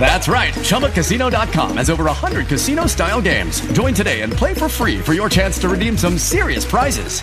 That's 0.00 0.28
right. 0.28 0.54
ChumbaCasino.com 0.54 1.76
has 1.76 1.90
over 1.90 2.04
100 2.04 2.46
casino 2.46 2.86
style 2.86 3.20
games. 3.20 3.60
Join 3.72 3.92
today 3.92 4.22
and 4.22 4.32
play 4.32 4.54
for 4.54 4.68
free 4.68 4.98
for 4.98 5.12
your 5.12 5.28
chance 5.28 5.58
to 5.58 5.68
redeem 5.68 5.98
some 5.98 6.16
serious 6.16 6.64
prizes. 6.64 7.22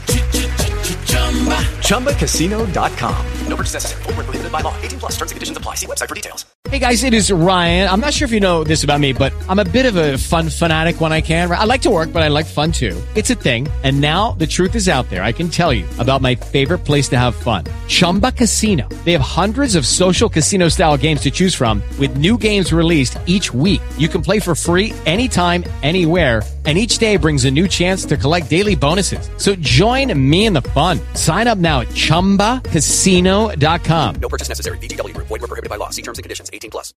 ChumbaCasino.com. 1.79 3.25
No 3.47 3.55
purchase 3.55 3.73
necessary. 3.73 4.03
Full 4.03 4.13
prohibited 4.13 4.51
by 4.51 4.61
law. 4.61 4.79
18 4.81 4.99
plus 4.99 5.13
terms 5.13 5.31
and 5.31 5.37
conditions 5.37 5.57
apply. 5.57 5.75
See 5.75 5.87
website 5.87 6.09
for 6.09 6.15
details. 6.15 6.45
Hey 6.69 6.79
guys, 6.79 7.03
it 7.03 7.13
is 7.13 7.31
Ryan. 7.31 7.87
I'm 7.87 7.99
not 7.99 8.13
sure 8.13 8.25
if 8.25 8.31
you 8.31 8.39
know 8.39 8.63
this 8.63 8.83
about 8.83 8.99
me, 8.99 9.13
but 9.13 9.31
I'm 9.47 9.59
a 9.59 9.63
bit 9.63 9.85
of 9.85 9.95
a 9.95 10.17
fun 10.17 10.49
fanatic 10.49 10.99
when 10.99 11.13
I 11.13 11.21
can. 11.21 11.49
I 11.49 11.63
like 11.63 11.83
to 11.83 11.89
work, 11.89 12.11
but 12.11 12.23
I 12.23 12.27
like 12.27 12.45
fun 12.47 12.71
too. 12.71 12.99
It's 13.15 13.29
a 13.29 13.35
thing. 13.35 13.67
And 13.83 14.01
now 14.01 14.31
the 14.33 14.47
truth 14.47 14.75
is 14.75 14.89
out 14.89 15.09
there. 15.09 15.23
I 15.23 15.31
can 15.31 15.47
tell 15.47 15.71
you 15.71 15.85
about 15.99 16.21
my 16.21 16.35
favorite 16.35 16.79
place 16.79 17.07
to 17.09 17.19
have 17.19 17.35
fun. 17.35 17.65
Chumba 17.87 18.31
Casino. 18.31 18.89
They 19.05 19.13
have 19.13 19.21
hundreds 19.21 19.75
of 19.75 19.85
social 19.85 20.27
casino 20.27 20.67
style 20.67 20.97
games 20.97 21.21
to 21.21 21.31
choose 21.31 21.55
from 21.55 21.81
with 22.05 22.17
new 22.17 22.37
games 22.37 22.71
released 22.71 23.17
each 23.25 23.51
week. 23.53 23.81
You 23.97 24.07
can 24.07 24.21
play 24.21 24.39
for 24.39 24.55
free 24.55 24.93
anytime, 25.05 25.65
anywhere, 25.81 26.43
and 26.65 26.77
each 26.77 26.99
day 26.99 27.17
brings 27.17 27.43
a 27.45 27.51
new 27.51 27.67
chance 27.67 28.05
to 28.05 28.15
collect 28.17 28.49
daily 28.49 28.75
bonuses. 28.75 29.29
So 29.37 29.55
join 29.55 30.11
me 30.17 30.45
in 30.45 30.53
the 30.53 30.63
fun. 30.73 30.99
Sign 31.13 31.47
up 31.47 31.59
now 31.59 31.81
at 31.81 31.89
ChumbaCasino.com. 31.89 34.15
No 34.15 34.29
purchase 34.29 34.49
necessary. 34.49 34.79
VGW. 34.79 35.15
Void 35.17 35.29
were 35.29 35.39
prohibited 35.39 35.69
by 35.69 35.75
law. 35.75 35.91
See 35.91 36.01
terms 36.01 36.17
and 36.17 36.23
conditions. 36.23 36.49
18 36.51 36.71
plus. 36.71 36.95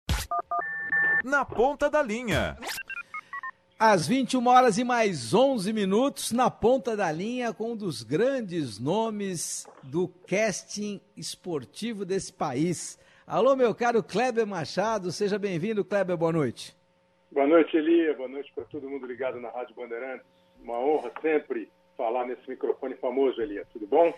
Na 1.23 1.44
ponta 1.44 1.90
da 1.90 2.03
linha. 2.03 2.56
Às 3.78 4.08
21 4.08 4.47
horas 4.47 4.78
e 4.78 4.86
mais 4.86 5.34
11 5.34 5.73
minutos, 5.73 6.31
na 6.31 6.50
ponta 6.50 6.95
da 6.95 7.12
linha, 7.12 7.53
com 7.53 7.73
um 7.73 7.75
dos 7.75 8.03
grandes 8.03 8.80
nomes 8.80 9.67
do 9.84 10.08
casting 10.08 11.02
esportivo 11.17 12.06
desse 12.06 12.31
país. 12.31 12.97
Alô, 13.28 13.56
meu 13.56 13.73
caro 13.73 14.04
Kleber 14.04 14.45
Machado, 14.45 15.12
seja 15.12 15.40
bem-vindo, 15.40 15.84
Kleber, 15.84 16.16
boa 16.16 16.31
noite. 16.31 16.78
Boa 17.31 17.48
noite, 17.48 17.76
Elia, 17.76 18.14
boa 18.14 18.30
noite 18.30 18.52
para 18.54 18.64
todo 18.66 18.88
mundo 18.88 19.08
ligado 19.08 19.42
na 19.42 19.50
Rádio 19.50 19.73
Bandeirantes. 19.73 20.28
Uma 20.62 20.78
honra 20.78 21.12
sempre 21.23 21.68
falar 21.98 22.28
nesse 22.28 22.48
microfone 22.48 22.94
famoso, 22.98 23.42
Elia, 23.42 23.66
tudo 23.73 23.88
bom? 23.88 24.14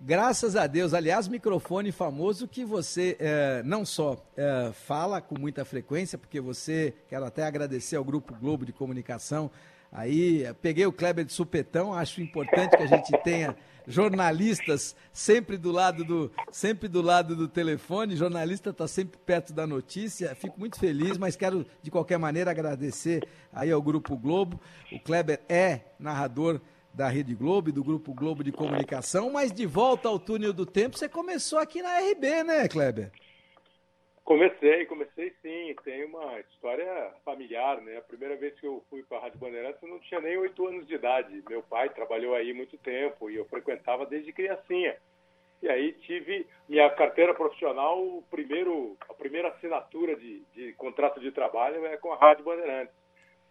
Graças 0.00 0.56
a 0.56 0.66
Deus. 0.66 0.94
Aliás, 0.94 1.28
microfone 1.28 1.92
famoso 1.92 2.48
que 2.48 2.64
você 2.64 3.16
é, 3.20 3.62
não 3.62 3.84
só 3.84 4.16
é, 4.36 4.72
fala 4.72 5.20
com 5.20 5.38
muita 5.38 5.64
frequência, 5.64 6.18
porque 6.18 6.40
você, 6.40 6.92
quero 7.08 7.24
até 7.24 7.44
agradecer 7.44 7.94
ao 7.94 8.04
Grupo 8.04 8.34
Globo 8.34 8.66
de 8.66 8.72
Comunicação. 8.72 9.48
Aí 9.92 10.44
peguei 10.62 10.86
o 10.86 10.92
Kleber 10.92 11.24
de 11.24 11.32
supetão, 11.32 11.92
acho 11.92 12.20
importante 12.20 12.76
que 12.76 12.82
a 12.82 12.86
gente 12.86 13.10
tenha 13.24 13.56
jornalistas 13.88 14.94
sempre 15.12 15.56
do 15.56 15.72
lado 15.72 16.04
do 16.04 16.30
sempre 16.52 16.86
do 16.86 17.02
lado 17.02 17.34
do 17.34 17.48
telefone, 17.48 18.14
jornalista 18.14 18.70
está 18.70 18.86
sempre 18.86 19.18
perto 19.18 19.52
da 19.52 19.66
notícia. 19.66 20.34
Fico 20.36 20.60
muito 20.60 20.78
feliz, 20.78 21.18
mas 21.18 21.34
quero 21.34 21.66
de 21.82 21.90
qualquer 21.90 22.18
maneira 22.18 22.52
agradecer 22.52 23.26
aí 23.52 23.72
ao 23.72 23.82
Grupo 23.82 24.16
Globo. 24.16 24.60
O 24.92 25.00
Kleber 25.00 25.40
é 25.48 25.80
narrador 25.98 26.60
da 26.94 27.08
Rede 27.08 27.34
Globo 27.34 27.68
e 27.68 27.72
do 27.72 27.82
Grupo 27.82 28.14
Globo 28.14 28.44
de 28.44 28.52
Comunicação, 28.52 29.30
mas 29.30 29.52
de 29.52 29.66
volta 29.66 30.08
ao 30.08 30.18
túnel 30.18 30.52
do 30.52 30.66
tempo, 30.66 30.98
você 30.98 31.08
começou 31.08 31.58
aqui 31.58 31.82
na 31.82 31.98
RB, 31.98 32.44
né, 32.44 32.68
Kleber? 32.68 33.10
Comecei, 34.30 34.86
comecei 34.86 35.34
sim. 35.42 35.74
Tem 35.82 36.04
uma 36.04 36.38
história 36.38 37.12
familiar, 37.24 37.80
né? 37.80 37.96
A 37.96 38.02
primeira 38.02 38.36
vez 38.36 38.54
que 38.60 38.64
eu 38.64 38.80
fui 38.88 39.02
para 39.02 39.18
a 39.18 39.22
Rádio 39.22 39.40
Bandeirantes 39.40 39.82
eu 39.82 39.88
não 39.88 39.98
tinha 39.98 40.20
nem 40.20 40.36
oito 40.36 40.68
anos 40.68 40.86
de 40.86 40.94
idade. 40.94 41.42
Meu 41.48 41.64
pai 41.64 41.88
trabalhou 41.88 42.36
aí 42.36 42.52
muito 42.52 42.78
tempo 42.78 43.28
e 43.28 43.34
eu 43.34 43.44
frequentava 43.46 44.06
desde 44.06 44.32
criancinha. 44.32 44.96
E 45.60 45.68
aí 45.68 45.94
tive 45.94 46.46
minha 46.68 46.88
carteira 46.90 47.34
profissional, 47.34 48.00
o 48.00 48.22
primeiro, 48.30 48.96
a 49.08 49.14
primeira 49.14 49.48
assinatura 49.48 50.14
de, 50.14 50.44
de 50.54 50.74
contrato 50.74 51.18
de 51.18 51.32
trabalho 51.32 51.84
é 51.86 51.96
com 51.96 52.12
a 52.12 52.16
Rádio 52.16 52.44
Bandeirantes 52.44 52.94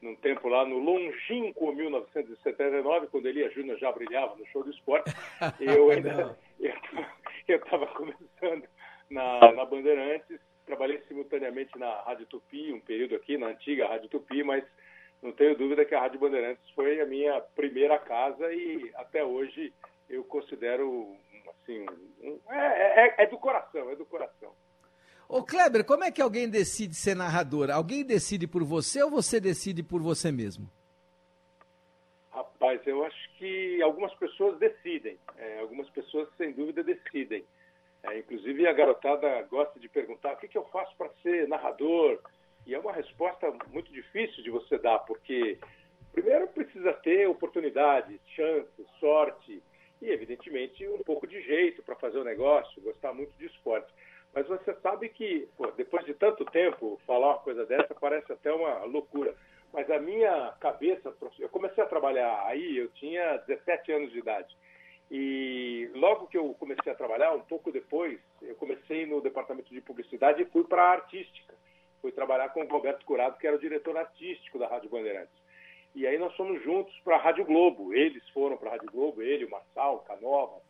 num 0.02 0.16
tempo 0.16 0.48
lá 0.48 0.66
no 0.66 0.78
longínquo 0.78 1.74
1979, 1.74 3.08
quando 3.08 3.28
Elia 3.28 3.50
Júnior 3.50 3.78
já 3.78 3.92
brilhava 3.92 4.34
no 4.38 4.48
show 4.48 4.64
do 4.64 4.70
esporte, 4.70 5.14
eu 5.60 5.92
ainda 5.92 6.38
eu 7.50 7.58
estava 7.58 7.86
começando 7.88 8.64
na, 9.10 9.52
na 9.52 9.66
Bandeirantes, 9.66 10.40
trabalhei 10.70 11.02
simultaneamente 11.08 11.76
na 11.80 12.02
Rádio 12.04 12.28
Tupi, 12.28 12.72
um 12.72 12.80
período 12.80 13.16
aqui 13.16 13.40
na 13.40 13.48
antiga 13.48 13.88
Rádio 13.88 14.08
Tupi, 14.08 14.44
mas 14.44 14.64
não 15.20 15.32
tenho 15.32 15.58
dúvida 15.58 15.84
que 15.84 15.96
a 15.96 16.00
Rádio 16.00 16.20
Bandeirantes 16.20 16.64
foi 16.76 17.02
a 17.02 17.08
minha 17.08 17.42
primeira 17.56 17.98
casa 17.98 18.54
e 18.54 18.92
até 18.94 19.26
hoje 19.26 19.74
eu 20.08 20.24
considero 20.24 21.16
assim, 21.50 21.84
um, 22.22 22.40
é, 22.52 23.08
é, 23.08 23.24
é 23.24 23.26
do 23.26 23.40
coração, 23.40 23.90
é 23.90 23.96
do 23.96 24.06
coração. 24.06 24.54
Ô 25.28 25.44
Kleber, 25.44 25.84
como 25.84 26.04
é 26.04 26.12
que 26.12 26.22
alguém 26.22 26.48
decide 26.48 26.94
ser 26.94 27.16
narrador? 27.16 27.72
Alguém 27.72 28.06
decide 28.06 28.46
por 28.46 28.64
você 28.64 29.02
ou 29.02 29.10
você 29.10 29.40
decide 29.40 29.82
por 29.82 30.04
você 30.04 30.32
mesmo? 30.32 30.70
Rapaz, 32.30 32.80
eu 32.86 33.04
acho 33.06 33.38
que 33.40 33.82
algumas 33.82 34.14
pessoas 34.16 34.60
decidem. 34.60 35.18
É, 35.36 35.62
algumas 35.62 35.90
pessoas, 35.90 36.28
sem 36.38 36.52
dúvida, 36.52 36.84
decidem. 36.84 37.44
É, 38.04 38.18
inclusive, 38.18 38.68
a 38.68 38.74
garotada 38.74 39.42
gosta 39.44 39.80
de 39.80 39.90
perguntar 39.90 40.34
o 40.34 40.38
que, 40.38 40.48
que 40.48 40.58
eu 40.58 40.66
faço 40.66 40.96
para 40.98 41.10
ser 41.22 41.48
narrador. 41.48 42.20
E 42.66 42.74
é 42.74 42.80
uma 42.80 42.94
resposta 42.94 43.52
muito 43.72 43.92
difícil 43.92 44.44
de 44.44 44.50
você 44.50 44.78
dar, 44.78 45.00
porque 45.00 45.58
primeiro 46.12 46.48
precisa 46.48 46.94
ter 46.94 47.28
oportunidade, 47.28 48.20
chance, 48.36 48.86
sorte 49.00 49.62
e, 50.02 50.10
evidentemente, 50.10 50.88
um 50.88 51.04
pouco 51.04 51.28
de 51.28 51.42
jeito 51.42 51.84
para 51.84 51.96
fazer 51.96 52.20
o 52.20 52.24
negócio, 52.24 52.82
gostar 52.82 53.14
muito 53.14 53.36
de 53.38 53.46
esporte. 53.48 53.92
Mas 54.34 54.48
você 54.48 54.74
sabe 54.82 55.10
que, 55.10 55.48
pô, 55.58 55.68
depois 55.72 56.06
de 56.06 56.14
tanto 56.14 56.46
tempo, 56.46 57.00
falar 57.06 57.30
uma 57.30 57.40
coisa 57.40 57.66
dessa 57.66 57.94
parece 57.96 58.32
até 58.32 58.52
uma 58.52 58.84
loucura. 58.86 59.36
Mas 59.74 59.90
a 59.90 60.00
minha 60.00 60.54
cabeça, 60.60 61.14
eu 61.40 61.50
comecei 61.50 61.84
a 61.84 61.88
trabalhar 61.88 62.44
aí, 62.46 62.78
eu 62.78 62.90
tinha 62.90 63.38
17 63.48 63.92
anos 63.92 64.12
de 64.12 64.20
idade. 64.20 64.56
E 65.12 65.90
logo 65.96 66.28
que 66.28 66.38
eu 66.38 66.54
comecei 66.60 66.92
a 66.92 66.96
trabalhar, 66.96 67.34
um 67.34 67.42
pouco 67.42 67.72
depois, 67.72 68.20
eu 68.42 68.56
comecei 68.56 69.06
no 69.06 69.22
departamento 69.22 69.74
de 69.74 69.82
publicidade 69.82 70.42
e 70.42 70.46
fui 70.46 70.64
para 70.64 70.84
a 70.84 70.92
artística. 70.92 71.56
Fui 72.02 72.12
trabalhar 72.12 72.50
com 72.50 72.62
o 72.62 72.68
Roberto 72.68 73.06
Curado, 73.06 73.38
que 73.38 73.48
era 73.48 73.56
o 73.56 73.60
diretor 73.60 73.98
artístico 73.98 74.60
da 74.60 74.68
Rádio 74.68 74.90
Bandeirantes. 74.90 75.34
E 75.96 76.06
aí 76.06 76.18
nós 76.18 76.36
fomos 76.36 76.62
juntos 76.64 76.98
para 77.04 77.16
a 77.16 77.20
Rádio 77.20 77.44
Globo. 77.44 77.94
Eles 77.94 78.28
foram 78.30 78.56
para 78.56 78.70
a 78.70 78.72
Rádio 78.74 78.92
Globo, 78.92 79.22
ele, 79.22 79.46
o 79.46 79.50
Marçal, 79.50 79.96
o 79.96 80.00
Canova, 80.00 80.62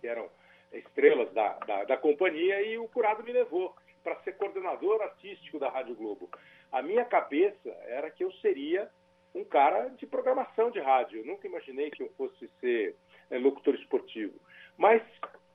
que 0.00 0.06
eram 0.06 0.28
estrelas 0.72 1.32
da, 1.32 1.54
da, 1.60 1.84
da 1.84 1.96
companhia, 1.96 2.60
e 2.62 2.76
o 2.76 2.88
Curado 2.88 3.22
me 3.22 3.32
levou 3.32 3.74
para 4.04 4.16
ser 4.16 4.36
coordenador 4.36 5.00
artístico 5.00 5.58
da 5.58 5.70
Rádio 5.70 5.94
Globo. 5.94 6.28
A 6.70 6.82
minha 6.82 7.04
cabeça 7.04 7.70
era 7.86 8.10
que 8.10 8.22
eu 8.22 8.30
seria 8.34 8.88
um 9.34 9.44
cara 9.44 9.88
de 9.90 10.06
programação 10.06 10.70
de 10.70 10.80
rádio. 10.80 11.20
Eu 11.20 11.26
nunca 11.26 11.46
imaginei 11.46 11.90
que 11.90 12.02
eu 12.02 12.10
fosse 12.16 12.48
ser 12.60 12.94
é, 13.30 13.38
locutor 13.38 13.74
esportivo. 13.74 14.34
Mas 14.76 15.02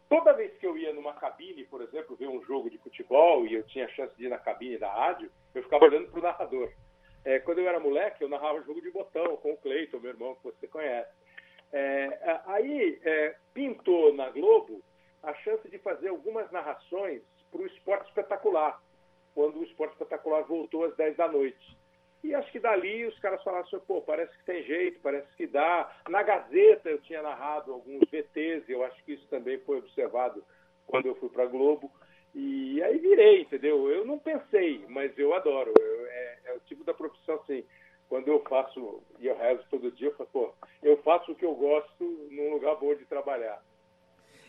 toda 0.10 0.34
vez 0.34 0.56
que 0.58 0.66
eu 0.66 0.78
ia 0.78 0.94
numa 0.94 1.14
cabine, 1.14 1.64
por 1.66 1.82
exemplo, 1.82 2.16
ver 2.16 2.28
um 2.28 2.44
jogo 2.44 2.70
de 2.70 2.78
futebol 2.78 3.46
e 3.46 3.54
eu 3.54 3.64
tinha 3.64 3.86
a 3.86 3.90
chance 3.90 4.16
de 4.18 4.26
ir 4.26 4.30
na 4.30 4.38
cabine 4.38 4.78
da 4.78 4.92
rádio, 4.92 5.32
eu 5.54 5.64
ficava 5.64 5.86
olhando 5.86 6.10
para 6.10 6.20
o 6.20 6.24
narrador. 6.24 6.72
É, 7.24 7.40
quando 7.40 7.60
eu 7.60 7.68
era 7.68 7.80
moleque, 7.80 8.24
eu 8.24 8.30
narrava 8.30 8.64
jogo 8.64 8.82
de 8.82 8.90
botão 8.92 9.38
com 9.38 9.52
o 9.52 9.58
Cleiton, 9.58 10.00
meu 10.00 10.12
irmão, 10.12 10.36
que 10.36 10.44
você 10.44 10.68
conhece. 10.68 11.12
É, 11.72 12.42
aí 12.48 13.00
é, 13.04 13.36
pintou 13.54 14.14
na 14.14 14.30
Globo 14.30 14.82
a 15.24 15.34
chance 15.36 15.70
de 15.70 15.78
fazer 15.80 16.10
algumas 16.10 16.52
narrações 16.52 17.22
para 17.52 17.62
o 17.62 17.66
esporte 17.68 18.08
espetacular, 18.10 18.82
quando 19.36 19.60
o 19.60 19.64
esporte 19.64 19.94
espetacular 19.94 20.42
voltou 20.44 20.86
às 20.86 20.96
10 20.96 21.16
da 21.16 21.28
noite. 21.28 21.78
E 22.24 22.36
acho 22.36 22.52
que 22.52 22.60
dali 22.60 23.06
os 23.06 23.18
caras 23.20 23.44
falaram 23.44 23.66
assim, 23.66 23.80
pô, 23.88 24.02
parece 24.02 24.32
que 24.38 24.46
tem 24.46 24.64
jeito, 24.64 25.00
parece 25.02 25.28
que 25.36 25.48
dá. 25.48 25.92
Na 26.08 26.22
Gazeta 26.22 26.90
eu 26.90 27.02
tinha 27.02 27.22
narrado 27.22 27.74
alguns 27.74 28.02
VTs, 28.12 28.70
eu 28.70 28.84
acho 28.84 29.04
que 29.04 29.14
isso 29.14 29.28
também 29.28 29.58
foi 29.60 29.80
observado 29.80 30.44
quando 30.86 31.08
eu 31.08 31.16
fui 31.16 31.30
para 31.30 31.48
Globo. 31.48 31.92
E 32.34 32.82
aí 32.84 32.98
virei, 33.00 33.42
entendeu? 33.42 33.90
Eu 33.90 34.06
não 34.06 34.20
pensei, 34.20 34.86
mas 34.88 35.18
eu 35.18 35.34
adoro. 35.34 35.74
Eu, 35.78 36.06
é, 36.06 36.40
é, 36.46 36.54
o 36.54 36.60
tipo 36.62 36.84
da 36.84 36.94
profissão 36.94 37.36
assim. 37.36 37.66
Quando 38.08 38.28
eu 38.28 38.42
faço, 38.42 39.02
e 39.20 39.28
eu 39.28 39.38
rezo 39.38 39.64
todo 39.70 39.92
dia, 39.92 40.10
eu 40.10 40.16
falo, 40.16 40.30
pô, 40.34 40.54
eu 40.84 40.98
faço 40.98 41.32
o 41.32 41.36
que 41.36 41.46
eu 41.46 41.56
gosto 41.56 42.04
num 42.30 42.52
lugar 42.52 42.76
bom 42.76 42.94
de 42.94 43.06
trabalhar. 43.06 43.64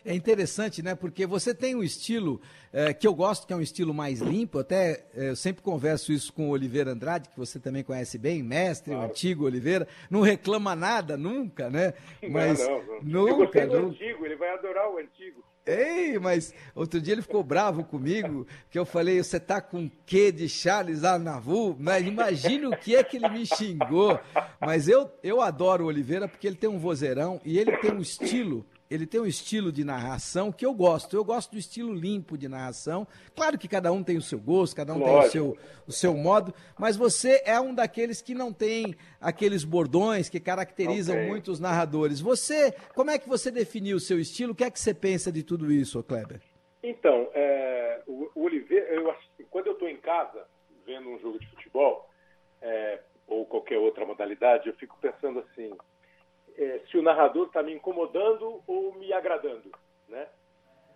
É 0.05 0.13
interessante, 0.13 0.81
né? 0.81 0.95
Porque 0.95 1.25
você 1.25 1.53
tem 1.53 1.75
um 1.75 1.83
estilo 1.83 2.41
é, 2.73 2.93
que 2.93 3.07
eu 3.07 3.13
gosto, 3.13 3.47
que 3.47 3.53
é 3.53 3.55
um 3.55 3.61
estilo 3.61 3.93
mais 3.93 4.19
limpo. 4.19 4.59
Até 4.59 5.05
é, 5.15 5.29
eu 5.29 5.35
sempre 5.35 5.63
converso 5.63 6.11
isso 6.11 6.33
com 6.33 6.49
o 6.49 6.51
Oliveira 6.51 6.91
Andrade, 6.91 7.29
que 7.29 7.37
você 7.37 7.57
também 7.59 7.83
conhece 7.83 8.17
bem, 8.17 8.43
mestre, 8.43 8.91
claro. 8.91 9.07
o 9.07 9.09
antigo 9.09 9.45
Oliveira. 9.45 9.87
Não 10.09 10.21
reclama 10.21 10.75
nada 10.75 11.15
nunca, 11.15 11.69
né? 11.69 11.93
Mas 12.29 12.59
não, 12.59 12.83
não, 12.83 13.01
não. 13.01 13.37
Nunca, 13.37 13.59
eu 13.59 13.81
nunca. 13.81 13.95
antigo, 13.95 14.25
ele 14.25 14.35
vai 14.35 14.53
adorar 14.53 14.91
o 14.91 14.97
antigo. 14.97 15.43
Ei, 15.65 16.19
mas 16.19 16.53
outro 16.75 16.99
dia 16.99 17.13
ele 17.13 17.21
ficou 17.21 17.41
bravo 17.41 17.85
comigo, 17.85 18.45
que 18.69 18.77
eu 18.77 18.85
falei, 18.85 19.23
você 19.23 19.39
tá 19.39 19.61
com 19.61 19.89
quê 20.05 20.29
de 20.29 20.49
Charles 20.49 21.05
Arnavu? 21.05 21.73
Mas 21.79 22.05
imagina 22.05 22.67
o 22.67 22.75
que 22.75 22.97
é 22.97 23.01
que 23.03 23.15
ele 23.15 23.29
me 23.29 23.45
xingou. 23.45 24.19
Mas 24.59 24.89
eu, 24.89 25.09
eu 25.23 25.39
adoro 25.39 25.85
o 25.85 25.87
Oliveira 25.87 26.27
porque 26.27 26.47
ele 26.47 26.57
tem 26.57 26.69
um 26.69 26.79
vozeirão 26.79 27.39
e 27.45 27.57
ele 27.57 27.77
tem 27.77 27.93
um 27.93 28.01
estilo 28.01 28.65
ele 28.93 29.07
tem 29.07 29.19
um 29.19 29.25
estilo 29.25 29.71
de 29.71 29.83
narração 29.83 30.51
que 30.51 30.63
eu 30.63 30.73
gosto. 30.73 31.15
Eu 31.15 31.25
gosto 31.25 31.53
do 31.53 31.57
estilo 31.57 31.91
limpo 31.91 32.37
de 32.37 32.47
narração. 32.47 33.07
Claro 33.35 33.57
que 33.57 33.67
cada 33.67 33.91
um 33.91 34.03
tem 34.03 34.17
o 34.17 34.21
seu 34.21 34.39
gosto, 34.39 34.75
cada 34.75 34.93
um 34.93 34.99
Lógico. 34.99 35.19
tem 35.19 35.27
o 35.27 35.31
seu, 35.31 35.57
o 35.87 35.91
seu 35.91 36.13
modo, 36.13 36.53
mas 36.77 36.95
você 36.95 37.41
é 37.43 37.59
um 37.59 37.73
daqueles 37.73 38.21
que 38.21 38.35
não 38.35 38.53
tem 38.53 38.95
aqueles 39.19 39.63
bordões 39.63 40.29
que 40.29 40.39
caracterizam 40.39 41.15
okay. 41.15 41.27
muitos 41.27 41.59
narradores. 41.59 42.21
Você, 42.21 42.71
como 42.93 43.09
é 43.09 43.17
que 43.17 43.27
você 43.27 43.49
definiu 43.49 43.97
o 43.97 43.99
seu 43.99 44.19
estilo? 44.19 44.53
O 44.53 44.55
que 44.55 44.63
é 44.63 44.69
que 44.69 44.79
você 44.79 44.93
pensa 44.93 45.31
de 45.31 45.41
tudo 45.41 45.71
isso, 45.71 46.03
Kleber? 46.03 46.39
Então, 46.83 47.29
é, 47.33 48.01
o, 48.05 48.29
o 48.35 48.43
Oliveira, 48.43 48.85
eu 48.93 49.13
quando 49.49 49.67
eu 49.67 49.73
estou 49.73 49.89
em 49.89 49.97
casa 49.97 50.45
vendo 50.85 51.09
um 51.09 51.19
jogo 51.19 51.39
de 51.39 51.47
futebol 51.47 52.09
é, 52.61 52.99
ou 53.27 53.45
qualquer 53.45 53.77
outra 53.77 54.05
modalidade, 54.05 54.67
eu 54.67 54.75
fico 54.75 54.97
pensando 55.01 55.39
assim 55.39 55.71
é, 56.57 56.81
se 56.89 56.97
o 56.97 57.01
narrador 57.01 57.47
está 57.47 57.63
me 57.63 57.73
incomodando 57.73 58.61
ou 58.67 58.93
me 58.95 59.11
agradando, 59.13 59.71
né? 60.07 60.27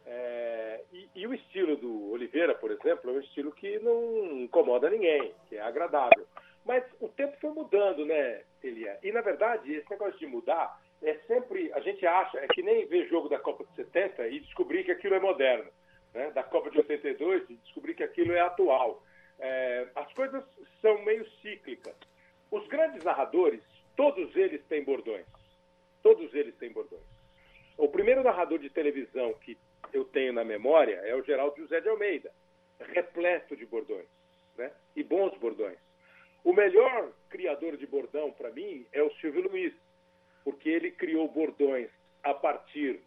É, 0.09 0.81
e, 0.94 1.09
e, 1.15 1.27
o 1.27 1.33
estilo 1.33 1.75
do 1.75 2.12
Oliveira, 2.12 2.56
por 2.56 2.71
exemplo, 2.71 3.09
é 3.09 3.13
um 3.13 3.19
estilo 3.19 3.51
que 3.51 3.77
não 3.80 4.42
incomoda 4.42 4.89
ninguém, 4.89 5.33
que 5.50 5.57
é 5.57 5.62
agradável. 5.62 6.25
Mas 6.65 6.83
o 7.01 7.09
tempo 7.09 7.36
foi 7.42 7.50
mudando, 7.50 8.06
né, 8.06 8.44
Elia? 8.63 8.98
E, 9.04 9.12
na 9.12 9.19
verdade, 9.19 9.74
esse 9.74 9.89
negócio 9.89 10.18
de 10.18 10.25
mudar 10.25 10.81
é 11.01 11.13
sempre... 11.27 11.74
A 11.74 11.81
gente 11.81 12.06
acha, 12.06 12.38
é 12.39 12.48
que 12.48 12.62
nem 12.62 12.86
ver 12.86 13.09
jogo 13.09 13.27
da 13.27 13.38
Copa 13.38 13.65
de 13.65 13.75
70 13.75 14.27
e 14.30 14.39
descobrir 14.39 14.86
que 14.86 14.92
aquilo 14.92 15.15
é 15.15 15.19
moderno. 15.19 15.69
Né? 16.13 16.31
Da 16.31 16.44
Copa 16.44 16.71
de 16.71 16.77
82 16.77 17.50
e 17.50 17.56
descobrir 17.57 17.94
que 17.94 18.04
aquilo 18.04 18.31
é 18.31 18.39
atual. 18.39 19.04
É, 19.39 19.88
as 19.94 20.12
coisas 20.13 20.44
são 20.81 21.01
meio 21.04 21.30
cíclicas. 21.42 21.95
Os 22.50 22.65
grandes 22.68 23.04
narradores, 23.04 23.62
todos 23.98 24.33
eles 24.38 24.63
têm 24.68 24.86
bordões. 24.86 25.25
Todos 26.01 26.33
eles 26.33 26.55
têm 26.57 26.71
bordões. 26.71 27.03
O 27.77 27.88
primeiro 27.88 28.23
narrador 28.23 28.59
de 28.59 28.69
televisão 28.69 29.33
que 29.33 29.57
eu 29.94 30.03
tenho 30.05 30.33
na 30.33 30.44
memória 30.44 30.95
é 31.05 31.15
o 31.15 31.23
Geraldo 31.23 31.57
José 31.57 31.79
de 31.79 31.89
Almeida, 31.89 32.31
repleto 32.79 33.55
de 33.55 33.65
bordões, 33.65 34.07
né? 34.57 34.71
E 34.95 35.03
bons 35.03 35.38
bordões. 35.38 35.77
O 36.44 36.53
melhor 36.53 37.11
criador 37.29 37.77
de 37.77 37.85
bordão 37.85 38.31
para 38.31 38.51
mim 38.51 38.85
é 38.91 39.03
o 39.03 39.13
Silvio 39.15 39.49
Luiz, 39.49 39.73
porque 40.44 40.69
ele 40.69 40.91
criou 40.91 41.27
bordões 41.27 41.89
a 42.23 42.33
partir 42.33 42.99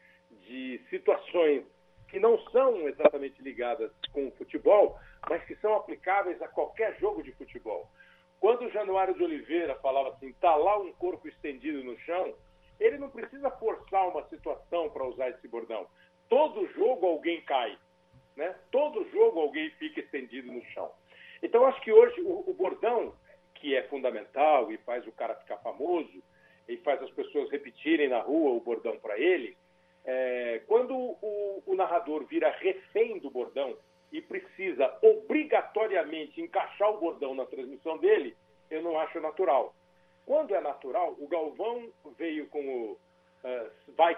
de 0.47 0.81
situações 0.91 1.65
que 2.09 2.19
não 2.19 2.39
são 2.51 2.89
exatamente 2.89 3.41
ligadas 3.41 3.91
com 4.13 4.29
o 4.29 4.33
futebol, 4.33 4.99
mas 5.29 5.43
que 5.45 5.55
são 5.57 5.75
aplicáveis 5.75 6.41
a 6.43 6.49
qualquer 6.49 6.99
jogo 6.99 7.23
de 7.23 7.33
futebol. 7.33 7.89
Quando 8.41 8.67
o 8.67 8.71
Januário 8.71 9.15
de 9.15 9.23
Oliveira 9.23 9.75
falava 9.77 10.11
assim, 10.11 10.33
tá 10.35 10.55
lá 10.57 10.79
um 10.79 10.93
corpo 10.93 11.29
estendido 11.29 11.85
no 11.85 11.99
chão, 12.01 12.35
ele 12.81 12.99
não 12.99 13.11
precisa 13.11 13.51
forçar 13.51 14.09
uma 14.09 14.27
situação 14.29 14.89
para 14.91 15.05
usar 15.05 15.29
esse 15.29 15.47
bordão. 15.47 15.87
Todo 16.29 16.67
jogo 16.73 17.07
alguém 17.07 17.41
cai. 17.43 17.79
Né? 18.37 18.55
Todo 18.73 19.09
jogo 19.11 19.41
alguém 19.41 19.71
fica 19.73 20.01
estendido 20.01 20.51
no 20.51 20.65
chão. 20.67 20.91
Então, 21.43 21.67
acho 21.67 21.81
que 21.83 21.93
hoje 21.93 22.21
o, 22.23 22.51
o 22.51 22.55
bordão, 22.55 23.15
que 23.55 23.77
é 23.77 23.83
fundamental 23.85 24.73
e 24.73 24.79
faz 24.79 25.07
o 25.07 25.13
cara 25.13 25.35
ficar 25.35 25.59
famoso, 25.59 26.23
e 26.69 26.77
faz 26.79 27.03
as 27.03 27.11
pessoas 27.11 27.51
repetirem 27.51 28.09
na 28.09 28.21
rua 28.21 28.53
o 28.53 28.61
bordão 28.61 28.97
para 28.99 29.19
ele, 29.19 29.57
é, 30.05 30.63
quando 30.67 30.97
o, 30.97 31.63
o 31.67 31.75
narrador 31.75 32.25
vira 32.25 32.51
refém 32.51 33.19
do 33.19 33.31
bordão 33.31 33.77
e 34.13 34.21
precisa 34.21 34.97
obrigatoriamente 35.03 36.41
encaixar 36.41 36.91
o 36.91 36.99
bordão 36.99 37.35
na 37.35 37.45
transmissão 37.45 37.99
dele, 37.99 38.37
eu 38.71 38.83
não 38.83 38.99
acho 38.99 39.21
natural. 39.21 39.75
Quando 40.31 40.55
é 40.55 40.61
natural, 40.61 41.17
o 41.19 41.27
Galvão 41.27 41.91
veio 42.17 42.47
com 42.51 42.61
o. 42.61 42.93
Uh, 42.93 43.71
vai, 43.97 44.17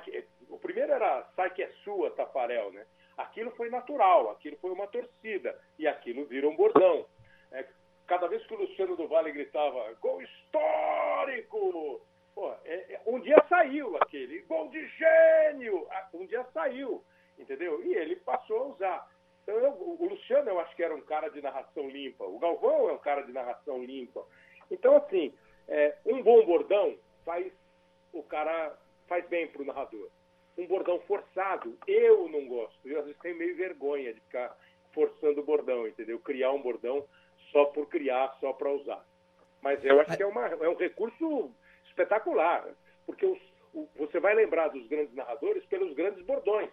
o 0.50 0.58
primeiro 0.58 0.92
era 0.92 1.26
Sai 1.34 1.48
que 1.48 1.62
é 1.62 1.68
sua, 1.84 2.10
Tafarel, 2.10 2.70
né? 2.70 2.84
Aquilo 3.16 3.50
foi 3.52 3.70
natural, 3.70 4.28
aquilo 4.30 4.58
foi 4.58 4.72
uma 4.72 4.86
torcida, 4.88 5.58
e 5.78 5.88
aquilo 5.88 6.26
virou 6.26 6.52
um 6.52 6.56
bordão. 6.56 7.06
É, 7.50 7.66
cada 8.06 8.26
vez 8.26 8.44
que 8.46 8.52
o 8.52 8.58
Luciano 8.58 8.94
do 8.94 9.08
Vale 9.08 9.32
gritava 9.32 9.90
gol 10.02 10.20
histórico, 10.20 12.02
pô, 12.34 12.52
é, 12.66 12.74
é, 12.92 13.00
um 13.06 13.18
dia 13.18 13.42
saiu 13.48 13.96
aquele, 13.96 14.42
gol 14.42 14.68
de 14.68 14.86
gênio, 14.86 15.88
um 16.12 16.26
dia 16.26 16.44
saiu, 16.52 17.02
entendeu? 17.38 17.82
E 17.82 17.94
ele 17.94 18.16
passou 18.16 18.58
a 18.58 18.64
usar. 18.64 19.10
Então, 19.44 19.56
eu, 19.56 19.70
o 19.70 20.06
Luciano, 20.10 20.50
eu 20.50 20.60
acho 20.60 20.76
que 20.76 20.84
era 20.84 20.94
um 20.94 21.00
cara 21.00 21.30
de 21.30 21.40
narração 21.40 21.88
limpa, 21.88 22.24
o 22.24 22.38
Galvão 22.38 22.90
é 22.90 22.92
um 22.92 22.98
cara 22.98 23.22
de 23.22 23.32
narração 23.32 23.82
limpa. 23.82 24.22
Então, 24.70 24.96
assim, 24.96 25.34
é, 25.72 25.96
um 26.04 26.22
bom 26.22 26.44
bordão 26.44 26.94
faz 27.24 27.50
o 28.12 28.22
cara 28.22 28.76
faz 29.08 29.26
bem 29.28 29.46
para 29.48 29.62
o 29.62 29.64
narrador. 29.64 30.08
Um 30.58 30.66
bordão 30.66 31.00
forçado, 31.00 31.74
eu 31.86 32.28
não 32.28 32.46
gosto. 32.46 32.76
Eu 32.84 32.98
às 32.98 33.06
vezes 33.06 33.20
tenho 33.22 33.38
meio 33.38 33.56
vergonha 33.56 34.12
de 34.12 34.20
ficar 34.20 34.54
forçando 34.92 35.40
o 35.40 35.44
bordão, 35.44 35.88
entendeu? 35.88 36.19
Criar 36.19 36.52
um 36.52 36.60
bordão 36.60 37.02
só 37.50 37.64
por 37.64 37.88
criar, 37.88 38.36
só 38.38 38.52
para 38.52 38.70
usar. 38.70 39.02
Mas 39.62 39.82
eu 39.82 39.98
acho 40.00 40.14
que 40.14 40.22
é, 40.22 40.26
uma, 40.26 40.46
é 40.46 40.69
um 40.69 40.76
recurso 40.76 41.50
espetacular, 41.86 42.69
porque 43.06 43.24
os, 43.24 43.38
o, 43.72 43.88
você 43.96 44.20
vai 44.20 44.34
lembrar 44.34 44.69
dos 44.69 44.86
grandes 44.88 45.14
narradores 45.14 45.64
pelos 45.66 45.94
grandes 45.94 46.22
bordões. 46.24 46.69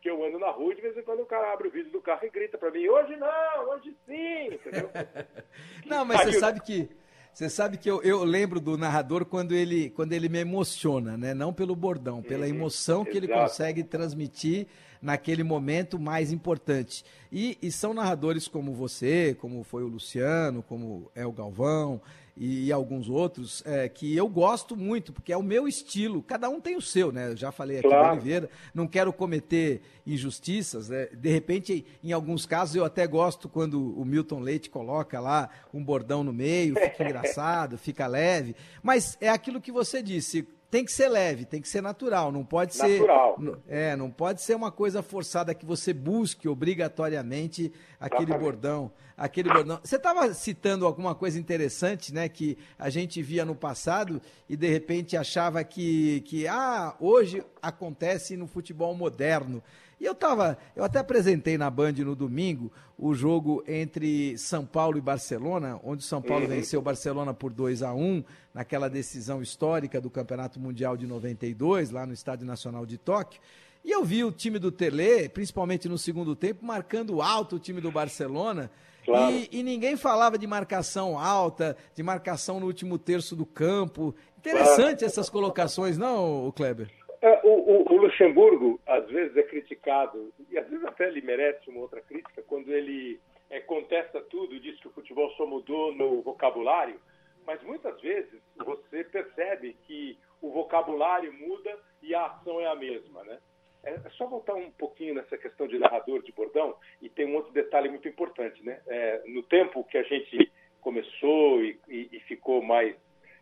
Que 0.00 0.10
eu 0.10 0.24
ando 0.24 0.38
na 0.38 0.50
rua 0.50 0.72
e 0.72 0.76
de 0.76 0.82
vez 0.82 0.96
em 0.96 1.02
quando 1.02 1.22
o 1.22 1.26
cara 1.26 1.52
abre 1.52 1.66
o 1.66 1.70
vidro 1.70 1.90
do 1.90 2.00
carro 2.00 2.24
e 2.24 2.30
grita 2.30 2.56
para 2.56 2.70
mim: 2.70 2.86
hoje 2.86 3.16
não, 3.16 3.70
hoje 3.70 3.96
sim, 4.06 4.54
entendeu? 4.54 4.88
não, 5.84 6.04
mas 6.04 6.20
você 6.20 6.38
sabe 6.38 6.60
que 6.60 6.88
você 7.36 7.50
sabe 7.50 7.76
que 7.76 7.90
eu, 7.90 8.00
eu 8.00 8.24
lembro 8.24 8.58
do 8.58 8.78
narrador 8.78 9.26
quando 9.26 9.52
ele, 9.52 9.90
quando 9.90 10.14
ele 10.14 10.26
me 10.26 10.38
emociona, 10.38 11.18
né? 11.18 11.34
Não 11.34 11.52
pelo 11.52 11.76
bordão, 11.76 12.22
pela 12.22 12.46
uhum, 12.46 12.54
emoção 12.54 13.04
que 13.04 13.14
ele 13.14 13.28
consegue 13.28 13.84
transmitir 13.84 14.66
naquele 15.02 15.42
momento 15.42 15.98
mais 15.98 16.32
importante. 16.32 17.04
E, 17.30 17.58
e, 17.60 17.70
são 17.70 17.92
narradores 17.92 18.48
como 18.48 18.72
você, 18.72 19.36
como 19.38 19.62
foi 19.62 19.82
o 19.82 19.86
Luciano, 19.86 20.62
como 20.62 21.10
é 21.14 21.26
o 21.26 21.32
Galvão 21.32 22.00
e, 22.36 22.66
e 22.66 22.72
alguns 22.72 23.08
outros, 23.08 23.62
é, 23.64 23.88
que 23.88 24.14
eu 24.14 24.28
gosto 24.28 24.76
muito, 24.76 25.12
porque 25.12 25.32
é 25.32 25.36
o 25.36 25.42
meu 25.42 25.66
estilo. 25.66 26.22
Cada 26.22 26.48
um 26.48 26.60
tem 26.60 26.76
o 26.76 26.82
seu, 26.82 27.10
né? 27.10 27.30
Eu 27.30 27.36
já 27.36 27.50
falei 27.50 27.78
aqui 27.78 27.88
claro. 27.88 28.08
do 28.08 28.12
Oliveira, 28.12 28.50
não 28.74 28.86
quero 28.86 29.12
cometer 29.12 29.80
injustiças. 30.06 30.88
Né? 30.88 31.06
De 31.06 31.30
repente, 31.30 31.86
em 32.04 32.12
alguns 32.12 32.44
casos, 32.44 32.76
eu 32.76 32.84
até 32.84 33.06
gosto 33.06 33.48
quando 33.48 33.98
o 33.98 34.04
Milton 34.04 34.40
Leite 34.40 34.68
coloca 34.68 35.18
lá 35.18 35.48
um 35.72 35.82
bordão 35.82 36.22
no 36.22 36.32
meio, 36.32 36.74
fica 36.74 37.04
engraçado, 37.08 37.78
fica 37.78 38.06
leve. 38.06 38.54
Mas 38.82 39.16
é 39.20 39.30
aquilo 39.30 39.60
que 39.60 39.72
você 39.72 40.02
disse 40.02 40.46
tem 40.70 40.84
que 40.84 40.92
ser 40.92 41.08
leve, 41.08 41.44
tem 41.44 41.62
que 41.62 41.68
ser 41.68 41.80
natural, 41.80 42.32
não 42.32 42.44
pode 42.44 42.76
natural. 42.76 43.36
ser 43.38 43.58
é, 43.68 43.96
não 43.96 44.10
pode 44.10 44.42
ser 44.42 44.54
uma 44.54 44.70
coisa 44.70 45.02
forçada 45.02 45.54
que 45.54 45.64
você 45.64 45.92
busque 45.92 46.48
obrigatoriamente 46.48 47.72
aquele 48.00 48.24
Exatamente. 48.24 48.44
bordão, 48.44 48.92
aquele 49.16 49.48
bordão. 49.48 49.80
Você 49.82 49.96
estava 49.96 50.32
citando 50.34 50.84
alguma 50.84 51.14
coisa 51.14 51.38
interessante, 51.38 52.12
né, 52.12 52.28
que 52.28 52.58
a 52.78 52.90
gente 52.90 53.22
via 53.22 53.44
no 53.44 53.54
passado 53.54 54.20
e 54.48 54.56
de 54.56 54.68
repente 54.68 55.16
achava 55.16 55.62
que 55.64 56.20
que 56.22 56.46
ah, 56.46 56.94
hoje 57.00 57.42
acontece 57.62 58.36
no 58.36 58.46
futebol 58.46 58.94
moderno. 58.94 59.62
E 59.98 60.04
eu 60.04 60.14
tava, 60.14 60.58
eu 60.74 60.84
até 60.84 60.98
apresentei 60.98 61.56
na 61.56 61.70
Band 61.70 61.92
no 61.92 62.14
domingo 62.14 62.70
o 62.98 63.14
jogo 63.14 63.64
entre 63.66 64.36
São 64.36 64.66
Paulo 64.66 64.98
e 64.98 65.00
Barcelona, 65.00 65.80
onde 65.82 66.04
São 66.04 66.20
Paulo 66.20 66.44
uhum. 66.44 66.50
venceu 66.50 66.80
o 66.80 66.82
Barcelona 66.82 67.32
por 67.32 67.50
2 67.50 67.82
a 67.82 67.94
1 67.94 68.22
naquela 68.52 68.90
decisão 68.90 69.40
histórica 69.40 69.98
do 69.98 70.10
Campeonato 70.10 70.60
Mundial 70.60 70.98
de 70.98 71.06
92, 71.06 71.90
lá 71.90 72.04
no 72.04 72.12
Estádio 72.12 72.46
Nacional 72.46 72.84
de 72.84 72.98
Tóquio. 72.98 73.40
E 73.82 73.90
eu 73.90 74.04
vi 74.04 74.22
o 74.22 74.32
time 74.32 74.58
do 74.58 74.70
Tele, 74.70 75.28
principalmente 75.30 75.88
no 75.88 75.96
segundo 75.96 76.36
tempo, 76.36 76.66
marcando 76.66 77.22
alto 77.22 77.56
o 77.56 77.58
time 77.58 77.80
do 77.80 77.90
Barcelona. 77.90 78.70
Claro. 79.06 79.34
E, 79.34 79.48
e, 79.52 79.62
ninguém 79.62 79.96
falava 79.96 80.36
de 80.36 80.46
marcação 80.46 81.18
alta, 81.18 81.76
de 81.94 82.02
marcação 82.02 82.58
no 82.58 82.66
último 82.66 82.98
terço 82.98 83.36
do 83.36 83.46
campo. 83.46 84.14
Interessante 84.38 84.98
claro. 84.98 85.04
essas 85.04 85.30
colocações, 85.30 85.96
não, 85.96 86.52
Kleber? 86.54 86.90
É, 87.22 87.40
o, 87.44 87.48
o, 87.48 87.94
o, 87.94 87.96
Luxemburgo, 87.96 88.80
às 88.86 89.06
vezes, 89.08 89.36
é 89.36 89.42
criticado, 89.42 90.32
e 90.50 90.58
às 90.58 90.68
vezes 90.68 90.84
até 90.84 91.08
ele 91.08 91.20
merece 91.20 91.70
uma 91.70 91.80
outra 91.80 92.00
crítica, 92.00 92.42
quando 92.46 92.72
ele 92.72 93.18
é, 93.48 93.60
contesta 93.60 94.20
tudo 94.20 94.54
e 94.54 94.60
diz 94.60 94.78
que 94.80 94.88
o 94.88 94.92
futebol 94.92 95.30
só 95.36 95.46
mudou 95.46 95.94
no 95.94 96.20
vocabulário, 96.22 97.00
mas 97.46 97.62
muitas 97.62 98.00
vezes 98.00 98.40
você 98.56 99.04
percebe 99.04 99.76
que 99.86 100.18
o 100.42 100.50
vocabulário 100.50 101.32
muda 101.32 101.78
e 102.02 102.14
a 102.14 102.26
ação 102.26 102.60
é 102.60 102.66
a 102.66 102.74
mesma, 102.74 103.22
né? 103.24 103.38
É, 103.86 103.92
é 103.92 104.10
só 104.10 104.26
voltar 104.26 104.54
um 104.54 104.70
pouquinho 104.72 105.14
nessa 105.14 105.38
questão 105.38 105.66
de 105.68 105.78
narrador 105.78 106.20
de 106.22 106.32
bordão, 106.32 106.76
e 107.00 107.08
tem 107.08 107.24
um 107.26 107.36
outro 107.36 107.52
detalhe 107.52 107.88
muito 107.88 108.08
importante, 108.08 108.62
né? 108.64 108.80
É, 108.86 109.22
no 109.26 109.42
tempo 109.44 109.84
que 109.84 109.96
a 109.96 110.02
gente 110.02 110.52
começou 110.80 111.62
e, 111.64 111.78
e, 111.88 112.08
e 112.12 112.20
ficou 112.20 112.60
mais 112.60 112.94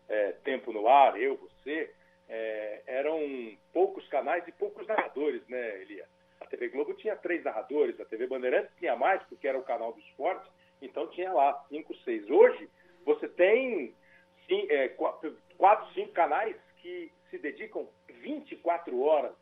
é, 0.07 0.33
tempo 0.43 0.71
no 0.71 0.87
ar, 0.87 1.19
eu, 1.19 1.35
você, 1.37 1.91
é, 2.29 2.83
eram 2.85 3.19
poucos 3.73 4.07
canais 4.07 4.47
e 4.47 4.51
poucos 4.51 4.85
narradores, 4.87 5.45
né, 5.47 5.81
Elia? 5.81 6.05
A 6.39 6.45
TV 6.45 6.69
Globo 6.69 6.93
tinha 6.93 7.15
três 7.15 7.43
narradores, 7.43 7.99
a 7.99 8.05
TV 8.05 8.27
Bandeirantes 8.27 8.75
tinha 8.77 8.95
mais, 8.95 9.21
porque 9.23 9.47
era 9.47 9.57
o 9.57 9.63
canal 9.63 9.93
do 9.93 9.99
esporte, 9.99 10.47
então 10.81 11.07
tinha 11.07 11.33
lá 11.33 11.65
cinco, 11.69 11.95
seis. 12.03 12.29
Hoje, 12.29 12.69
você 13.03 13.27
tem 13.27 13.95
é, 14.69 14.89
quatro, 14.89 15.35
cinco 15.95 16.11
canais 16.11 16.55
que 16.81 17.11
se 17.31 17.39
dedicam 17.39 17.87
24 18.21 19.01
horas 19.01 19.33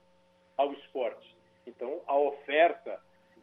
ao 0.57 0.71
esporte. 0.73 1.35
Então, 1.65 2.01
a 2.07 2.17
oferta 2.17 2.99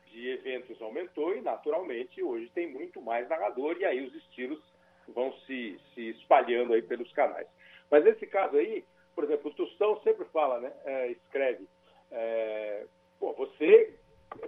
de 0.06 0.28
eventos 0.28 0.80
aumentou 0.82 1.36
e, 1.36 1.40
naturalmente, 1.40 2.22
hoje 2.22 2.50
tem 2.54 2.66
muito 2.68 3.00
mais 3.00 3.28
narrador 3.28 3.76
e 3.78 3.84
aí 3.84 4.04
os 4.04 4.14
estilos 4.14 4.60
vão 5.08 5.32
se, 5.46 5.80
se 5.94 6.10
espalhando 6.10 6.72
aí 6.72 6.82
pelos 6.82 7.10
canais. 7.12 7.46
Mas 7.90 8.04
nesse 8.04 8.26
caso 8.26 8.56
aí, 8.56 8.84
por 9.14 9.24
exemplo, 9.24 9.50
o 9.50 9.54
Tostão 9.54 10.00
sempre 10.02 10.24
fala, 10.26 10.60
né, 10.60 10.72
é, 10.84 11.08
escreve, 11.08 11.66
é, 12.10 12.86
pô, 13.18 13.32
você, 13.32 13.94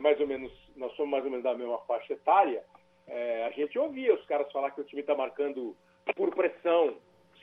mais 0.01 0.19
ou 0.21 0.27
menos, 0.27 0.53
nós 0.77 0.93
somos 0.95 1.11
mais 1.11 1.25
ou 1.25 1.31
menos 1.31 1.45
da 1.45 1.55
mesma 1.55 1.79
faixa 1.81 2.13
etária, 2.13 2.65
é, 3.07 3.45
a 3.45 3.51
gente 3.51 3.79
ouvia 3.79 4.15
os 4.15 4.25
caras 4.27 4.51
falar 4.53 4.71
que 4.71 4.81
o 4.81 4.85
time 4.85 5.01
está 5.01 5.15
marcando 5.15 5.77
por 6.17 6.35
pressão, 6.35 6.97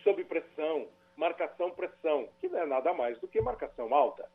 sob 0.03 0.23
pressão, 0.23 0.87
marcação-pressão, 1.15 2.29
que 2.39 2.47
não 2.47 2.59
é 2.59 2.65
nada 2.65 2.93
mais 2.93 3.19
do 3.19 3.27
que 3.27 3.41
marcação 3.41 3.93
alta. 3.93 4.29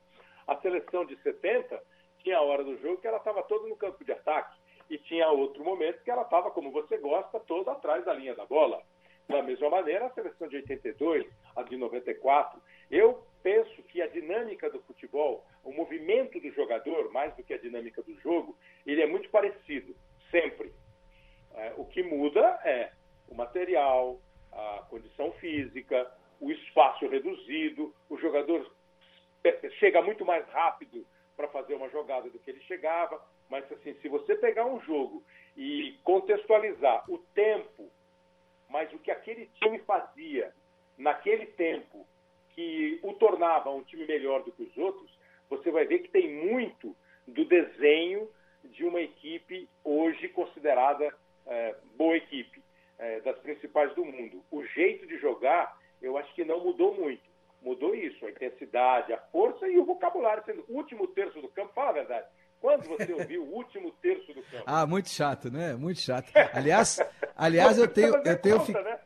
A 0.46 0.56
seleção 0.56 1.04
de 1.04 1.16
70 1.22 1.82
tinha 2.22 2.38
a 2.38 2.42
hora 2.42 2.64
do 2.64 2.76
jogo 2.80 3.00
que 3.00 3.06
ela 3.06 3.18
estava 3.18 3.42
toda 3.42 3.68
no 3.68 3.76
campo 3.76 4.04
de 4.04 4.12
ataque 4.12 4.56
e 4.90 4.98
tinha 4.98 5.28
outro 5.30 5.64
momento 5.64 6.02
que 6.02 6.10
ela 6.10 6.22
estava, 6.22 6.50
como 6.50 6.70
você 6.70 6.98
gosta, 6.98 7.40
toda 7.40 7.72
atrás 7.72 8.04
da 8.04 8.12
linha 8.12 8.34
da 8.34 8.44
bola. 8.44 8.82
Da 9.28 9.42
mesma 9.42 9.70
maneira, 9.70 10.06
a 10.06 10.10
seleção 10.10 10.48
de 10.48 10.56
82, 10.56 11.26
a 11.56 11.62
de 11.62 11.76
94, 11.76 12.60
eu 12.90 13.24
penso 13.42 13.82
que 13.84 14.02
a 14.02 14.06
dinâmica 14.06 14.68
do 14.68 14.80
futebol, 14.82 15.44
o 15.62 15.72
movimento 15.72 16.38
do 16.38 16.50
jogador, 16.52 17.10
mais 17.10 17.34
do 17.34 17.42
que 17.42 17.54
a 17.54 17.58
dinâmica 17.58 18.02
do 18.02 18.14
jogo, 18.20 18.56
ele 18.86 19.02
é 19.02 19.06
muito 19.06 19.30
parecido, 19.30 19.94
sempre. 20.30 20.72
É, 21.54 21.72
o 21.76 21.86
que 21.86 22.02
muda 22.02 22.40
é 22.64 22.92
o 23.28 23.34
material, 23.34 24.20
a 24.52 24.84
condição 24.90 25.32
física, 25.32 26.10
o 26.40 26.50
espaço 26.50 27.06
reduzido, 27.08 27.94
o 28.10 28.18
jogador 28.18 28.70
chega 29.78 30.02
muito 30.02 30.24
mais 30.24 30.46
rápido 30.48 31.06
para 31.36 31.48
fazer 31.48 31.74
uma 31.74 31.88
jogada 31.88 32.28
do 32.30 32.38
que 32.38 32.50
ele 32.50 32.60
chegava. 32.60 33.20
Mas 33.48 33.70
assim, 33.72 33.94
se 34.00 34.08
você 34.08 34.34
pegar 34.34 34.66
um 34.66 34.80
jogo 34.80 35.22
e 35.56 35.98
contextualizar 36.02 37.04
o 37.10 37.18
tempo, 37.34 37.90
mas 38.68 38.92
o 38.92 38.98
que 38.98 39.10
aquele 39.10 39.46
time 39.60 39.78
fazia 39.80 40.52
naquele 40.96 41.46
tempo 41.46 42.06
que 42.50 42.98
o 43.02 43.12
tornava 43.14 43.70
um 43.70 43.82
time 43.82 44.06
melhor 44.06 44.42
do 44.42 44.52
que 44.52 44.62
os 44.62 44.76
outros, 44.76 45.10
você 45.50 45.70
vai 45.70 45.84
ver 45.84 46.00
que 46.00 46.08
tem 46.08 46.32
muito 46.46 46.96
do 47.26 47.44
desenho 47.44 48.28
de 48.64 48.84
uma 48.84 49.00
equipe 49.00 49.68
hoje 49.82 50.28
considerada 50.28 51.14
é, 51.46 51.74
boa 51.96 52.16
equipe, 52.16 52.62
é, 52.98 53.20
das 53.20 53.38
principais 53.38 53.94
do 53.94 54.04
mundo. 54.04 54.42
O 54.50 54.64
jeito 54.64 55.06
de 55.06 55.18
jogar, 55.18 55.76
eu 56.00 56.16
acho 56.16 56.32
que 56.34 56.44
não 56.44 56.60
mudou 56.60 56.94
muito. 56.94 57.33
Mudou 57.64 57.94
isso, 57.94 58.26
a 58.26 58.30
intensidade, 58.30 59.12
a 59.12 59.18
força 59.32 59.66
e 59.66 59.78
o 59.78 59.84
vocabulário 59.86 60.42
sendo 60.44 60.64
o 60.68 60.74
último 60.74 61.06
terço 61.08 61.40
do 61.40 61.48
campo. 61.48 61.72
Fala 61.74 61.90
a 61.90 61.94
verdade. 61.94 62.26
Quando 62.60 62.86
você 62.86 63.12
ouviu 63.12 63.42
o 63.42 63.54
último 63.54 63.90
terço 64.02 64.32
do 64.34 64.42
campo? 64.42 64.64
Ah, 64.66 64.86
muito 64.86 65.08
chato, 65.08 65.50
né? 65.50 65.74
Muito 65.74 66.00
chato. 66.00 66.30
Aliás, 66.52 67.00
aliás 67.36 67.78
eu 67.78 67.88
tenho, 67.88 68.16
eu 68.16 68.38
tenho, 68.38 68.58
conta, 68.58 68.82
né? 68.82 68.98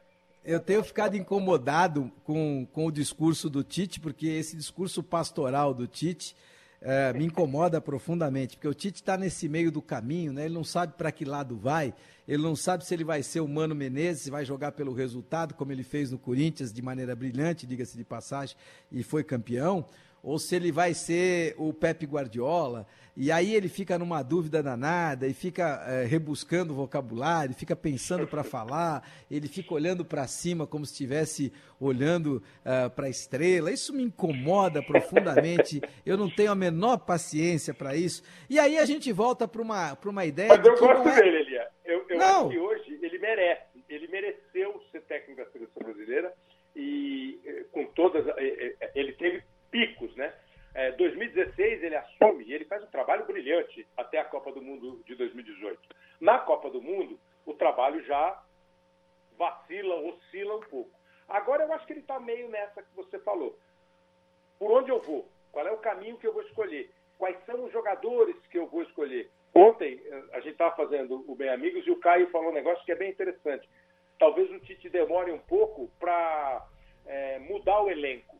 eu 0.44 0.60
tenho 0.60 0.82
ficado 0.82 1.16
incomodado 1.16 2.10
com, 2.24 2.66
com 2.72 2.86
o 2.86 2.92
discurso 2.92 3.48
do 3.48 3.62
Tite, 3.62 4.00
porque 4.00 4.26
esse 4.26 4.56
discurso 4.56 5.02
pastoral 5.02 5.72
do 5.72 5.86
Tite 5.86 6.34
é, 6.80 7.12
me 7.12 7.24
incomoda 7.24 7.80
profundamente, 7.80 8.56
porque 8.56 8.68
o 8.68 8.74
Tite 8.74 9.00
está 9.00 9.16
nesse 9.16 9.48
meio 9.48 9.70
do 9.72 9.82
caminho, 9.82 10.32
né? 10.32 10.44
ele 10.44 10.54
não 10.54 10.64
sabe 10.64 10.94
para 10.96 11.10
que 11.10 11.24
lado 11.24 11.56
vai, 11.56 11.92
ele 12.26 12.42
não 12.42 12.54
sabe 12.54 12.84
se 12.84 12.94
ele 12.94 13.04
vai 13.04 13.22
ser 13.22 13.40
o 13.40 13.48
Mano 13.48 13.74
Menezes, 13.74 14.22
se 14.22 14.30
vai 14.30 14.44
jogar 14.44 14.72
pelo 14.72 14.92
resultado, 14.92 15.54
como 15.54 15.72
ele 15.72 15.82
fez 15.82 16.10
no 16.10 16.18
Corinthians 16.18 16.72
de 16.72 16.80
maneira 16.80 17.16
brilhante, 17.16 17.66
diga-se 17.66 17.96
de 17.96 18.04
passagem, 18.04 18.56
e 18.92 19.02
foi 19.02 19.24
campeão, 19.24 19.84
ou 20.22 20.38
se 20.38 20.54
ele 20.54 20.70
vai 20.70 20.94
ser 20.94 21.54
o 21.56 21.72
Pepe 21.72 22.06
Guardiola. 22.06 22.86
E 23.20 23.32
aí 23.32 23.52
ele 23.52 23.68
fica 23.68 23.98
numa 23.98 24.22
dúvida 24.22 24.62
danada 24.62 25.26
e 25.26 25.34
fica 25.34 25.84
é, 25.88 26.04
rebuscando 26.04 26.72
o 26.72 26.76
vocabulário, 26.76 27.52
fica 27.52 27.74
pensando 27.74 28.28
para 28.28 28.44
falar, 28.44 29.02
ele 29.28 29.48
fica 29.48 29.74
olhando 29.74 30.04
para 30.04 30.24
cima 30.28 30.68
como 30.68 30.86
se 30.86 30.92
estivesse 30.92 31.52
olhando 31.80 32.36
uh, 32.36 32.42
eh, 32.64 32.88
para 32.90 33.06
a 33.06 33.10
estrela. 33.10 33.72
Isso 33.72 33.92
me 33.92 34.04
incomoda 34.04 34.80
profundamente. 34.80 35.80
Eu 36.06 36.16
não 36.16 36.30
tenho 36.30 36.52
a 36.52 36.54
menor 36.54 36.98
paciência 36.98 37.74
para 37.74 37.96
isso. 37.96 38.22
E 38.48 38.56
aí 38.56 38.78
a 38.78 38.84
gente 38.84 39.12
volta 39.12 39.48
para 39.48 39.62
uma, 39.62 39.98
uma 40.04 40.24
ideia. 40.24 40.56
Mas 40.56 40.64
eu 40.64 40.78
gosto 40.78 41.08
é... 41.08 41.20
dele, 41.20 41.38
Elia. 41.38 41.68
Eu, 41.84 42.04
eu 42.08 42.18
não. 42.18 42.40
acho 42.42 42.48
que 42.50 42.58
hoje 42.58 42.98
ele 43.02 43.18
merece. 43.18 43.62
Ele 43.88 44.06
mereceu 44.06 44.80
ser 44.92 45.00
técnico 45.02 45.42
da 45.42 45.50
seleção 45.50 45.82
brasileira 45.82 46.32
e 46.76 47.40
eh, 47.44 47.64
com 47.72 47.84
todas. 47.86 48.24
Ele 48.94 49.12
teve 49.14 49.42
picos, 49.72 50.14
né? 50.14 50.32
É, 50.78 50.92
2016 50.92 51.82
ele 51.82 51.96
assume 51.96 52.44
e 52.44 52.54
ele 52.54 52.64
faz 52.64 52.84
um 52.84 52.86
trabalho 52.86 53.24
brilhante 53.24 53.84
até 53.96 54.20
a 54.20 54.24
Copa 54.24 54.52
do 54.52 54.62
Mundo 54.62 55.02
de 55.04 55.16
2018. 55.16 55.76
Na 56.20 56.38
Copa 56.38 56.70
do 56.70 56.80
Mundo, 56.80 57.18
o 57.44 57.52
trabalho 57.52 58.00
já 58.04 58.40
vacila, 59.36 59.96
oscila 59.96 60.54
um 60.54 60.60
pouco. 60.60 60.92
Agora 61.28 61.64
eu 61.64 61.72
acho 61.72 61.84
que 61.84 61.94
ele 61.94 62.00
está 62.00 62.20
meio 62.20 62.48
nessa 62.48 62.80
que 62.80 62.94
você 62.94 63.18
falou. 63.18 63.58
Por 64.56 64.70
onde 64.70 64.88
eu 64.88 65.00
vou? 65.00 65.26
Qual 65.50 65.66
é 65.66 65.72
o 65.72 65.78
caminho 65.78 66.16
que 66.16 66.28
eu 66.28 66.32
vou 66.32 66.42
escolher? 66.42 66.88
Quais 67.18 67.36
são 67.44 67.64
os 67.64 67.72
jogadores 67.72 68.36
que 68.46 68.58
eu 68.58 68.68
vou 68.68 68.82
escolher? 68.82 69.28
Ontem 69.52 70.00
eh, 70.04 70.24
a 70.34 70.38
gente 70.38 70.52
estava 70.52 70.76
fazendo 70.76 71.24
o 71.26 71.34
Bem 71.34 71.48
Amigos 71.48 71.84
e 71.88 71.90
o 71.90 71.98
Caio 71.98 72.30
falou 72.30 72.50
um 72.50 72.54
negócio 72.54 72.84
que 72.84 72.92
é 72.92 72.96
bem 72.96 73.10
interessante. 73.10 73.68
Talvez 74.16 74.48
o 74.48 74.60
Tite 74.60 74.88
demore 74.88 75.32
um 75.32 75.40
pouco 75.40 75.90
para 75.98 76.64
é, 77.04 77.34
eh, 77.34 77.38
mudar 77.40 77.82
o 77.82 77.90
elenco. 77.90 78.38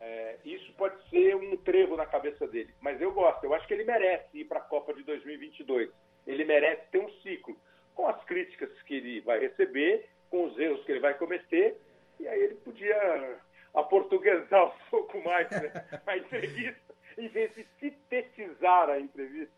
É, 0.00 0.36
isso 0.44 0.72
pode 0.74 0.96
ser 1.08 1.34
um 1.36 1.56
trevo 1.56 1.96
na 1.96 2.04
cabeça 2.04 2.46
dele, 2.46 2.72
mas 2.80 3.00
eu 3.00 3.12
gosto. 3.12 3.44
Eu 3.44 3.54
acho 3.54 3.66
que 3.66 3.74
ele 3.74 3.84
merece 3.84 4.26
ir 4.34 4.44
para 4.44 4.58
a 4.58 4.62
Copa 4.62 4.92
de 4.92 5.02
2022. 5.02 5.90
Ele 6.26 6.44
merece 6.44 6.82
ter 6.90 6.98
um 6.98 7.10
ciclo, 7.22 7.56
com 7.94 8.06
as 8.06 8.22
críticas 8.24 8.70
que 8.82 8.94
ele 8.94 9.20
vai 9.22 9.40
receber, 9.40 10.08
com 10.28 10.46
os 10.46 10.58
erros 10.58 10.84
que 10.84 10.92
ele 10.92 11.00
vai 11.00 11.14
cometer, 11.14 11.76
e 12.20 12.28
aí 12.28 12.40
ele 12.40 12.54
podia 12.56 13.38
aportuguesar 13.74 14.66
um 14.66 14.72
pouco 14.90 15.22
mais 15.22 15.50
né, 15.50 15.72
a 16.06 16.16
entrevista, 16.16 16.94
em 17.16 17.28
vez 17.28 17.54
de 17.54 17.66
sintetizar 17.80 18.90
a 18.90 19.00
entrevista. 19.00 19.54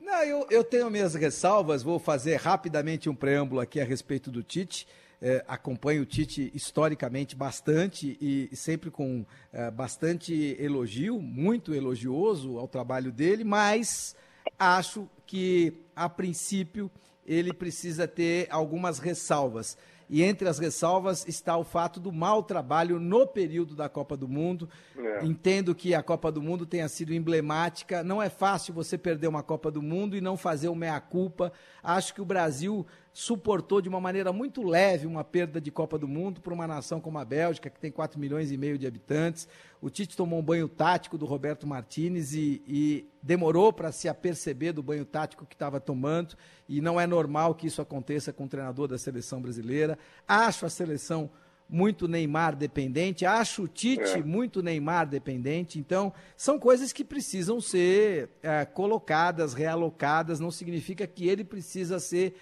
Não, 0.00 0.22
eu, 0.24 0.46
eu 0.50 0.62
tenho 0.62 0.90
minhas 0.90 1.14
ressalvas, 1.14 1.82
vou 1.82 1.98
fazer 1.98 2.36
rapidamente 2.36 3.08
um 3.08 3.14
preâmbulo 3.14 3.60
aqui 3.60 3.80
a 3.80 3.84
respeito 3.84 4.30
do 4.30 4.42
Tite 4.42 4.86
é, 5.24 5.42
acompanho 5.48 6.02
o 6.02 6.06
Tite 6.06 6.52
historicamente 6.54 7.34
bastante 7.34 8.18
e, 8.20 8.50
e 8.52 8.56
sempre 8.56 8.90
com 8.90 9.24
é, 9.50 9.70
bastante 9.70 10.54
elogio, 10.60 11.18
muito 11.18 11.74
elogioso 11.74 12.58
ao 12.58 12.68
trabalho 12.68 13.10
dele, 13.10 13.42
mas 13.42 14.14
acho 14.58 15.08
que, 15.26 15.72
a 15.96 16.10
princípio, 16.10 16.90
ele 17.26 17.54
precisa 17.54 18.06
ter 18.06 18.46
algumas 18.50 18.98
ressalvas. 18.98 19.78
E 20.10 20.22
entre 20.22 20.46
as 20.46 20.58
ressalvas 20.58 21.26
está 21.26 21.56
o 21.56 21.64
fato 21.64 21.98
do 21.98 22.12
mau 22.12 22.42
trabalho 22.42 23.00
no 23.00 23.26
período 23.26 23.74
da 23.74 23.88
Copa 23.88 24.18
do 24.18 24.28
Mundo. 24.28 24.68
É. 24.94 25.24
Entendo 25.24 25.74
que 25.74 25.94
a 25.94 26.02
Copa 26.02 26.30
do 26.30 26.42
Mundo 26.42 26.66
tenha 26.66 26.86
sido 26.88 27.14
emblemática. 27.14 28.04
Não 28.04 28.22
é 28.22 28.28
fácil 28.28 28.74
você 28.74 28.98
perder 28.98 29.28
uma 29.28 29.42
Copa 29.42 29.70
do 29.70 29.80
Mundo 29.80 30.14
e 30.14 30.20
não 30.20 30.36
fazer 30.36 30.68
o 30.68 30.74
meia-culpa. 30.74 31.50
Acho 31.82 32.12
que 32.12 32.20
o 32.20 32.26
Brasil 32.26 32.86
suportou 33.14 33.80
de 33.80 33.88
uma 33.88 34.00
maneira 34.00 34.32
muito 34.32 34.60
leve 34.60 35.06
uma 35.06 35.22
perda 35.22 35.60
de 35.60 35.70
Copa 35.70 35.96
do 35.96 36.08
Mundo 36.08 36.40
para 36.40 36.52
uma 36.52 36.66
nação 36.66 37.00
como 37.00 37.16
a 37.16 37.24
Bélgica, 37.24 37.70
que 37.70 37.78
tem 37.78 37.92
4 37.92 38.18
milhões 38.18 38.50
e 38.50 38.56
meio 38.56 38.76
de 38.76 38.88
habitantes. 38.88 39.46
O 39.80 39.88
Tite 39.88 40.16
tomou 40.16 40.40
um 40.40 40.42
banho 40.42 40.68
tático 40.68 41.16
do 41.16 41.24
Roberto 41.24 41.64
Martinez 41.64 42.34
e, 42.34 42.60
e 42.66 43.08
demorou 43.22 43.72
para 43.72 43.92
se 43.92 44.08
aperceber 44.08 44.72
do 44.72 44.82
banho 44.82 45.04
tático 45.04 45.46
que 45.46 45.54
estava 45.54 45.78
tomando, 45.78 46.34
e 46.68 46.80
não 46.80 47.00
é 47.00 47.06
normal 47.06 47.54
que 47.54 47.68
isso 47.68 47.80
aconteça 47.80 48.32
com 48.32 48.46
o 48.46 48.48
treinador 48.48 48.88
da 48.88 48.98
seleção 48.98 49.40
brasileira. 49.40 49.96
Acho 50.26 50.66
a 50.66 50.68
seleção 50.68 51.30
muito 51.68 52.08
Neymar 52.08 52.56
dependente, 52.56 53.24
acho 53.24 53.62
o 53.62 53.68
Tite 53.68 54.18
é. 54.18 54.22
muito 54.22 54.60
Neymar 54.60 55.08
dependente, 55.08 55.78
então 55.78 56.12
são 56.36 56.58
coisas 56.58 56.92
que 56.92 57.04
precisam 57.04 57.60
ser 57.60 58.28
é, 58.42 58.64
colocadas, 58.64 59.54
realocadas, 59.54 60.40
não 60.40 60.50
significa 60.50 61.06
que 61.06 61.28
ele 61.28 61.44
precisa 61.44 61.98
ser 62.00 62.34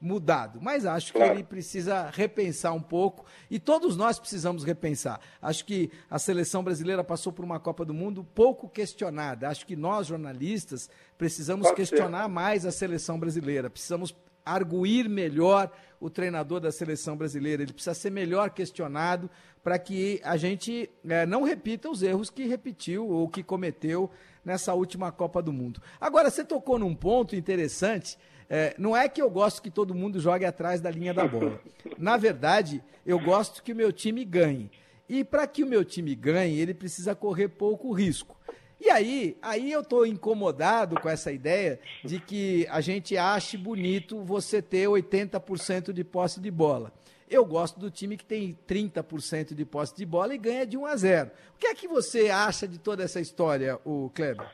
mudado, 0.00 0.60
mas 0.62 0.86
acho 0.86 1.12
que 1.12 1.18
ele 1.18 1.42
precisa 1.42 2.08
repensar 2.10 2.72
um 2.72 2.80
pouco 2.80 3.24
e 3.50 3.58
todos 3.58 3.96
nós 3.96 4.18
precisamos 4.18 4.62
repensar. 4.62 5.20
Acho 5.42 5.64
que 5.64 5.90
a 6.08 6.18
seleção 6.18 6.62
brasileira 6.62 7.02
passou 7.02 7.32
por 7.32 7.44
uma 7.44 7.58
Copa 7.58 7.84
do 7.84 7.92
Mundo 7.92 8.22
pouco 8.22 8.68
questionada. 8.68 9.48
Acho 9.48 9.66
que 9.66 9.74
nós 9.74 10.06
jornalistas 10.06 10.88
precisamos 11.16 11.66
Pode 11.66 11.76
questionar 11.76 12.24
ser. 12.24 12.28
mais 12.28 12.64
a 12.64 12.70
seleção 12.70 13.18
brasileira. 13.18 13.68
Precisamos 13.68 14.14
arguir 14.44 15.08
melhor 15.08 15.70
o 16.00 16.08
treinador 16.08 16.60
da 16.60 16.72
seleção 16.72 17.16
brasileira. 17.16 17.62
Ele 17.62 17.72
precisa 17.72 17.94
ser 17.94 18.10
melhor 18.10 18.50
questionado 18.50 19.28
para 19.62 19.78
que 19.78 20.20
a 20.24 20.36
gente 20.36 20.88
é, 21.06 21.26
não 21.26 21.42
repita 21.42 21.90
os 21.90 22.02
erros 22.02 22.30
que 22.30 22.46
repetiu 22.46 23.06
ou 23.06 23.28
que 23.28 23.42
cometeu 23.42 24.10
nessa 24.44 24.72
última 24.72 25.12
Copa 25.12 25.42
do 25.42 25.52
Mundo. 25.52 25.82
Agora, 26.00 26.30
você 26.30 26.44
tocou 26.44 26.78
num 26.78 26.94
ponto 26.94 27.36
interessante. 27.36 28.16
É, 28.50 28.74
não 28.78 28.96
é 28.96 29.08
que 29.08 29.20
eu 29.20 29.28
gosto 29.28 29.60
que 29.60 29.70
todo 29.70 29.94
mundo 29.94 30.18
jogue 30.18 30.44
atrás 30.44 30.80
da 30.80 30.90
linha 30.90 31.12
da 31.12 31.26
bola. 31.26 31.60
Na 31.98 32.16
verdade, 32.16 32.82
eu 33.04 33.18
gosto 33.18 33.62
que 33.62 33.72
o 33.72 33.76
meu 33.76 33.92
time 33.92 34.24
ganhe. 34.24 34.70
E 35.08 35.22
para 35.24 35.46
que 35.46 35.62
o 35.62 35.66
meu 35.66 35.84
time 35.84 36.14
ganhe, 36.14 36.58
ele 36.58 36.74
precisa 36.74 37.14
correr 37.14 37.48
pouco 37.48 37.92
risco. 37.92 38.36
E 38.80 38.90
aí, 38.90 39.36
aí 39.42 39.72
eu 39.72 39.80
estou 39.80 40.06
incomodado 40.06 41.00
com 41.00 41.08
essa 41.08 41.32
ideia 41.32 41.80
de 42.04 42.20
que 42.20 42.66
a 42.70 42.80
gente 42.80 43.16
ache 43.16 43.56
bonito 43.56 44.22
você 44.22 44.62
ter 44.62 44.86
80% 44.86 45.92
de 45.92 46.04
posse 46.04 46.40
de 46.40 46.50
bola. 46.50 46.92
Eu 47.28 47.44
gosto 47.44 47.78
do 47.78 47.90
time 47.90 48.16
que 48.16 48.24
tem 48.24 48.56
30% 48.66 49.54
de 49.54 49.64
posse 49.64 49.94
de 49.96 50.06
bola 50.06 50.34
e 50.34 50.38
ganha 50.38 50.64
de 50.64 50.78
1 50.78 50.86
a 50.86 50.96
0. 50.96 51.30
O 51.54 51.58
que 51.58 51.66
é 51.66 51.74
que 51.74 51.88
você 51.88 52.30
acha 52.30 52.66
de 52.66 52.78
toda 52.78 53.02
essa 53.02 53.20
história, 53.20 53.78
o 53.84 54.10
Kleber? 54.14 54.48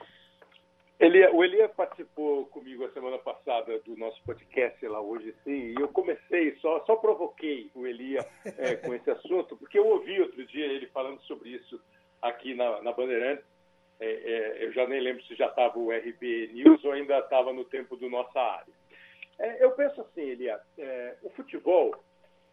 Elia, 0.99 1.35
o 1.35 1.43
Elia 1.43 1.69
participou 1.69 2.47
comigo 2.47 2.85
a 2.85 2.91
semana 2.93 3.19
passada 3.19 3.79
do 3.81 3.97
nosso 3.97 4.23
podcast 4.25 4.87
lá 4.87 5.01
hoje 5.01 5.35
sim, 5.43 5.73
e 5.73 5.75
eu 5.75 5.89
comecei, 5.89 6.55
só, 6.57 6.85
só 6.85 6.97
provoquei 6.97 7.71
o 7.75 7.87
Elia 7.87 8.25
é, 8.45 8.77
com 8.77 8.95
esse 8.95 9.11
assunto, 9.11 9.57
porque 9.57 9.79
eu 9.79 9.87
ouvi 9.87 10.21
outro 10.21 10.47
dia 10.47 10.67
ele 10.67 10.87
falando 10.87 11.21
sobre 11.23 11.51
isso 11.51 11.81
aqui 12.23 12.55
na, 12.55 12.81
na 12.83 12.93
Bandeirantes, 12.93 13.45
é, 14.01 14.07
é, 14.07 14.65
eu 14.65 14.73
já 14.73 14.87
nem 14.87 15.01
lembro 15.01 15.23
se 15.25 15.35
já 15.35 15.47
estava 15.47 15.79
o 15.79 15.91
RB 15.91 16.51
News 16.53 16.85
ou 16.85 16.93
ainda 16.93 17.19
estava 17.19 17.53
no 17.53 17.65
tempo 17.65 17.97
do 17.97 18.09
Nossa 18.09 18.41
Área. 18.41 18.73
É, 19.39 19.65
eu 19.65 19.73
penso 19.73 20.01
assim, 20.01 20.23
Elia, 20.23 20.61
é, 20.79 21.17
o 21.23 21.31
futebol, 21.31 21.95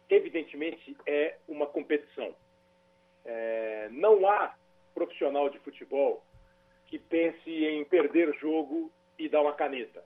evidentemente, 0.09 0.97
é 1.05 1.37
uma 1.47 1.67
competição. 1.67 2.35
É, 3.23 3.87
não 3.91 4.27
há 4.27 4.55
profissional 4.93 5.47
de 5.49 5.59
futebol 5.59 6.23
que 6.91 6.99
pense 6.99 7.49
em 7.49 7.85
perder 7.85 8.33
jogo 8.35 8.91
e 9.17 9.29
dar 9.29 9.41
uma 9.41 9.53
caneta. 9.53 10.03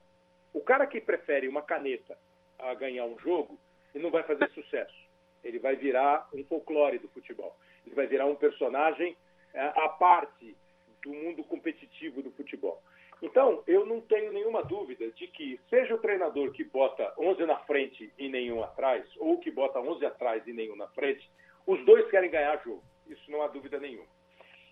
O 0.53 0.61
cara 0.61 0.85
que 0.85 1.01
prefere 1.01 1.47
uma 1.47 1.63
caneta 1.63 2.15
a 2.59 2.75
ganhar 2.75 3.05
um 3.05 3.17
jogo, 3.17 3.59
ele 3.93 4.03
não 4.03 4.11
vai 4.11 4.21
fazer 4.21 4.47
sucesso. 4.51 4.95
Ele 5.43 5.57
vai 5.57 5.75
virar 5.75 6.29
um 6.31 6.43
folclore 6.45 6.99
do 6.99 7.09
futebol. 7.09 7.57
Ele 7.85 7.95
vai 7.95 8.05
virar 8.05 8.27
um 8.27 8.35
personagem 8.35 9.17
à 9.55 9.89
parte 9.89 10.55
do 11.01 11.11
mundo 11.11 11.43
competitivo 11.43 12.21
do 12.21 12.29
futebol. 12.31 12.79
Então, 13.19 13.63
eu 13.65 13.83
não 13.83 13.99
tenho 14.01 14.31
nenhuma 14.31 14.61
dúvida 14.61 15.09
de 15.11 15.25
que, 15.27 15.59
seja 15.69 15.95
o 15.95 15.99
treinador 15.99 16.51
que 16.51 16.63
bota 16.63 17.13
11 17.17 17.45
na 17.45 17.57
frente 17.59 18.13
e 18.19 18.29
nenhum 18.29 18.63
atrás, 18.63 19.03
ou 19.17 19.39
que 19.39 19.49
bota 19.49 19.79
11 19.79 20.05
atrás 20.05 20.45
e 20.45 20.53
nenhum 20.53 20.75
na 20.75 20.87
frente, 20.89 21.27
os 21.65 21.83
dois 21.85 22.07
querem 22.11 22.29
ganhar 22.29 22.61
jogo. 22.63 22.83
Isso 23.07 23.31
não 23.31 23.41
há 23.41 23.47
dúvida 23.47 23.79
nenhuma. 23.79 24.07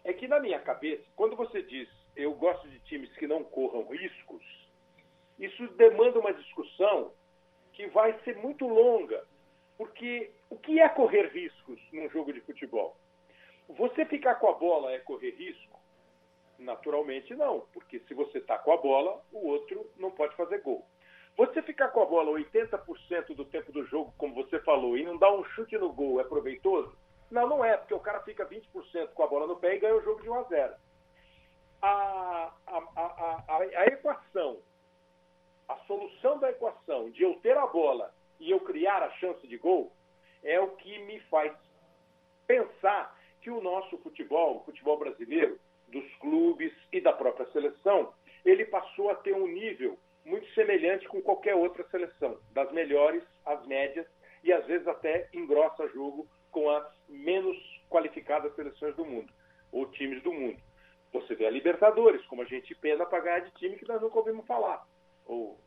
É 0.03 0.13
que, 0.13 0.27
na 0.27 0.39
minha 0.39 0.59
cabeça, 0.59 1.03
quando 1.15 1.35
você 1.35 1.63
diz 1.63 1.89
eu 2.15 2.33
gosto 2.33 2.67
de 2.69 2.79
times 2.81 3.11
que 3.17 3.27
não 3.27 3.43
corram 3.43 3.87
riscos, 3.87 4.43
isso 5.39 5.67
demanda 5.69 6.19
uma 6.19 6.33
discussão 6.33 7.11
que 7.73 7.87
vai 7.87 8.17
ser 8.23 8.37
muito 8.37 8.67
longa. 8.67 9.25
Porque 9.77 10.31
o 10.49 10.57
que 10.57 10.79
é 10.79 10.87
correr 10.89 11.27
riscos 11.27 11.79
num 11.91 12.09
jogo 12.09 12.31
de 12.31 12.41
futebol? 12.41 12.95
Você 13.67 14.05
ficar 14.05 14.35
com 14.35 14.49
a 14.49 14.53
bola 14.53 14.91
é 14.91 14.99
correr 14.99 15.31
risco? 15.31 15.79
Naturalmente 16.59 17.33
não, 17.35 17.61
porque 17.73 17.99
se 18.01 18.13
você 18.13 18.37
está 18.37 18.57
com 18.59 18.71
a 18.71 18.77
bola, 18.77 19.21
o 19.31 19.47
outro 19.47 19.89
não 19.97 20.11
pode 20.11 20.35
fazer 20.35 20.61
gol. 20.61 20.85
Você 21.35 21.63
ficar 21.63 21.87
com 21.89 22.01
a 22.03 22.05
bola 22.05 22.31
80% 22.31 23.33
do 23.33 23.43
tempo 23.45 23.71
do 23.71 23.83
jogo, 23.87 24.13
como 24.17 24.35
você 24.35 24.59
falou, 24.59 24.95
e 24.95 25.03
não 25.03 25.17
dar 25.17 25.33
um 25.33 25.43
chute 25.43 25.75
no 25.77 25.91
gol 25.91 26.21
é 26.21 26.23
proveitoso? 26.23 26.95
Não, 27.31 27.49
não 27.49 27.65
é, 27.65 27.75
porque 27.75 27.95
o 27.95 27.99
cara 27.99 28.21
fica 28.21 28.45
20% 28.45 29.07
com 29.15 29.23
a 29.23 29.27
bola 29.27 29.47
no 29.47 29.55
pé 29.55 29.75
e 29.75 29.79
ganha 29.79 29.95
o 29.95 30.03
jogo 30.03 30.21
de 30.21 30.29
1 30.29 30.33
a 30.35 30.43
0. 30.43 30.75
A, 31.85 32.53
a, 32.65 32.77
a, 32.95 33.57
a, 33.57 33.85
equação, 33.87 34.57
a 35.67 35.75
solução 35.79 36.39
da 36.39 36.49
equação 36.49 37.09
de 37.09 37.23
eu 37.23 37.35
ter 37.41 37.57
a 37.57 37.67
bola 37.67 38.15
e 38.39 38.49
eu 38.51 38.61
criar 38.61 39.03
a 39.03 39.11
chance 39.15 39.45
de 39.45 39.57
gol 39.57 39.91
é 40.41 40.57
o 40.61 40.69
que 40.77 40.97
me 40.99 41.19
faz 41.23 41.51
pensar 42.47 43.13
que 43.41 43.51
o 43.51 43.59
nosso 43.59 43.97
futebol, 43.97 44.55
o 44.55 44.63
futebol 44.63 44.97
brasileiro, 44.97 45.59
dos 45.89 46.09
clubes 46.21 46.71
e 46.89 47.01
da 47.01 47.11
própria 47.11 47.51
seleção, 47.51 48.13
ele 48.45 48.63
passou 48.63 49.09
a 49.09 49.15
ter 49.15 49.35
um 49.35 49.47
nível 49.47 49.99
muito 50.23 50.47
semelhante 50.53 51.05
com 51.09 51.21
qualquer 51.21 51.55
outra 51.55 51.83
seleção, 51.89 52.39
das 52.51 52.71
melhores 52.71 53.25
às 53.45 53.67
médias 53.67 54.07
e 54.41 54.53
às 54.53 54.65
vezes 54.65 54.87
até 54.87 55.27
engrossa 55.33 55.85
jogo 55.89 56.25
com 56.49 56.69
as 56.69 56.85
menos 57.09 57.57
qualificadas 57.89 58.55
seleções 58.55 58.95
do 58.95 59.03
mundo 59.03 59.33
ou 59.69 59.85
times 59.87 60.23
do 60.23 60.31
mundo. 60.31 60.63
Você 61.13 61.35
vê 61.35 61.45
a 61.45 61.51
Libertadores, 61.51 62.25
como 62.25 62.41
a 62.41 62.45
gente 62.45 62.75
pena 62.75 63.05
para 63.05 63.23
ganhar 63.23 63.39
de 63.39 63.51
time 63.51 63.77
que 63.77 63.87
nós 63.87 64.01
nunca 64.01 64.17
ouvimos 64.17 64.45
falar 64.45 64.85
ou 65.25 65.57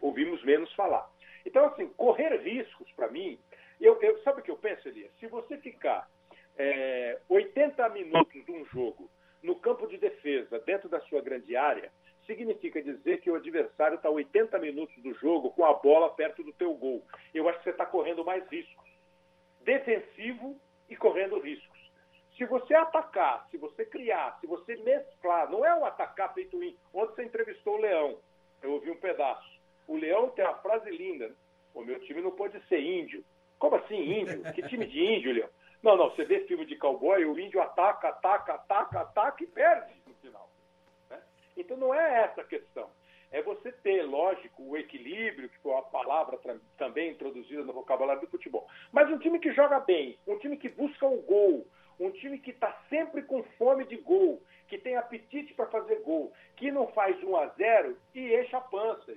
ouvimos 0.00 0.42
menos 0.44 0.72
falar. 0.74 1.10
Então, 1.44 1.64
assim, 1.66 1.88
correr 1.96 2.36
riscos 2.42 2.90
para 2.92 3.08
mim, 3.08 3.38
eu, 3.80 4.00
eu, 4.00 4.22
sabe 4.22 4.40
o 4.40 4.42
que 4.42 4.50
eu 4.50 4.56
penso, 4.56 4.88
Elias? 4.88 5.10
Se 5.18 5.26
você 5.26 5.58
ficar 5.58 6.08
é, 6.56 7.18
80 7.28 7.88
minutos 7.90 8.44
de 8.44 8.52
um 8.52 8.64
jogo 8.66 9.10
no 9.42 9.56
campo 9.56 9.86
de 9.86 9.98
defesa, 9.98 10.58
dentro 10.60 10.88
da 10.88 11.00
sua 11.00 11.20
grande 11.20 11.56
área, 11.56 11.90
significa 12.26 12.82
dizer 12.82 13.20
que 13.20 13.30
o 13.30 13.36
adversário 13.36 13.96
está 13.96 14.10
80 14.10 14.58
minutos 14.58 14.96
do 15.02 15.14
jogo 15.14 15.50
com 15.50 15.64
a 15.64 15.74
bola 15.74 16.10
perto 16.10 16.42
do 16.42 16.52
teu 16.52 16.74
gol. 16.74 17.04
Eu 17.32 17.48
acho 17.48 17.58
que 17.58 17.64
você 17.64 17.70
está 17.70 17.86
correndo 17.86 18.24
mais 18.24 18.46
riscos. 18.48 18.90
Defensivo 19.62 20.58
e 20.88 20.96
correndo 20.96 21.38
riscos. 21.38 21.75
Se 22.36 22.44
você 22.44 22.74
atacar, 22.74 23.46
se 23.50 23.56
você 23.56 23.84
criar, 23.84 24.38
se 24.40 24.46
você 24.46 24.76
mesclar, 24.76 25.50
não 25.50 25.64
é 25.64 25.74
um 25.74 25.84
atacar 25.84 26.34
feito 26.34 26.62
em. 26.62 26.76
Ontem 26.92 27.14
você 27.14 27.24
entrevistou 27.24 27.76
o 27.76 27.80
Leão, 27.80 28.18
eu 28.62 28.72
ouvi 28.72 28.90
um 28.90 29.00
pedaço. 29.00 29.56
O 29.88 29.96
Leão 29.96 30.28
tem 30.30 30.44
uma 30.44 30.58
frase 30.58 30.90
linda: 30.90 31.34
o 31.74 31.82
meu 31.82 31.98
time 32.00 32.20
não 32.20 32.30
pode 32.30 32.60
ser 32.66 32.80
índio. 32.80 33.24
Como 33.58 33.76
assim 33.76 34.20
índio? 34.20 34.42
Que 34.52 34.62
time 34.68 34.86
de 34.86 35.02
índio, 35.02 35.32
Leão? 35.32 35.48
Não, 35.82 35.96
não, 35.96 36.10
você 36.10 36.24
vê 36.24 36.40
filme 36.46 36.66
de 36.66 36.76
cowboy, 36.76 37.24
o 37.24 37.38
índio 37.38 37.60
ataca, 37.62 38.08
ataca, 38.08 38.54
ataca, 38.54 39.00
ataca 39.00 39.44
e 39.44 39.46
perde 39.46 39.94
no 40.06 40.14
final. 40.14 40.50
Né? 41.08 41.22
Então 41.56 41.76
não 41.76 41.94
é 41.94 42.24
essa 42.24 42.40
a 42.42 42.44
questão. 42.44 42.90
É 43.30 43.42
você 43.42 43.72
ter, 43.72 44.02
lógico, 44.02 44.62
o 44.62 44.76
equilíbrio, 44.76 45.48
que 45.48 45.58
foi 45.58 45.72
uma 45.72 45.82
palavra 45.82 46.38
também 46.76 47.10
introduzida 47.10 47.62
no 47.64 47.72
vocabulário 47.72 48.20
do 48.20 48.28
futebol. 48.28 48.66
Mas 48.92 49.10
um 49.10 49.18
time 49.18 49.38
que 49.38 49.52
joga 49.52 49.80
bem, 49.80 50.18
um 50.26 50.38
time 50.38 50.56
que 50.56 50.68
busca 50.68 51.06
o 51.06 51.22
gol, 51.22 51.66
um 51.98 52.10
time 52.10 52.38
que 52.38 52.50
está 52.50 52.72
sempre 52.88 53.22
com 53.22 53.42
fome 53.58 53.84
de 53.84 53.96
gol, 53.96 54.42
que 54.68 54.78
tem 54.78 54.96
apetite 54.96 55.54
para 55.54 55.66
fazer 55.66 56.00
gol, 56.02 56.32
que 56.56 56.70
não 56.70 56.88
faz 56.88 57.22
1 57.22 57.36
a 57.36 57.46
0 57.48 57.96
e 58.14 58.34
enche 58.34 58.54
a 58.54 58.60
pança. 58.60 59.12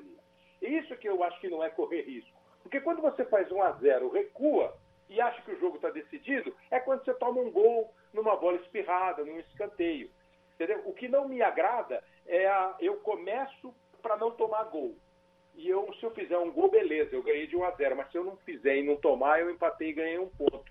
Isso 0.62 0.96
que 0.98 1.08
eu 1.08 1.24
acho 1.24 1.40
que 1.40 1.50
não 1.50 1.64
é 1.64 1.70
correr 1.70 2.02
risco. 2.02 2.38
Porque 2.62 2.82
quando 2.82 3.02
você 3.02 3.26
faz 3.26 3.52
1 3.52 3.62
a 3.62 3.72
0 3.72 4.10
recua, 4.10 4.78
e 5.10 5.20
acha 5.20 5.42
que 5.42 5.52
o 5.52 5.60
jogo 5.60 5.78
está 5.78 5.90
decidido, 5.90 6.56
é 6.70 6.80
quando 6.80 7.04
você 7.04 7.14
toma 7.16 7.42
um 7.42 7.52
gol 7.52 7.92
numa 8.14 8.36
bola 8.36 8.58
espirrada, 8.58 9.26
num 9.26 9.40
escanteio. 9.40 10.10
Entendeu? 10.54 10.84
O 10.86 10.94
que 10.94 11.08
não 11.08 11.28
me 11.28 11.42
agrada 11.42 12.04
é 12.28 12.46
a, 12.48 12.76
eu 12.80 12.98
começo 12.98 13.74
para 14.02 14.18
não 14.18 14.32
tomar 14.32 14.66
gol. 14.66 14.96
E 15.56 15.68
eu, 15.68 15.92
se 15.96 16.04
eu 16.06 16.12
fizer 16.12 16.38
um 16.38 16.52
gol, 16.52 16.70
beleza, 16.70 17.16
eu 17.16 17.24
ganhei 17.24 17.48
de 17.48 17.56
1 17.56 17.64
a 17.64 17.72
0. 17.72 17.96
Mas 17.96 18.12
se 18.12 18.18
eu 18.18 18.24
não 18.24 18.38
fizer 18.38 18.78
e 18.78 18.84
não 18.84 18.98
tomar, 18.98 19.40
eu 19.40 19.50
empatei 19.50 19.90
e 19.90 19.94
ganhei 19.94 20.20
um 20.20 20.30
ponto. 20.30 20.64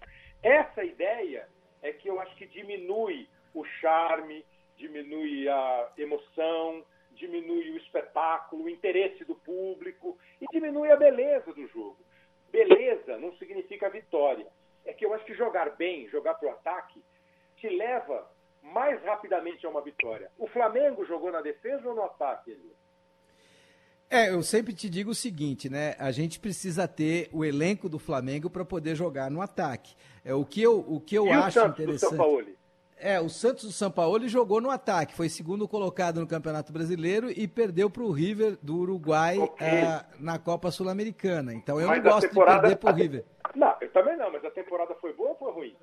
Essa 0.43 0.85
ideia 0.85 1.49
é 1.83 1.93
que 1.93 2.09
eu 2.09 2.21
acho 2.21 2.35
que 2.37 2.47
diminui 2.47 3.29
o 3.55 3.65
charme, 3.65 4.45
diminui 4.77 5.49
a 5.49 5.91
emoção, 5.97 6.85
diminui 7.13 7.71
o 7.71 7.77
espetáculo, 7.77 8.65
o 8.65 8.69
interesse 8.69 9.25
do 9.25 9.35
público 9.35 10.19
e 10.41 10.47
diminui 10.53 10.91
a 10.91 10.97
beleza 10.97 11.53
do 11.53 11.67
jogo 11.69 11.99
beleza 12.51 13.19
não 13.19 13.33
significa 13.37 13.89
vitória. 13.89 14.47
É 14.85 14.93
que 14.93 15.05
eu 15.05 15.13
acho 15.15 15.25
que 15.25 15.35
jogar 15.35 15.71
bem, 15.77 16.09
jogar 16.09 16.35
para 16.35 16.49
o 16.49 16.53
ataque, 16.53 17.03
te 17.57 17.69
leva 17.69 18.31
mais 18.63 19.03
rapidamente 19.05 19.67
a 19.67 19.69
uma 19.69 19.83
vitória. 19.83 20.31
O 20.39 20.47
Flamengo 20.47 21.05
jogou 21.05 21.31
na 21.31 21.41
defesa 21.41 21.89
ou 21.89 21.95
no 21.95 22.05
ataque, 22.05 22.51
Elias? 22.51 22.78
É, 24.11 24.31
eu 24.31 24.43
sempre 24.43 24.73
te 24.73 24.89
digo 24.89 25.11
o 25.11 25.15
seguinte, 25.15 25.69
né? 25.69 25.95
A 25.99 26.11
gente 26.11 26.41
precisa 26.41 26.89
ter 26.89 27.29
o 27.31 27.45
elenco 27.45 27.89
do 27.89 27.99
Flamengo 27.99 28.49
para 28.49 28.65
poder 28.65 28.95
jogar 28.95 29.31
no 29.31 29.43
ataque. 29.43 29.95
É 30.25 30.33
o 30.33 30.45
que 30.45 30.63
eu, 30.63 30.79
o 30.79 30.99
que 30.99 31.15
eu 31.15 31.27
e 31.27 31.31
acho 31.31 31.59
o 31.59 31.63
Santos 31.63 31.81
interessante. 31.81 32.11
Do 32.11 32.17
São 32.17 32.17
Paulo? 32.17 32.59
É, 33.01 33.21
o 33.21 33.29
Santos 33.29 33.65
do 33.65 33.73
São 33.73 33.91
Paulo 33.91 34.27
jogou 34.27 34.61
no 34.61 34.71
ataque, 34.71 35.15
foi 35.15 35.29
segundo 35.29 35.69
colocado 35.69 36.21
no 36.21 36.27
Campeonato 36.27 36.73
Brasileiro 36.73 37.31
e 37.31 37.47
perdeu 37.47 37.89
para 37.89 38.03
o 38.03 38.11
River 38.11 38.59
do 38.61 38.77
Uruguai 38.79 39.39
okay. 39.39 39.85
uh, 39.85 40.05
na 40.19 40.37
Copa 40.39 40.71
Sul-Americana. 40.71 41.55
Então 41.55 41.81
eu 41.81 41.87
mas 41.87 42.03
não 42.03 42.11
gosto 42.11 42.29
de 42.29 42.35
perder 42.35 42.77
para 42.77 42.93
o 42.93 42.97
River. 42.97 43.25
Não, 43.55 43.75
eu 43.81 43.93
também 43.93 44.17
não, 44.17 44.33
mas 44.33 44.45
a 44.45 44.51
temporada 44.51 44.97
foi 45.01 45.13
boa 45.13 45.31
ou 45.31 45.37
foi 45.37 45.53
ruim? 45.53 45.77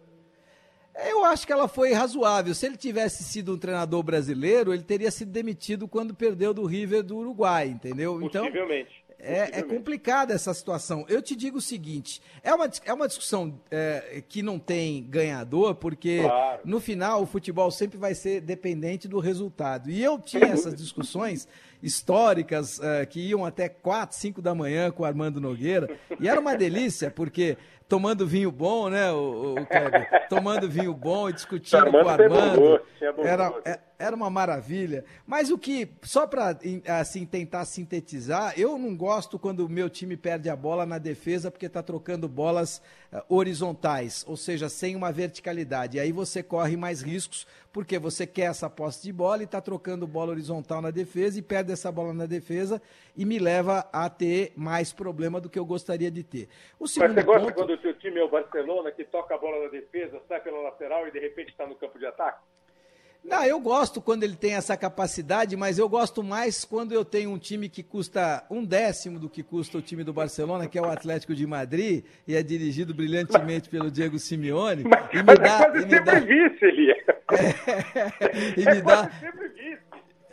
Eu 1.09 1.25
acho 1.25 1.45
que 1.45 1.51
ela 1.51 1.67
foi 1.67 1.91
razoável. 1.93 2.53
Se 2.55 2.65
ele 2.65 2.77
tivesse 2.77 3.23
sido 3.23 3.53
um 3.53 3.57
treinador 3.57 4.01
brasileiro, 4.01 4.73
ele 4.73 4.83
teria 4.83 5.11
sido 5.11 5.31
demitido 5.31 5.87
quando 5.87 6.13
perdeu 6.15 6.53
do 6.53 6.65
River 6.65 7.03
do 7.03 7.17
Uruguai, 7.17 7.67
entendeu? 7.67 8.21
Então, 8.21 8.45
Possivelmente. 8.45 9.03
É, 9.17 9.59
é 9.59 9.63
complicada 9.63 10.33
essa 10.33 10.53
situação. 10.53 11.03
Eu 11.09 11.19
te 11.21 11.35
digo 11.35 11.57
o 11.57 11.61
seguinte: 11.61 12.21
é 12.43 12.53
uma, 12.53 12.69
é 12.85 12.93
uma 12.93 13.07
discussão 13.07 13.59
é, 13.71 14.21
que 14.27 14.43
não 14.43 14.59
tem 14.59 15.03
ganhador, 15.03 15.73
porque 15.75 16.19
Claro. 16.21 16.61
no 16.63 16.79
final 16.79 17.23
o 17.23 17.25
futebol 17.25 17.71
sempre 17.71 17.97
vai 17.97 18.13
ser 18.13 18.39
dependente 18.41 19.07
do 19.07 19.19
resultado. 19.19 19.89
E 19.89 20.03
eu 20.03 20.19
tinha 20.19 20.45
essas 20.45 20.75
discussões 20.75 21.47
históricas 21.85 22.79
é, 22.81 23.05
que 23.05 23.19
iam 23.19 23.45
até 23.45 23.69
4, 23.69 24.17
5 24.17 24.41
da 24.41 24.55
manhã 24.55 24.89
com 24.89 25.03
o 25.03 25.05
Armando 25.05 25.39
Nogueira, 25.39 25.87
e 26.19 26.27
era 26.27 26.39
uma 26.39 26.57
delícia, 26.57 27.11
porque 27.11 27.57
tomando 27.87 28.25
vinho 28.25 28.51
bom, 28.51 28.89
né, 28.89 29.11
o, 29.11 29.53
o 29.53 29.65
Kleber? 29.65 30.27
Tomando 30.27 30.67
vinho 30.67 30.93
bom 30.93 31.29
e 31.29 31.33
discutindo 31.33 31.91
com 31.91 31.97
o 32.03 32.09
Armando 32.09 32.29
bom 32.29 32.41
Armando. 32.41 32.81
Era, 33.23 33.53
é- 33.63 33.79
era 33.97 34.15
uma 34.15 34.29
maravilha. 34.29 35.05
Mas 35.25 35.49
o 35.49 35.57
que, 35.57 35.89
só 36.01 36.27
para 36.27 36.57
assim, 36.99 37.25
tentar 37.25 37.63
sintetizar, 37.65 38.53
eu 38.57 38.77
não 38.77 38.95
gosto 38.95 39.39
quando 39.39 39.65
o 39.65 39.69
meu 39.69 39.89
time 39.89 40.17
perde 40.17 40.49
a 40.49 40.55
bola 40.55 40.85
na 40.85 40.97
defesa 40.97 41.49
porque 41.49 41.67
está 41.67 41.81
trocando 41.81 42.27
bolas 42.27 42.81
eh, 43.11 43.23
horizontais, 43.29 44.25
ou 44.27 44.35
seja, 44.35 44.67
sem 44.67 44.95
uma 44.95 45.11
verticalidade. 45.11 45.97
E 45.97 45.99
aí 45.99 46.11
você 46.11 46.43
corre 46.43 46.75
mais 46.75 47.01
riscos 47.01 47.47
porque 47.71 47.97
você 47.99 48.25
quer 48.27 48.43
essa 48.49 48.69
posse 48.69 49.03
de 49.03 49.13
bola 49.13 49.41
e 49.41 49.45
está 49.45 49.61
trocando 49.61 50.07
bola 50.07 50.31
horizontal 50.31 50.81
na 50.81 50.91
defesa 50.91 51.39
e 51.39 51.41
perde 51.41 51.71
essa 51.75 51.91
bola 51.91 52.13
na 52.13 52.25
defesa 52.25 52.81
e 53.15 53.23
me 53.23 53.37
leva 53.37 53.87
a 53.93 54.09
ter 54.09 54.51
mais 54.55 54.91
problema 54.91 55.39
do 55.39 55.49
que 55.49 55.59
eu 55.59 55.65
gostaria 55.65 56.09
de 56.09 56.23
ter. 56.23 56.49
O 56.79 56.83
Mas 56.83 56.91
segundo 56.91 57.13
você 57.13 57.23
gosta 57.23 57.41
ponto, 57.41 57.53
quando 57.53 57.73
o 57.73 57.81
seu 57.81 57.93
time 57.93 58.19
é 58.19 58.23
o 58.23 58.29
Barcelona, 58.29 58.91
que 58.91 59.03
toca 59.03 59.35
a 59.35 59.37
bola 59.37 59.65
na 59.65 59.69
defesa, 59.69 60.19
sai 60.27 60.39
pela 60.41 60.61
lateral 60.61 61.07
e 61.07 61.11
de 61.11 61.19
repente 61.19 61.51
está 61.51 61.67
no 61.67 61.75
campo 61.75 61.99
de 61.99 62.05
ataque? 62.05 62.39
Não, 63.25 63.43
eu 63.43 63.59
gosto 63.59 63.99
quando 63.99 64.23
ele 64.23 64.35
tem 64.35 64.53
essa 64.53 64.77
capacidade, 64.77 65.57
mas 65.57 65.79
eu 65.79 65.89
gosto 65.89 66.23
mais 66.23 66.63
quando 66.63 66.91
eu 66.91 67.03
tenho 67.03 67.31
um 67.31 67.39
time 67.39 67.67
que 67.67 67.81
custa 67.81 68.45
um 68.51 68.63
décimo 68.63 69.17
do 69.17 69.27
que 69.27 69.41
custa 69.41 69.79
o 69.79 69.81
time 69.81 70.03
do 70.03 70.13
Barcelona, 70.13 70.67
que 70.67 70.77
é 70.77 70.81
o 70.81 70.85
Atlético 70.85 71.33
de 71.33 71.47
Madrid, 71.47 72.05
e 72.27 72.35
é 72.35 72.43
dirigido 72.43 72.93
brilhantemente 72.93 73.67
pelo 73.67 73.89
Diego 73.89 74.19
Simeone. 74.19 74.83
e 75.11 75.17
me 75.17 75.23
Mas 75.23 75.39
é 75.39 75.41
dá, 75.41 75.57
quase 75.57 75.77
e 75.81 75.85
me 75.85 75.89
sempre 75.89 76.05
dá, 76.05 76.19
vice, 76.19 76.65
Elia. 76.65 76.95
e 78.57 78.63
É 78.63 78.75
me 78.75 78.81
dá. 78.83 79.11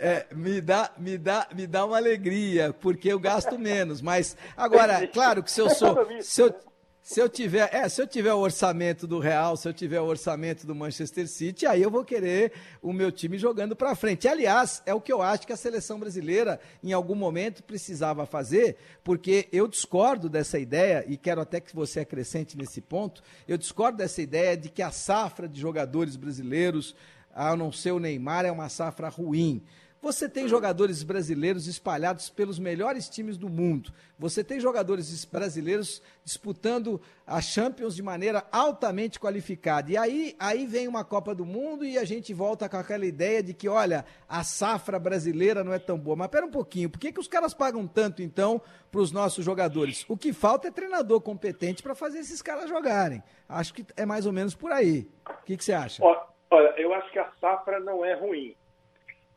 É, 0.03 0.27
me 0.35 0.61
dá, 0.61 0.91
me 0.99 1.17
dá, 1.17 1.47
me 1.55 1.65
dá 1.65 1.87
uma 1.87 1.97
alegria, 1.97 2.73
porque 2.73 3.13
eu 3.13 3.21
gasto 3.21 3.57
menos. 3.57 4.03
Mas 4.03 4.37
agora, 4.57 5.07
claro 5.07 5.45
que 5.45 5.51
se 5.51 5.61
eu 5.61 5.71
sou, 5.71 5.97
se 6.21 6.43
eu, 6.43 6.53
se 7.01 7.21
eu 7.21 7.29
tiver, 7.29 7.73
é, 7.73 7.89
se 7.89 8.03
eu 8.03 8.07
tiver 8.09 8.35
o 8.35 8.41
orçamento 8.41 9.07
do 9.07 9.21
Real, 9.21 9.57
se 9.57 9.69
eu 9.69 9.73
tiver 9.73 10.01
o 10.01 10.05
orçamento 10.05 10.67
do 10.67 10.75
Manchester 10.75 11.29
City, 11.29 11.67
aí 11.67 11.81
eu 11.81 11.89
vou 11.89 12.05
querer 12.05 12.51
o 12.83 12.93
meu 12.93 13.13
time 13.13 13.39
jogando 13.39 13.77
para 13.77 13.95
frente. 13.95 14.27
Aliás, 14.27 14.83
é 14.85 14.93
o 14.93 15.01
que 15.01 15.13
eu 15.13 15.23
acho 15.23 15.47
que 15.47 15.53
a 15.53 15.57
seleção 15.57 16.01
brasileira 16.01 16.59
em 16.83 16.93
algum 16.93 17.15
momento 17.15 17.63
precisava 17.63 18.27
fazer, 18.27 18.77
porque 19.05 19.49
eu 19.53 19.69
discordo 19.69 20.29
dessa 20.29 20.59
ideia 20.59 21.05
e 21.07 21.17
quero 21.17 21.41
até 21.41 21.61
que 21.61 21.73
você 21.73 22.01
acrescente 22.01 22.59
nesse 22.59 22.81
ponto. 22.81 23.23
Eu 23.47 23.57
discordo 23.57 23.99
dessa 23.99 24.21
ideia 24.21 24.57
de 24.57 24.69
que 24.69 24.83
a 24.83 24.91
safra 24.91 25.49
de 25.49 25.61
jogadores 25.61 26.17
brasileiros 26.17 26.97
a 27.35 27.57
não 27.57 27.73
ser 27.73 27.93
o 27.93 27.99
Neymar, 27.99 28.45
é 28.45 28.53
uma 28.53 28.69
safra 28.69 29.09
ruim. 29.09 29.63
Você 30.03 30.29
tem 30.29 30.49
jogadores 30.49 31.05
brasileiros 31.05 31.69
espalhados 31.69 32.29
pelos 32.29 32.59
melhores 32.59 33.09
times 33.09 33.37
do 33.39 33.49
mundo. 33.49 33.93
Você 34.19 34.43
tem 34.43 34.59
jogadores 34.59 35.11
es- 35.11 35.25
brasileiros 35.25 36.03
disputando 36.25 37.01
a 37.25 37.41
Champions 37.41 37.95
de 37.95 38.03
maneira 38.03 38.45
altamente 38.51 39.21
qualificada. 39.21 39.93
E 39.93 39.97
aí, 39.97 40.35
aí 40.41 40.67
vem 40.67 40.89
uma 40.89 41.05
Copa 41.05 41.33
do 41.33 41.47
Mundo 41.47 41.85
e 41.85 41.97
a 41.99 42.05
gente 42.05 42.35
volta 42.35 42.69
com 42.69 42.77
aquela 42.77 43.07
ideia 43.07 43.41
de 43.45 43.55
que, 43.55 43.69
olha, 43.69 44.05
a 44.29 44.43
safra 44.43 44.99
brasileira 44.99 45.63
não 45.63 45.73
é 45.73 45.79
tão 45.79 45.97
boa. 45.97 46.17
Mas 46.17 46.29
pera 46.29 46.47
um 46.47 46.51
pouquinho, 46.51 46.91
por 46.91 46.99
que, 46.99 47.13
que 47.13 47.21
os 47.21 47.29
caras 47.29 47.55
pagam 47.55 47.87
tanto, 47.87 48.23
então, 48.23 48.61
para 48.91 49.01
os 49.01 49.13
nossos 49.13 49.45
jogadores? 49.45 50.05
O 50.09 50.17
que 50.17 50.33
falta 50.33 50.67
é 50.67 50.71
treinador 50.73 51.21
competente 51.21 51.81
para 51.81 51.95
fazer 51.95 52.19
esses 52.19 52.43
caras 52.43 52.69
jogarem. 52.69 53.23
Acho 53.49 53.73
que 53.73 53.87
é 53.97 54.05
mais 54.05 54.27
ou 54.27 54.33
menos 54.33 54.53
por 54.53 54.73
aí. 54.73 55.09
O 55.29 55.45
que, 55.45 55.57
que 55.57 55.65
você 55.65 55.73
acha? 55.73 56.03
Olha, 56.51 56.75
eu 56.77 56.93
acho 56.93 57.11
que 57.13 57.19
a 57.21 57.31
safra 57.41 57.79
não 57.81 58.05
é 58.05 58.15
ruim, 58.15 58.55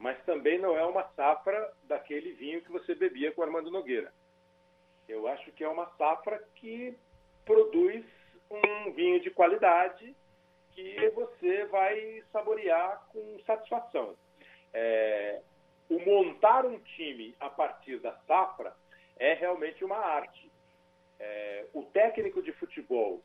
mas 0.06 0.24
também 0.24 0.60
não 0.60 0.78
é 0.78 0.86
uma 0.86 1.04
safra 1.16 1.74
daquele 1.86 2.32
vinho 2.34 2.62
que 2.62 2.72
você 2.72 2.94
bebia 2.94 3.32
com 3.32 3.42
Armando 3.42 3.72
Nogueira. 3.72 4.14
Eu 5.10 5.28
acho 5.28 5.52
que 5.54 5.64
é 5.64 5.68
uma 5.68 5.88
safra 5.98 6.40
que 6.58 6.96
produz 7.44 8.06
um 8.52 8.92
vinho 8.92 9.20
de 9.20 9.32
qualidade 9.32 10.16
que 10.74 11.10
você 11.10 11.66
vai 11.66 12.24
saborear 12.32 13.04
com 13.12 13.40
satisfação. 13.48 14.16
É, 14.72 15.42
o 15.90 15.98
montar 15.98 16.68
um 16.68 16.78
time 16.78 17.36
a 17.40 17.50
partir 17.50 17.98
da 17.98 18.16
safra 18.28 18.76
é 19.18 19.34
realmente 19.34 19.84
uma 19.84 19.98
arte. 19.98 20.52
É, 21.20 21.66
o 21.74 21.82
técnico 21.82 22.44
de 22.44 22.52
futebol 22.52 23.24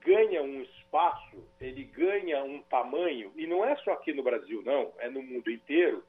ganha 0.00 0.42
um 0.42 0.62
espaço, 0.62 1.46
ele 1.60 1.84
ganha 1.84 2.42
um 2.42 2.62
tamanho, 2.62 3.30
e 3.36 3.46
não 3.46 3.62
é 3.62 3.76
só 3.76 3.92
aqui 3.92 4.14
no 4.14 4.22
Brasil, 4.22 4.62
não, 4.62 4.94
é 4.98 5.10
no 5.10 5.22
mundo 5.22 5.50
inteiro, 5.50 6.02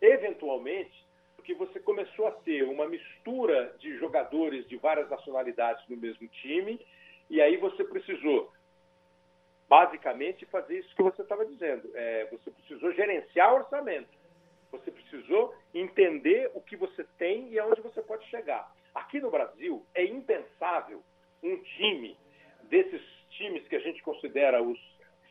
eventualmente, 0.00 1.06
porque 1.36 1.54
você 1.54 1.80
começou 1.80 2.26
a 2.26 2.32
ter 2.32 2.64
uma 2.64 2.86
mistura 2.86 3.74
de 3.78 3.96
jogadores 3.98 4.66
de 4.68 4.76
várias 4.76 5.08
nacionalidades 5.08 5.86
no 5.88 5.96
mesmo 5.96 6.26
time, 6.28 6.78
e 7.30 7.40
aí 7.40 7.56
você 7.56 7.84
precisou, 7.84 8.52
basicamente, 9.68 10.46
fazer 10.46 10.78
isso 10.78 10.94
que 10.94 11.02
você 11.02 11.22
estava 11.22 11.44
dizendo. 11.44 11.90
É, 11.94 12.26
você 12.26 12.50
precisou 12.50 12.92
gerenciar 12.92 13.52
o 13.52 13.56
orçamento. 13.58 14.08
Você 14.70 14.90
precisou 14.90 15.54
entender 15.74 16.50
o 16.54 16.60
que 16.60 16.76
você 16.76 17.04
tem 17.16 17.48
e 17.50 17.58
aonde 17.58 17.80
você 17.80 18.02
pode 18.02 18.26
chegar. 18.26 18.70
Aqui 18.94 19.20
no 19.20 19.30
Brasil, 19.30 19.84
é 19.94 20.04
impensável 20.04 21.02
um 21.42 21.56
time 21.62 22.16
desses 22.64 23.02
times 23.30 23.66
que 23.68 23.76
a 23.76 23.80
gente 23.80 24.02
considera 24.02 24.62
os 24.62 24.78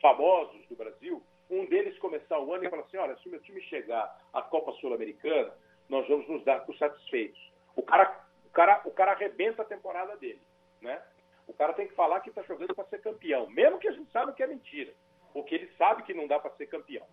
famosos 0.00 0.66
do 0.66 0.76
Brasil, 0.76 1.22
um 1.50 1.64
deles 1.66 1.98
começar 1.98 2.38
o 2.38 2.52
ano 2.52 2.64
e 2.64 2.70
falar 2.70 2.82
assim, 2.82 2.96
olha, 2.96 3.16
se 3.16 3.28
o 3.28 3.30
meu 3.30 3.40
time 3.40 3.60
chegar 3.62 4.20
à 4.32 4.42
Copa 4.42 4.72
Sul-Americana, 4.72 5.52
nós 5.88 6.06
vamos 6.08 6.28
nos 6.28 6.44
dar 6.44 6.64
por 6.64 6.76
satisfeitos. 6.76 7.40
O 7.74 7.82
cara, 7.82 8.24
o 8.44 8.50
cara, 8.50 8.82
o 8.84 8.90
cara 8.90 9.12
arrebenta 9.12 9.62
a 9.62 9.64
temporada 9.64 10.16
dele, 10.16 10.40
né? 10.80 11.02
O 11.46 11.52
cara 11.54 11.72
tem 11.72 11.88
que 11.88 11.94
falar 11.94 12.20
que 12.20 12.28
está 12.28 12.42
jogando 12.42 12.74
para 12.74 12.84
ser 12.84 13.00
campeão, 13.00 13.48
mesmo 13.48 13.78
que 13.78 13.88
a 13.88 13.92
gente 13.92 14.10
saiba 14.12 14.32
que 14.32 14.42
é 14.42 14.46
mentira, 14.46 14.92
porque 15.32 15.54
ele 15.54 15.70
sabe 15.78 16.02
que 16.02 16.12
não 16.12 16.26
dá 16.26 16.38
para 16.38 16.50
ser 16.52 16.66
campeão. 16.66 17.06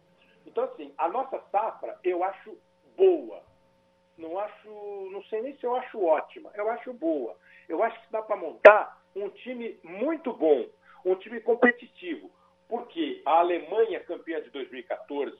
Então, 0.46 0.66
assim, 0.66 0.94
a 0.98 1.08
nossa 1.08 1.40
safra 1.52 1.98
eu 2.04 2.24
acho 2.24 2.58
boa. 2.98 3.42
Não 4.18 4.40
acho, 4.40 4.70
não 5.12 5.24
sei 5.26 5.42
nem 5.42 5.58
se 5.58 5.66
eu 5.66 5.76
acho 5.76 6.04
ótima, 6.04 6.52
eu 6.56 6.70
acho 6.70 6.94
boa. 6.94 7.36
Eu 7.68 7.82
acho 7.84 8.00
que 8.02 8.12
dá 8.12 8.22
para 8.22 8.36
montar 8.36 9.02
um 9.16 9.30
time 9.30 9.80
muito 9.84 10.32
bom, 10.34 10.68
um 11.04 11.16
time 11.16 11.40
competitivo, 11.42 12.30
porque 12.68 13.22
a 13.26 13.40
Alemanha 13.40 14.00
campeã 14.02 14.42
de 14.42 14.50
2014, 14.50 15.38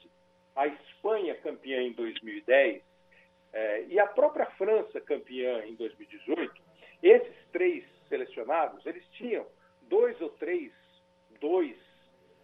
a 0.56 0.68
Espanha 0.68 1.36
campeã 1.36 1.82
em 1.82 1.94
2010 1.94 2.82
eh, 3.54 3.86
e 3.90 4.00
a 4.00 4.08
própria 4.08 4.46
França 4.52 5.02
campeã 5.02 5.66
em 5.66 5.76
2018, 5.76 6.54
esses 7.02 7.36
três 7.52 7.84
selecionados, 8.08 8.86
eles 8.86 9.06
tinham 9.12 9.46
dois 9.84 10.20
ou 10.22 10.30
três, 10.30 10.72
dois 11.40 11.76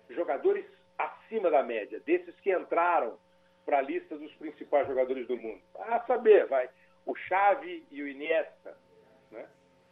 jogadores 0.10 0.66
acima 0.98 1.50
da 1.50 1.64
média, 1.64 2.00
desses 2.02 2.38
que 2.42 2.52
entraram 2.52 3.18
para 3.66 3.80
a 3.80 3.82
lista 3.82 4.18
dos 4.18 4.34
principais 4.36 4.88
jogadores 4.88 5.28
do 5.28 5.38
mundo. 5.38 5.62
A 5.76 6.00
saber, 6.02 6.48
vai, 6.48 6.70
o 7.06 7.16
Xavi 7.16 7.86
e 7.92 8.02
o 8.02 8.08
Iniesta, 8.08 8.78
né? 9.32 9.48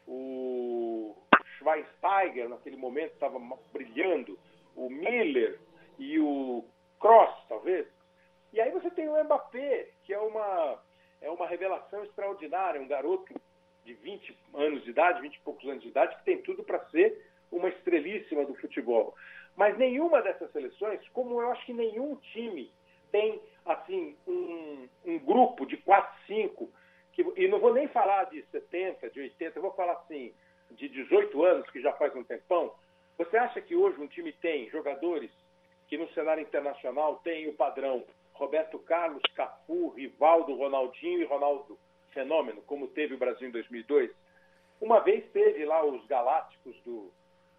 o 0.08 1.16
Schweinsteiger, 1.58 2.50
naquele 2.50 2.78
momento, 2.78 3.14
estava 3.14 3.40
brilhando, 3.72 4.38
o 4.80 4.90
Miller 4.90 5.60
e 5.98 6.18
o 6.20 6.64
Cross, 7.00 7.36
talvez. 7.48 7.86
E 8.54 8.62
aí 8.62 8.72
você 8.72 8.90
tem 8.90 9.08
o 9.08 9.24
Mbappé, 9.24 9.90
que 10.06 10.14
é 10.14 10.20
uma, 10.20 10.80
é 11.22 11.30
uma 11.30 11.46
revelação 11.46 12.04
extraordinária, 12.04 12.82
um 12.82 12.88
garoto 12.88 13.34
de 13.86 13.94
20 13.94 14.38
anos 14.54 14.84
de 14.84 14.90
idade, 14.90 15.22
20 15.22 15.36
e 15.36 15.40
poucos 15.42 15.68
anos 15.68 15.84
de 15.84 15.90
idade, 15.90 16.16
que 16.18 16.24
tem 16.24 16.42
tudo 16.42 16.64
para 16.64 16.84
ser 16.86 17.26
uma 17.52 17.70
estrelíssima 17.70 18.46
do 18.46 18.56
futebol. 18.56 19.14
Mas 19.56 19.78
nenhuma 19.78 20.22
dessas 20.22 20.52
seleções, 20.52 21.02
como 21.10 21.42
eu 21.42 21.52
acho 21.52 21.66
que 21.66 21.74
nenhum 21.74 22.16
time 22.16 22.72
tem 23.12 23.42
assim 23.66 24.16
um, 24.26 24.88
um 25.06 25.20
grupo 25.20 25.66
de 25.66 25.78
4, 25.78 26.26
5, 26.28 26.72
que, 27.12 27.26
e 27.36 27.48
não 27.48 27.60
vou 27.60 27.74
nem 27.74 27.88
falar 27.90 28.26
de 28.26 28.42
70, 28.52 29.10
de 29.10 29.20
80, 29.20 29.58
eu 29.58 29.62
vou 29.62 29.74
falar 29.74 29.94
assim, 29.94 30.34
de 30.72 30.88
18 30.88 31.44
anos, 31.44 31.70
que 31.70 31.82
já 31.82 31.92
faz 31.94 32.16
um 32.16 32.24
tempão. 32.24 32.74
Você 33.20 33.36
acha 33.36 33.60
que 33.60 33.76
hoje 33.76 34.00
um 34.00 34.08
time 34.08 34.32
tem 34.32 34.70
jogadores 34.70 35.30
que 35.90 35.98
no 35.98 36.08
cenário 36.14 36.42
internacional 36.42 37.20
tem 37.22 37.50
o 37.50 37.54
padrão 37.54 38.06
Roberto 38.32 38.80
Carlos, 38.80 39.22
Cafu, 39.36 39.90
Rivaldo, 39.90 40.56
Ronaldinho 40.56 41.22
e 41.22 41.26
Ronaldo 41.26 41.78
Fenômeno, 42.14 42.62
como 42.62 42.88
teve 42.88 43.16
o 43.16 43.18
Brasil 43.18 43.50
em 43.50 43.52
2002? 43.52 44.10
Uma 44.80 45.02
vez 45.02 45.30
teve 45.34 45.66
lá 45.66 45.84
os 45.84 46.08
Galácticos 46.08 46.82
do, 46.86 47.12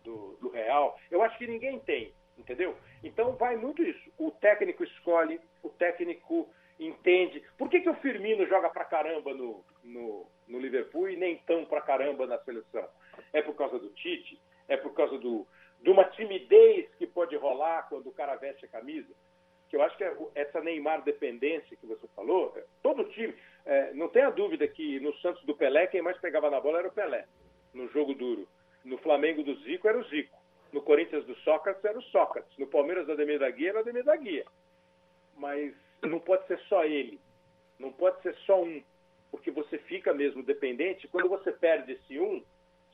do, 0.02 0.38
do 0.40 0.48
Real. 0.48 0.98
Eu 1.10 1.22
acho 1.22 1.36
que 1.36 1.46
ninguém 1.46 1.78
tem, 1.80 2.10
entendeu? 2.38 2.74
Então 3.04 3.32
vai 3.32 3.54
muito 3.54 3.82
isso. 3.82 4.10
O 4.16 4.30
técnico 4.30 4.82
escolhe, 4.82 5.38
o 5.62 5.68
técnico 5.68 6.48
entende. 6.78 7.44
Por 7.58 7.68
que, 7.68 7.80
que 7.80 7.90
o 7.90 7.96
Firmino 7.96 8.46
joga 8.46 8.70
pra 8.70 8.86
caramba 8.86 9.34
no, 9.34 9.62
no, 9.84 10.26
no 10.48 10.58
Liverpool 10.58 11.10
e 11.10 11.16
nem 11.18 11.36
tão 11.46 11.66
pra 11.66 11.82
caramba 11.82 12.26
na 12.26 12.38
seleção? 12.38 12.88
É 13.34 13.42
por 13.42 13.54
causa 13.54 13.78
do 13.78 13.90
Tite? 13.90 14.40
É 14.70 14.76
por 14.76 14.94
causa 14.94 15.18
do, 15.18 15.46
de 15.82 15.90
uma 15.90 16.04
timidez 16.04 16.88
que 16.94 17.06
pode 17.06 17.36
rolar 17.36 17.88
quando 17.88 18.06
o 18.06 18.12
cara 18.12 18.36
veste 18.36 18.64
a 18.64 18.68
camisa? 18.68 19.12
Que 19.68 19.76
eu 19.76 19.82
acho 19.82 19.96
que 19.96 20.04
é 20.04 20.16
essa 20.34 20.60
Neymar 20.60 21.02
dependência 21.02 21.76
que 21.76 21.86
você 21.86 22.06
falou, 22.16 22.54
é, 22.56 22.64
todo 22.82 23.04
time, 23.10 23.34
é, 23.66 23.92
não 23.92 24.08
tenha 24.08 24.30
dúvida 24.30 24.66
que 24.66 24.98
no 25.00 25.12
Santos 25.18 25.44
do 25.44 25.54
Pelé, 25.54 25.86
quem 25.88 26.00
mais 26.00 26.16
pegava 26.18 26.50
na 26.50 26.60
bola 26.60 26.78
era 26.78 26.88
o 26.88 26.92
Pelé, 26.92 27.26
no 27.74 27.88
jogo 27.88 28.14
duro. 28.14 28.48
No 28.84 28.96
Flamengo 28.98 29.42
do 29.42 29.54
Zico 29.56 29.88
era 29.88 29.98
o 29.98 30.04
Zico. 30.04 30.38
No 30.72 30.80
Corinthians 30.80 31.24
do 31.26 31.34
Sócrates 31.36 31.84
era 31.84 31.98
o 31.98 32.02
Sócrates. 32.04 32.56
No 32.56 32.66
Palmeiras 32.66 33.06
do 33.06 33.12
Ademir 33.12 33.38
da 33.38 33.50
Guia 33.50 33.70
era 33.70 33.78
o 33.78 33.80
Ademir 33.80 34.04
da 34.04 34.16
Guia. 34.16 34.46
Mas 35.36 35.74
não 36.02 36.20
pode 36.20 36.46
ser 36.46 36.58
só 36.60 36.84
ele. 36.84 37.20
Não 37.78 37.92
pode 37.92 38.22
ser 38.22 38.34
só 38.46 38.62
um. 38.62 38.82
Porque 39.30 39.50
você 39.50 39.78
fica 39.78 40.14
mesmo 40.14 40.42
dependente. 40.42 41.08
Quando 41.08 41.28
você 41.28 41.52
perde 41.52 41.92
esse 41.92 42.18
um, 42.18 42.42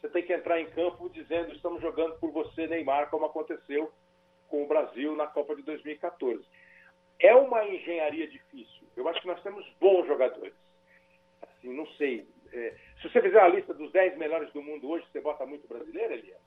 você 0.06 0.08
tem 0.08 0.22
que 0.22 0.32
entrar 0.32 0.60
em 0.60 0.70
campo 0.70 1.08
dizendo 1.10 1.52
estamos 1.52 1.82
jogando 1.82 2.16
por 2.18 2.30
você, 2.30 2.66
Neymar, 2.66 3.10
como 3.10 3.26
aconteceu 3.26 3.92
com 4.48 4.62
o 4.62 4.66
Brasil 4.66 5.16
na 5.16 5.26
Copa 5.26 5.56
de 5.56 5.62
2014. 5.62 6.44
É 7.18 7.34
uma 7.34 7.66
engenharia 7.66 8.28
difícil. 8.28 8.86
Eu 8.96 9.08
acho 9.08 9.20
que 9.20 9.26
nós 9.26 9.42
temos 9.42 9.66
bons 9.80 10.06
jogadores. 10.06 10.54
Assim, 11.42 11.72
não 11.72 11.86
sei. 11.94 12.26
É, 12.52 12.74
se 13.00 13.08
você 13.08 13.20
fizer 13.20 13.40
a 13.40 13.48
lista 13.48 13.74
dos 13.74 13.90
10 13.90 14.16
melhores 14.16 14.52
do 14.52 14.62
mundo 14.62 14.88
hoje, 14.88 15.04
você 15.10 15.20
bota 15.20 15.44
muito 15.44 15.66
brasileiro, 15.66 16.14
Elias? 16.14 16.40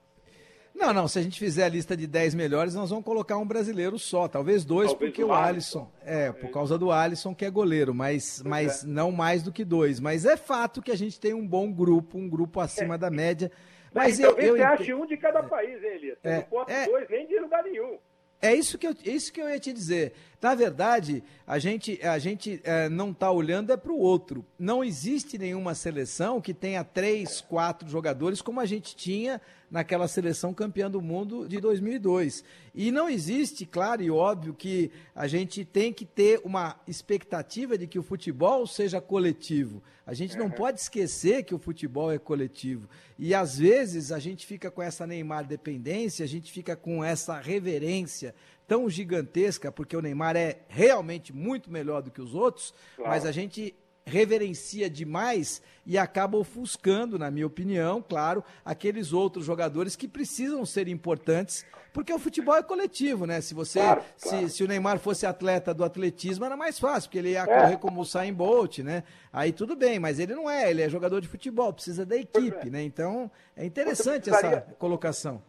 Não, 0.73 0.93
não, 0.93 1.08
se 1.08 1.19
a 1.19 1.21
gente 1.21 1.38
fizer 1.38 1.65
a 1.65 1.69
lista 1.69 1.95
de 1.95 2.08
10 2.08 2.34
melhores, 2.36 2.73
nós 2.73 2.89
vamos 2.89 3.03
colocar 3.03 3.38
um 3.38 3.45
brasileiro 3.45 3.99
só, 3.99 4.27
talvez 4.27 4.63
dois, 4.63 4.91
talvez 4.91 5.10
porque 5.10 5.23
o 5.23 5.34
Alisson, 5.34 5.91
é, 6.05 6.32
por 6.32 6.49
causa 6.51 6.77
do 6.77 6.91
Alisson 6.91 7.36
que 7.36 7.43
é 7.43 7.49
goleiro, 7.49 7.93
mas, 7.93 8.41
mas 8.45 8.84
é. 8.84 8.88
não 8.88 9.12
mais 9.12 9.43
do 9.43 9.51
que 9.51 9.65
dois. 9.65 9.99
Mas 9.99 10.25
é 10.25 10.38
fato 10.38 10.82
que 10.82 10.91
a 10.91 10.97
gente 10.97 11.19
tem 11.19 11.34
um 11.34 11.45
bom 11.45 11.71
grupo, 11.71 12.17
um 12.17 12.29
grupo 12.29 12.60
acima 12.60 12.95
é. 12.95 12.97
da 12.97 13.10
média. 13.10 13.51
Mas, 13.93 14.19
mas 14.19 14.19
eu, 14.19 14.27
talvez 14.27 14.47
eu, 14.47 14.55
você 14.55 14.63
ache 14.63 14.93
um 14.93 15.05
de 15.05 15.17
cada 15.17 15.43
país, 15.43 15.84
hein, 15.84 15.91
Elias? 15.95 16.17
Você 16.21 16.29
é, 16.29 16.47
não 16.51 16.65
é, 16.67 16.86
dois 16.86 17.10
nem 17.10 17.27
de 17.27 17.39
lugar 17.39 17.63
nenhum. 17.63 17.97
É 18.41 18.53
isso 18.53 18.77
que 18.77 18.88
eu, 18.88 18.91
é 18.91 19.10
isso 19.10 19.34
que 19.34 19.41
eu 19.41 19.49
ia 19.49 19.60
te 19.60 19.73
dizer. 19.73 20.13
Na 20.41 20.56
verdade, 20.56 21.21
a 21.45 21.60
gente, 21.60 21.99
a 22.02 22.17
gente 22.17 22.62
é, 22.63 22.88
não 22.88 23.12
está 23.12 23.30
olhando 23.30 23.73
é 23.73 23.78
para 23.78 23.91
o 23.91 23.99
outro. 23.99 24.45
Não 24.58 24.82
existe 24.82 25.38
nenhuma 25.38 25.75
seleção 25.75 26.39
que 26.39 26.54
tenha 26.54 26.82
três, 26.82 27.41
quatro 27.41 27.89
jogadores 27.89 28.41
como 28.41 28.62
a 28.62 28.65
gente 28.65 28.95
tinha 28.95 29.41
naquela 29.69 30.08
seleção 30.08 30.54
campeã 30.54 30.89
do 30.89 31.02
mundo 31.02 31.47
de 31.47 31.60
2002. 31.60 32.43
E 32.73 32.89
não 32.89 33.10
existe, 33.10 33.65
claro 33.65 34.02
e 34.02 34.10
óbvio, 34.10 34.54
que 34.54 34.89
a 35.13 35.28
gente 35.28 35.65
tem 35.65 35.91
que 35.91 36.06
ter 36.06 36.39
uma 36.45 36.80
expectativa 36.88 37.78
de 37.78 37.86
que 37.86 37.99
o 37.99 38.04
futebol 38.04 38.65
seja 38.65 39.02
coletivo. 39.02 39.84
A 40.08 40.13
gente 40.13 40.38
não 40.38 40.49
pode 40.49 40.80
esquecer 40.80 41.43
que 41.43 41.54
o 41.54 41.60
futebol 41.60 42.12
é 42.12 42.17
coletivo. 42.17 42.89
E 43.17 43.36
às 43.36 43.60
vezes 43.60 44.12
a 44.12 44.17
gente 44.17 44.45
fica 44.45 44.71
com 44.71 44.82
essa 44.82 45.06
Neymar 45.06 45.45
dependência, 45.45 46.23
a 46.23 46.28
gente 46.28 46.52
fica 46.52 46.75
com 46.75 47.04
essa 47.04 47.39
reverência 47.39 48.34
tão 48.69 48.88
gigantesca, 48.88 49.71
porque 49.71 49.97
o 49.97 50.01
Neymar 50.01 50.36
é 50.38 50.60
realmente 50.69 51.34
muito 51.34 51.71
melhor 51.71 52.03
do 52.03 52.12
que 52.12 52.21
os 52.21 52.36
outros, 52.36 52.71
claro. 52.95 53.10
mas 53.10 53.25
a 53.25 53.32
gente 53.32 53.75
reverencia 54.05 54.89
demais 54.89 55.62
e 55.86 55.97
acaba 55.97 56.38
ofuscando, 56.38 57.17
na 57.17 57.32
minha 57.32 57.47
opinião, 57.47 58.03
claro, 58.08 58.43
aqueles 58.63 59.12
outros 59.12 59.45
jogadores 59.45 59.95
que 59.95 60.08
precisam 60.08 60.65
ser 60.65 60.88
importantes, 60.88 61.65
porque 61.91 62.13
o 62.13 62.19
futebol 62.19 62.55
é 62.55 62.62
coletivo, 62.62 63.25
né? 63.25 63.41
Se 63.41 63.55
você, 63.55 63.79
claro, 63.79 64.03
claro. 64.21 64.47
Se, 64.49 64.58
se 64.58 64.63
o 64.63 64.67
Neymar 64.67 64.99
fosse 64.99 65.25
atleta 65.25 65.73
do 65.73 65.84
atletismo, 65.84 66.45
era 66.45 66.55
mais 66.55 66.77
fácil, 66.77 67.10
porque 67.10 67.17
ele 67.17 67.32
ia 67.32 67.41
é. 67.41 67.45
correr 67.45 67.77
como 67.77 67.99
o 67.99 68.01
Usain 68.03 68.34
Bolt, 68.34 68.79
né? 68.79 69.03
Aí 69.34 69.51
tudo 69.51 69.75
bem, 69.75 69.99
mas 69.99 70.19
ele 70.19 70.36
não 70.36 70.47
é, 70.47 70.69
ele 70.69 70.84
é 70.84 70.89
jogador 70.89 71.21
de 71.21 71.27
futebol, 71.27 71.73
precisa 71.73 72.05
da 72.05 72.15
equipe, 72.15 72.67
é. 72.67 72.69
né? 72.69 72.84
Então, 72.84 73.32
é 73.55 73.65
interessante 73.65 74.29
essa 74.29 74.62
colocação. 74.77 75.41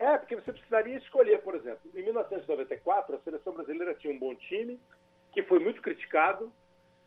É, 0.00 0.16
porque 0.16 0.36
você 0.36 0.52
precisaria 0.52 0.96
escolher, 0.96 1.42
por 1.42 1.54
exemplo, 1.54 1.80
em 1.94 2.02
1994, 2.02 3.16
a 3.16 3.20
seleção 3.20 3.52
brasileira 3.52 3.94
tinha 3.94 4.12
um 4.12 4.18
bom 4.18 4.34
time, 4.34 4.78
que 5.32 5.42
foi 5.42 5.58
muito 5.58 5.82
criticado, 5.82 6.52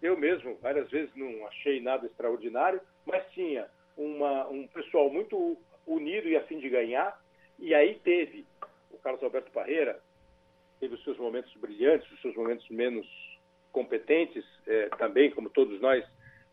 eu 0.02 0.18
mesmo, 0.18 0.58
várias 0.62 0.90
vezes, 0.90 1.14
não 1.16 1.48
achei 1.48 1.80
nada 1.80 2.06
extraordinário, 2.06 2.82
mas 3.06 3.26
tinha 3.32 3.68
uma, 3.96 4.48
um 4.50 4.68
pessoal 4.68 5.10
muito 5.10 5.58
unido 5.86 6.28
e 6.28 6.36
a 6.36 6.44
fim 6.44 6.60
de 6.60 6.70
ganhar. 6.70 7.20
E 7.60 7.74
aí 7.74 8.00
teve 8.04 8.46
o 8.90 8.98
Carlos 8.98 9.24
Alberto 9.24 9.52
Parreira, 9.52 10.00
teve 10.80 10.96
os 10.96 11.04
seus 11.04 11.18
momentos 11.18 11.54
brilhantes, 11.56 12.12
os 12.12 12.22
seus 12.22 12.36
momentos 12.36 12.68
menos 12.70 13.08
competentes, 13.72 14.44
é, 14.68 14.90
também, 14.98 15.32
como 15.32 15.50
todos 15.50 15.80
nós, 15.80 16.04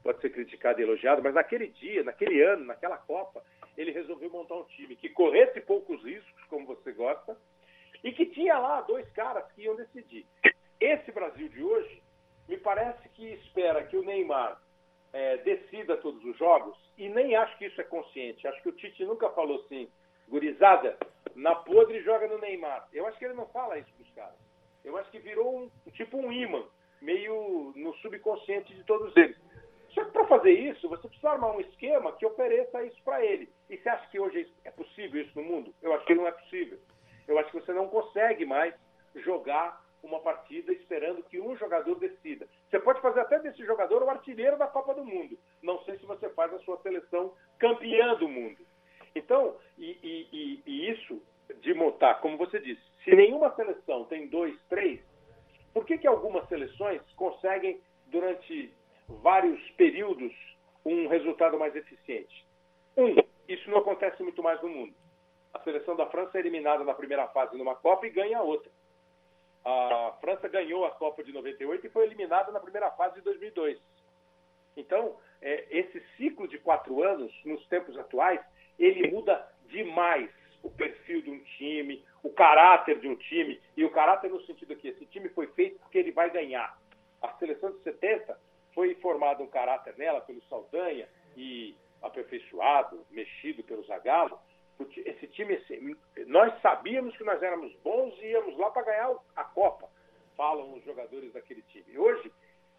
pode 0.03 0.21
ser 0.21 0.31
criticado 0.31 0.81
e 0.81 0.85
elogiado, 0.85 1.23
mas 1.23 1.35
naquele 1.35 1.69
dia, 1.69 2.05
naquele 2.05 2.43
ano, 2.43 2.65
naquela 2.65 2.97
Copa, 2.99 3.43
ele 3.79 3.93
resolveu 3.93 4.29
montar 4.29 4.57
um 4.57 4.65
time 4.65 4.97
que 4.97 5.09
corresse 5.09 5.61
poucos 5.61 6.03
riscos, 6.03 6.45
como 6.51 6.67
você 6.67 6.91
gosta, 6.91 7.39
e 8.03 8.11
que 8.13 8.27
tinha 8.27 8.59
lá 8.59 8.81
dois 8.81 9.09
caras 9.13 9.51
que 9.53 9.63
iam 9.63 9.77
decidir. 9.77 10.27
Esse 10.81 11.13
Brasil 11.13 11.49
de 11.49 11.63
hoje 11.63 12.03
me 12.49 12.57
parece 12.57 13.09
que 13.11 13.25
espera 13.35 13.85
que 13.85 13.97
o 13.97 14.03
Neymar 14.03 14.61
é, 15.13 15.37
decida 15.39 15.97
todos 15.97 16.23
os 16.25 16.37
jogos, 16.37 16.77
e 16.99 17.09
nem 17.09 17.37
acho 17.37 17.57
que 17.57 17.67
isso 17.67 17.81
é 17.81 17.85
consciente. 17.85 18.49
Acho 18.49 18.61
que 18.63 18.69
o 18.69 18.73
Tite 18.73 19.05
nunca 19.05 19.31
falou 19.31 19.61
assim, 19.61 19.89
gurizada, 20.29 20.99
na 21.37 21.55
podre 21.55 22.03
joga 22.03 22.27
no 22.27 22.39
Neymar. 22.39 22.89
Eu 22.93 23.07
acho 23.07 23.17
que 23.17 23.27
ele 23.27 23.35
não 23.35 23.47
fala 23.47 23.79
isso 23.79 23.93
para 23.95 24.03
os 24.03 24.15
caras. 24.15 24.39
Eu 24.85 24.97
acho 24.97 25.11
que 25.11 25.21
virou 25.21 25.57
um, 25.57 25.71
tipo 25.93 26.17
um 26.17 26.33
imã, 26.33 26.65
meio 27.01 27.73
no 27.77 27.95
subconsciente 27.99 28.75
de 28.75 28.83
todos 28.83 29.17
eles. 29.17 29.37
Só 29.99 30.05
que 30.05 30.13
para 30.13 30.27
fazer 30.27 30.53
isso, 30.53 30.89
você 30.89 31.09
precisa 31.09 31.31
armar 31.31 31.57
um 31.57 31.61
esquema 31.61 32.13
que 32.13 32.25
ofereça 32.25 32.85
isso 32.85 33.03
para 33.03 33.25
ele. 33.25 33.53
E 33.69 33.77
você 33.77 33.89
acha 33.89 34.09
que 34.11 34.21
hoje 34.21 34.49
é 34.65 34.71
possível 34.71 35.21
isso 35.21 35.33
no 35.35 35.43
mundo? 35.43 35.75
Eu 35.83 35.93
acho 35.93 36.07
que 36.07 36.15
não 36.15 36.25
é 36.25 36.31
possível. 36.31 36.79
Eu 37.27 37.37
acho 37.37 37.51
que 37.51 37.61
você 37.61 37.73
não 37.73 37.89
consegue 37.89 38.47
mais 38.47 38.73
jogar 39.17 39.85
uma 40.01 40.21
partida 40.21 40.73
esperando 40.73 41.25
que 41.25 41.41
um 41.41 41.57
jogador 41.57 41.97
decida. 41.97 42.47
Você 42.71 42.79
pode 42.79 43.01
fazer 43.01 43.19
até 43.19 43.41
desse 43.41 43.65
jogador 43.67 44.05
o 44.05 44.09
artilheiro 44.09 44.57
da 44.57 44.69
Copa 44.69 44.95
do 44.95 45.05
Mundo. 45.05 45.37
Não 45.61 45.83
sei 45.83 45.99
se 45.99 46.07
você 46.07 46.29
faz 46.31 46.55
a 46.55 46.61
sua 46.61 46.81
seleção 46.81 47.35
campeã 47.59 48.15
do 48.15 48.29
mundo. 48.29 48.65
Então, 49.17 49.57
e, 49.77 49.99
e, 50.01 50.63
e 50.65 50.91
isso 50.93 51.21
de 51.61 51.75
montar, 51.75 52.21
como 52.21 52.37
você 52.37 52.61
disse, 52.61 52.81
se 53.03 53.17
nenhuma 53.17 53.53
seleção 53.57 54.05
tem 54.05 54.29
dois, 54.29 54.57
três, 54.69 55.01
por 55.75 55.85
que, 55.85 55.99
que 55.99 56.07
algumas 56.07 56.47
seleções 56.49 57.03
conseguem, 57.17 57.81
durante 58.07 58.73
vários 59.09 59.61
períodos, 59.73 60.33
um 60.85 61.09
resultado 61.09 61.59
mais 61.59 61.75
eficiente? 61.75 62.47
Um, 62.97 63.17
isso 63.49 63.71
não 63.71 63.79
acontece 63.79 64.23
muito 64.23 64.43
mais 64.43 64.61
no 64.63 64.69
mundo. 64.69 64.95
A 65.55 65.61
seleção 65.61 65.97
da 65.97 66.07
França 66.07 66.37
é 66.37 66.41
eliminada 66.41 66.85
na 66.85 66.95
primeira 66.95 67.27
fase 67.29 67.57
numa 67.57 67.75
Copa 67.75 68.07
e 68.07 68.11
ganha 68.11 68.43
outra. 68.43 68.71
A 69.65 70.17
França 70.21 70.49
ganhou 70.49 70.85
a 70.85 70.91
Copa 70.91 71.25
de 71.25 71.33
98 71.33 71.87
e 71.87 71.91
foi 71.91 72.05
eliminada 72.05 72.53
na 72.53 72.61
primeira 72.61 72.91
fase 72.93 73.17
de 73.17 73.23
2002. 73.23 73.79
Então, 74.77 75.17
é, 75.43 75.67
esse 75.71 76.01
ciclo 76.17 76.47
de 76.47 76.59
quatro 76.59 77.03
anos, 77.03 77.33
nos 77.45 77.67
tempos 77.67 77.97
atuais, 77.99 78.41
ele 78.79 79.11
muda 79.11 79.47
demais 79.67 80.31
o 80.63 80.71
perfil 80.71 81.23
de 81.23 81.31
um 81.31 81.39
time, 81.41 82.05
o 82.23 82.31
caráter 82.31 83.01
de 83.01 83.09
um 83.09 83.17
time, 83.17 83.61
e 83.77 83.85
o 83.85 83.91
caráter 83.91 84.31
no 84.31 84.41
sentido 84.43 84.77
que 84.77 84.89
esse 84.89 85.07
time 85.07 85.29
foi 85.31 85.47
feito 85.49 85.79
porque 85.81 85.99
ele 85.99 86.13
vai 86.13 86.31
ganhar. 86.31 86.79
A 87.23 87.33
seleção 87.35 87.73
de 87.73 87.79
70 87.83 88.39
foi 88.79 88.95
formado 88.95 89.43
um 89.43 89.49
caráter 89.49 89.93
nela 89.99 90.21
pelo 90.21 90.41
Saldanha 90.43 91.09
e 91.37 91.75
aperfeiçoado, 92.01 93.05
mexido 93.11 93.65
pelo 93.65 93.83
Zagallo, 93.83 94.39
esse 94.99 95.27
time, 95.27 95.57
assim, 95.57 95.97
nós 96.29 96.55
sabíamos 96.63 97.17
que 97.17 97.25
nós 97.25 97.43
éramos 97.43 97.75
bons 97.83 98.17
e 98.21 98.27
íamos 98.27 98.57
lá 98.57 98.71
para 98.71 98.85
ganhar 98.85 99.17
a 99.35 99.43
Copa, 99.43 99.89
falam 100.37 100.75
os 100.75 100.85
jogadores 100.85 101.33
daquele 101.33 101.63
time. 101.63 101.99
Hoje, 101.99 102.31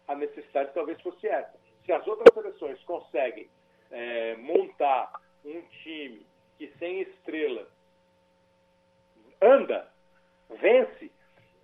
a 0.08 0.14
necessidade 0.14 0.72
talvez 0.72 0.98
fosse 1.02 1.28
essa. 1.28 1.60
Se 1.84 1.92
as 1.92 2.06
outras 2.06 2.32
seleções 2.32 2.82
conseguem 2.84 3.50
é, 3.90 4.36
montar 4.36 5.20
um 5.44 5.60
time 5.82 6.26
que 6.56 6.72
sem 6.78 7.02
estrela 7.02 7.68
anda, 9.42 9.86
vence, 10.48 11.12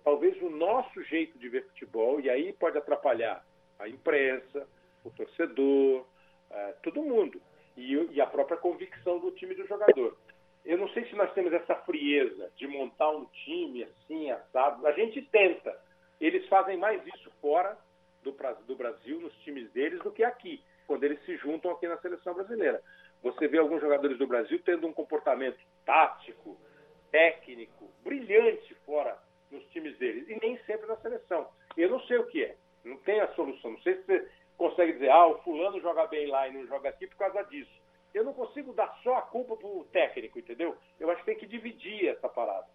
talvez 0.03 0.39
o 0.43 0.49
nosso 0.51 1.03
jeito 1.05 1.39
de 1.39 1.49
ver 1.49 1.65
futebol, 1.69 2.19
e 2.19 2.29
aí 2.29 2.53
pode 2.53 2.77
atrapalhar 2.77 3.43
a 3.79 3.87
imprensa, 3.87 4.67
o 5.03 5.09
torcedor, 5.11 6.05
é, 6.49 6.73
todo 6.83 7.03
mundo, 7.03 7.41
e, 7.75 7.93
e 7.93 8.21
a 8.21 8.25
própria 8.25 8.57
convicção 8.57 9.19
do 9.19 9.31
time 9.31 9.55
do 9.55 9.67
jogador. 9.67 10.17
Eu 10.65 10.77
não 10.77 10.89
sei 10.89 11.05
se 11.05 11.15
nós 11.15 11.31
temos 11.33 11.53
essa 11.53 11.75
frieza 11.75 12.51
de 12.57 12.67
montar 12.67 13.09
um 13.09 13.25
time 13.25 13.83
assim, 13.83 14.29
assado. 14.31 14.85
A 14.85 14.91
gente 14.91 15.21
tenta. 15.21 15.79
Eles 16.19 16.45
fazem 16.47 16.75
mais 16.75 17.01
isso 17.07 17.31
fora 17.39 17.77
do, 18.21 18.35
do 18.65 18.75
Brasil, 18.75 19.21
nos 19.21 19.33
times 19.37 19.71
deles, 19.71 19.99
do 20.01 20.11
que 20.11 20.23
aqui, 20.23 20.61
quando 20.85 21.03
eles 21.03 21.23
se 21.25 21.37
juntam 21.37 21.71
aqui 21.71 21.87
na 21.87 21.97
seleção 21.97 22.33
brasileira. 22.33 22.81
Você 23.23 23.47
vê 23.47 23.57
alguns 23.57 23.81
jogadores 23.81 24.17
do 24.17 24.27
Brasil 24.27 24.59
tendo 24.63 24.87
um 24.87 24.93
comportamento 24.93 25.59
tático, 25.85 26.57
técnico, 27.11 27.89
brilhante 28.03 28.75
fora 28.85 29.17
nos 29.49 29.63
times 29.67 29.97
deles, 29.97 30.27
e 30.27 30.37
nem 30.41 30.57
sempre 30.65 30.87
na 30.87 30.97
seleção. 30.97 31.47
Eu 31.77 31.89
não 31.89 32.01
sei 32.01 32.17
o 32.17 32.27
que 32.27 32.43
é, 32.43 32.55
não 32.87 32.97
tem 32.97 33.19
a 33.19 33.33
solução. 33.33 33.71
Não 33.71 33.81
sei 33.81 34.01
se 34.03 34.27
consegue 34.57 34.93
dizer, 34.93 35.09
ah, 35.09 35.27
o 35.27 35.37
fulano 35.39 35.79
joga 35.81 36.07
bem 36.07 36.27
lá 36.27 36.47
e 36.47 36.53
não 36.53 36.65
joga 36.67 36.89
aqui 36.89 37.07
por 37.07 37.17
causa 37.17 37.43
disso. 37.43 37.71
Eu 38.13 38.23
não 38.23 38.33
consigo 38.33 38.73
dar 38.73 38.97
só 39.03 39.15
a 39.17 39.21
culpa 39.21 39.55
pro 39.55 39.85
técnico, 39.91 40.39
entendeu? 40.39 40.75
Eu 40.99 41.09
acho 41.11 41.19
que 41.19 41.27
tem 41.27 41.37
que 41.37 41.45
dividir 41.45 42.07
essa 42.07 42.27
parada. 42.27 42.65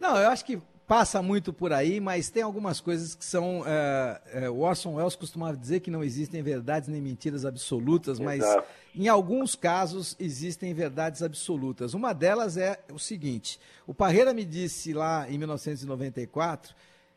Não, 0.00 0.16
eu 0.18 0.28
acho 0.28 0.44
que 0.44 0.60
passa 0.86 1.22
muito 1.22 1.52
por 1.52 1.72
aí, 1.72 2.00
mas 2.00 2.30
tem 2.30 2.42
algumas 2.42 2.80
coisas 2.80 3.14
que 3.14 3.24
são. 3.24 3.62
É, 3.66 4.44
é, 4.44 4.50
o 4.50 4.60
Orson 4.60 4.94
Welles 4.94 5.14
costumava 5.16 5.56
dizer 5.56 5.80
que 5.80 5.90
não 5.90 6.02
existem 6.02 6.42
verdades 6.42 6.88
nem 6.88 7.00
mentiras 7.00 7.44
absolutas, 7.44 8.18
mas 8.18 8.42
Exato. 8.42 8.68
em 8.94 9.08
alguns 9.08 9.54
casos 9.54 10.16
existem 10.18 10.74
verdades 10.74 11.22
absolutas. 11.22 11.94
Uma 11.94 12.12
delas 12.12 12.56
é 12.56 12.80
o 12.92 12.98
seguinte: 12.98 13.60
o 13.86 13.94
Parreira 13.94 14.34
me 14.34 14.44
disse 14.44 14.92
lá 14.92 15.30
em 15.30 15.38
1994. 15.38 16.74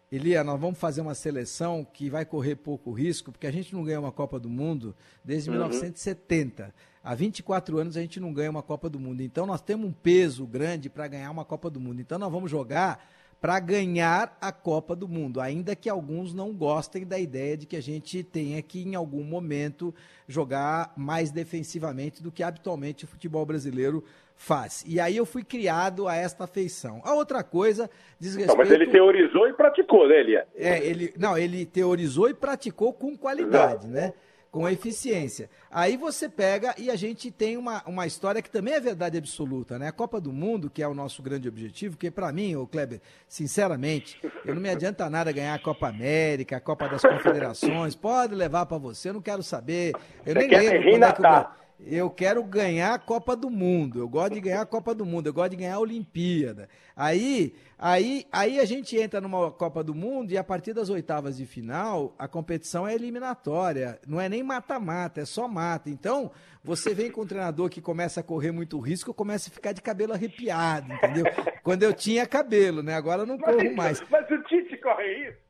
Elia, 0.10 0.42
nós 0.42 0.58
vamos 0.58 0.80
fazer 0.80 1.02
uma 1.02 1.14
seleção 1.14 1.86
que 1.86 2.10
vai 2.10 2.24
correr 2.26 2.56
pouco 2.56 2.94
risco, 2.94 3.30
porque 3.30 3.46
a 3.46 3.52
gente 3.52 3.74
não 3.74 3.84
ganha 3.84 4.00
uma 4.00 4.12
Copa 4.12 4.40
do 4.40 4.48
Mundo 4.48 4.96
desde 5.22 5.50
1970. 5.50 6.74
Há 7.04 7.14
24 7.14 7.78
anos 7.78 7.98
a 7.98 8.02
gente 8.02 8.18
não 8.18 8.32
ganha 8.32 8.50
uma 8.50 8.64
Copa 8.64 8.90
do 8.90 8.98
Mundo. 8.98 9.22
Então 9.22 9.46
nós 9.46 9.62
temos 9.62 9.86
um 9.86 9.92
peso 9.92 10.48
grande 10.48 10.90
para 10.90 11.10
ganhar 11.10 11.30
uma 11.30 11.44
Copa 11.44 11.70
do 11.70 11.80
Mundo. 11.80 12.00
Então 12.00 12.18
nós 12.18 12.32
vamos 12.32 12.50
jogar 12.50 13.06
para 13.40 13.60
ganhar 13.60 14.36
a 14.42 14.52
Copa 14.52 14.96
do 14.96 15.08
Mundo, 15.08 15.40
ainda 15.40 15.76
que 15.76 15.90
alguns 15.90 16.34
não 16.34 16.54
gostem 16.54 17.06
da 17.06 17.20
ideia 17.20 17.56
de 17.56 17.66
que 17.66 17.76
a 17.76 17.82
gente 17.82 18.24
tenha 18.24 18.62
que, 18.62 18.82
em 18.82 18.96
algum 18.96 19.24
momento, 19.24 19.94
jogar 20.28 20.92
mais 20.98 21.32
defensivamente 21.32 22.24
do 22.24 22.32
que 22.32 22.42
habitualmente 22.42 23.06
o 23.06 23.08
futebol 23.08 23.46
brasileiro 23.46 24.04
faz. 24.36 24.84
E 24.88 25.00
aí 25.00 25.18
eu 25.18 25.26
fui 25.26 25.44
criado 25.44 26.08
a 26.08 26.16
esta 26.16 26.48
feição. 26.48 27.02
A 27.04 27.14
outra 27.14 27.44
coisa 27.44 27.90
diz 28.20 28.34
Não, 28.34 28.42
respeito... 28.42 28.58
mas 28.58 28.72
ele 28.72 28.88
teorizou 28.88 29.48
e 29.48 29.54
praticou, 29.54 30.08
né, 30.08 30.20
Elia? 30.20 30.48
É, 30.56 30.86
ele, 30.86 31.14
não, 31.18 31.38
ele 31.38 31.66
teorizou 31.66 32.30
e 32.30 32.34
praticou 32.34 32.94
com 32.94 33.16
qualidade, 33.18 33.88
né? 33.88 34.14
Com 34.58 34.70
eficiência. 34.70 35.50
Aí 35.70 35.98
você 35.98 36.28
pega 36.28 36.74
e 36.78 36.90
a 36.90 36.96
gente 36.96 37.30
tem 37.32 37.58
uma, 37.58 37.84
uma 37.86 38.08
história 38.08 38.42
que 38.42 38.50
também 38.50 38.74
é 38.74 38.80
verdade 38.80 39.18
absoluta, 39.18 39.78
né? 39.78 39.88
A 39.88 39.92
Copa 39.92 40.20
do 40.20 40.32
Mundo, 40.32 40.70
que 40.70 40.82
é 40.82 40.88
o 40.88 40.94
nosso 40.94 41.22
grande 41.22 41.48
objetivo, 41.48 41.98
que 41.98 42.10
para 42.10 42.32
mim, 42.32 42.56
ô 42.56 42.66
Kleber, 42.66 43.02
sinceramente, 43.28 44.20
eu 44.46 44.56
não 44.56 44.62
me 44.62 44.70
adianta 44.70 45.10
nada 45.10 45.32
ganhar 45.32 45.54
a 45.54 45.60
Copa 45.60 45.88
América, 45.88 46.58
a 46.58 46.62
Copa 46.62 46.88
das 46.88 47.02
Confederações, 47.02 47.96
pode 47.96 48.34
levar 48.34 48.66
para 48.66 48.78
você, 48.78 49.10
eu 49.10 49.14
não 49.14 49.22
quero 49.22 49.44
saber. 49.44 49.94
Eu 50.26 50.34
Você 50.34 50.48
nem 50.48 50.50
lembro 50.50 50.92
quando 50.92 51.04
é 51.04 51.12
que 51.14 51.22
eu. 51.22 51.67
Eu 51.80 52.10
quero 52.10 52.44
ganhar 52.44 52.96
a 52.96 53.00
Copa 53.00 53.36
do 53.36 53.50
Mundo. 53.50 54.00
Eu 54.00 54.10
gosto 54.10 54.34
de 54.34 54.42
ganhar 54.42 54.62
a 54.62 54.66
Copa 54.66 54.96
do 54.96 55.06
Mundo. 55.06 55.28
Eu 55.28 55.34
gosto 55.34 55.52
de 55.52 55.58
ganhar 55.58 55.76
a 55.76 55.80
Olimpíada. 55.80 56.68
Aí, 56.96 57.54
aí, 57.78 58.26
aí 58.32 58.60
a 58.60 58.66
gente 58.66 58.98
entra 58.98 59.22
numa 59.22 59.52
Copa 59.52 59.84
do 59.84 59.94
Mundo 59.94 60.32
e 60.32 60.38
a 60.38 60.44
partir 60.44 60.74
das 60.74 60.90
oitavas 60.90 61.38
de 61.38 61.46
final 61.46 62.16
a 62.18 62.28
competição 62.28 62.88
é 62.88 62.96
eliminatória. 62.96 64.00
Não 64.08 64.20
é 64.20 64.28
nem 64.28 64.42
mata-mata, 64.42 65.22
é 65.22 65.26
só 65.26 65.48
mata. 65.48 65.90
Então 65.90 66.32
você 66.64 66.96
vem 66.96 67.12
com 67.12 67.22
um 67.22 67.28
treinador 67.28 67.70
que 67.70 67.80
começa 67.80 68.22
a 68.22 68.24
correr 68.24 68.52
muito 68.52 68.80
risco, 68.80 69.14
começa 69.14 69.50
a 69.50 69.54
ficar 69.54 69.72
de 69.72 69.82
cabelo 69.82 70.14
arrepiado, 70.14 70.92
entendeu? 70.92 71.26
Quando 71.64 71.84
eu 71.84 71.94
tinha 71.94 72.26
cabelo, 72.26 72.82
né? 72.82 72.96
Agora 72.96 73.22
eu 73.22 73.28
não 73.28 73.38
corro 73.38 73.76
mais. 73.76 74.02
Mas 74.10 74.30
o 74.32 74.44
Tite 74.44 74.78
corre 74.78 75.30
isso. 75.30 75.47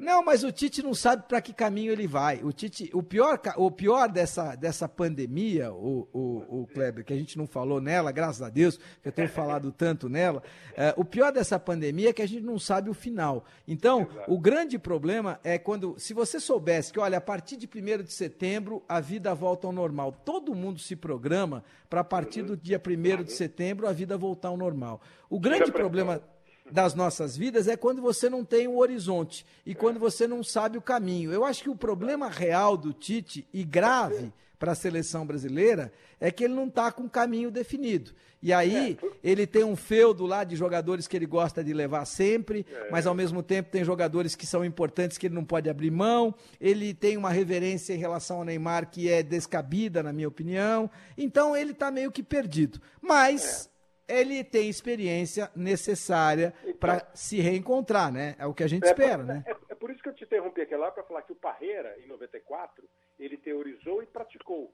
Não, 0.00 0.24
mas 0.24 0.42
o 0.42 0.50
Tite 0.50 0.82
não 0.82 0.94
sabe 0.94 1.24
para 1.28 1.42
que 1.42 1.52
caminho 1.52 1.92
ele 1.92 2.06
vai. 2.06 2.40
O 2.42 2.54
Tite, 2.54 2.90
o 2.94 3.02
pior, 3.02 3.38
o 3.58 3.70
pior 3.70 4.08
dessa, 4.08 4.56
dessa 4.56 4.88
pandemia, 4.88 5.70
o, 5.70 6.08
o, 6.10 6.62
o 6.62 6.66
Kleber, 6.68 7.04
que 7.04 7.12
a 7.12 7.16
gente 7.16 7.36
não 7.36 7.46
falou 7.46 7.82
nela, 7.82 8.10
graças 8.10 8.40
a 8.40 8.48
Deus, 8.48 8.78
que 9.02 9.08
eu 9.08 9.12
tenho 9.12 9.28
falado 9.30 9.70
tanto 9.70 10.08
nela, 10.08 10.42
é, 10.74 10.94
o 10.96 11.04
pior 11.04 11.30
dessa 11.30 11.58
pandemia 11.60 12.08
é 12.08 12.12
que 12.14 12.22
a 12.22 12.26
gente 12.26 12.42
não 12.42 12.58
sabe 12.58 12.88
o 12.88 12.94
final. 12.94 13.44
Então, 13.68 14.08
o 14.26 14.38
grande 14.38 14.78
problema 14.78 15.38
é 15.44 15.58
quando, 15.58 15.94
se 15.98 16.14
você 16.14 16.40
soubesse 16.40 16.94
que, 16.94 16.98
olha, 16.98 17.18
a 17.18 17.20
partir 17.20 17.58
de 17.58 17.66
1 17.66 18.02
de 18.02 18.12
setembro 18.14 18.82
a 18.88 19.00
vida 19.00 19.34
volta 19.34 19.66
ao 19.66 19.72
normal, 19.72 20.12
todo 20.24 20.54
mundo 20.54 20.80
se 20.80 20.96
programa 20.96 21.62
para 21.90 22.00
a 22.00 22.04
partir 22.04 22.40
do 22.40 22.56
dia 22.56 22.80
1 22.80 23.22
de 23.22 23.32
setembro 23.32 23.86
a 23.86 23.92
vida 23.92 24.16
voltar 24.16 24.48
ao 24.48 24.56
normal. 24.56 25.02
O 25.28 25.38
grande 25.38 25.70
problema 25.70 26.22
das 26.70 26.94
nossas 26.94 27.36
vidas 27.36 27.68
é 27.68 27.76
quando 27.76 28.00
você 28.00 28.28
não 28.30 28.44
tem 28.44 28.68
o 28.68 28.78
horizonte 28.78 29.44
e 29.66 29.74
quando 29.74 29.98
você 29.98 30.26
não 30.26 30.42
sabe 30.42 30.78
o 30.78 30.82
caminho. 30.82 31.32
Eu 31.32 31.44
acho 31.44 31.62
que 31.62 31.70
o 31.70 31.76
problema 31.76 32.28
real 32.28 32.76
do 32.76 32.92
Tite 32.92 33.46
e 33.52 33.64
grave 33.64 34.32
para 34.58 34.72
a 34.72 34.74
seleção 34.74 35.26
brasileira 35.26 35.90
é 36.20 36.30
que 36.30 36.44
ele 36.44 36.52
não 36.52 36.66
está 36.66 36.92
com 36.92 37.04
o 37.04 37.10
caminho 37.10 37.50
definido. 37.50 38.12
E 38.42 38.52
aí 38.52 38.98
ele 39.24 39.46
tem 39.46 39.64
um 39.64 39.74
feudo 39.76 40.26
lá 40.26 40.44
de 40.44 40.54
jogadores 40.54 41.06
que 41.06 41.16
ele 41.16 41.26
gosta 41.26 41.64
de 41.64 41.72
levar 41.72 42.04
sempre, 42.04 42.66
mas 42.90 43.06
ao 43.06 43.14
mesmo 43.14 43.42
tempo 43.42 43.70
tem 43.70 43.84
jogadores 43.84 44.34
que 44.34 44.46
são 44.46 44.64
importantes 44.64 45.16
que 45.16 45.26
ele 45.26 45.34
não 45.34 45.44
pode 45.44 45.68
abrir 45.68 45.90
mão. 45.90 46.34
Ele 46.60 46.92
tem 46.92 47.16
uma 47.16 47.30
reverência 47.30 47.94
em 47.94 47.98
relação 47.98 48.38
ao 48.38 48.44
Neymar 48.44 48.90
que 48.90 49.10
é 49.10 49.22
descabida, 49.22 50.02
na 50.02 50.12
minha 50.12 50.28
opinião. 50.28 50.90
Então 51.16 51.56
ele 51.56 51.72
está 51.72 51.90
meio 51.90 52.10
que 52.10 52.22
perdido. 52.22 52.80
Mas 53.00 53.69
ele 54.10 54.42
tem 54.42 54.68
experiência 54.68 55.50
necessária 55.54 56.52
para 56.78 57.08
se 57.14 57.40
reencontrar, 57.40 58.12
né? 58.12 58.34
É 58.38 58.46
o 58.46 58.54
que 58.54 58.64
a 58.64 58.68
gente 58.68 58.84
espera, 58.84 59.22
né? 59.22 59.44
É, 59.46 59.50
é 59.70 59.74
por 59.74 59.90
isso 59.90 60.02
que 60.02 60.08
eu 60.08 60.14
te 60.14 60.24
interrompi 60.24 60.60
aqui 60.60 60.76
lá 60.76 60.90
para 60.90 61.04
falar 61.04 61.22
que 61.22 61.32
o 61.32 61.36
Parreira, 61.36 61.96
em 62.04 62.06
94, 62.08 62.84
ele 63.18 63.36
teorizou 63.36 64.02
e 64.02 64.06
praticou. 64.06 64.72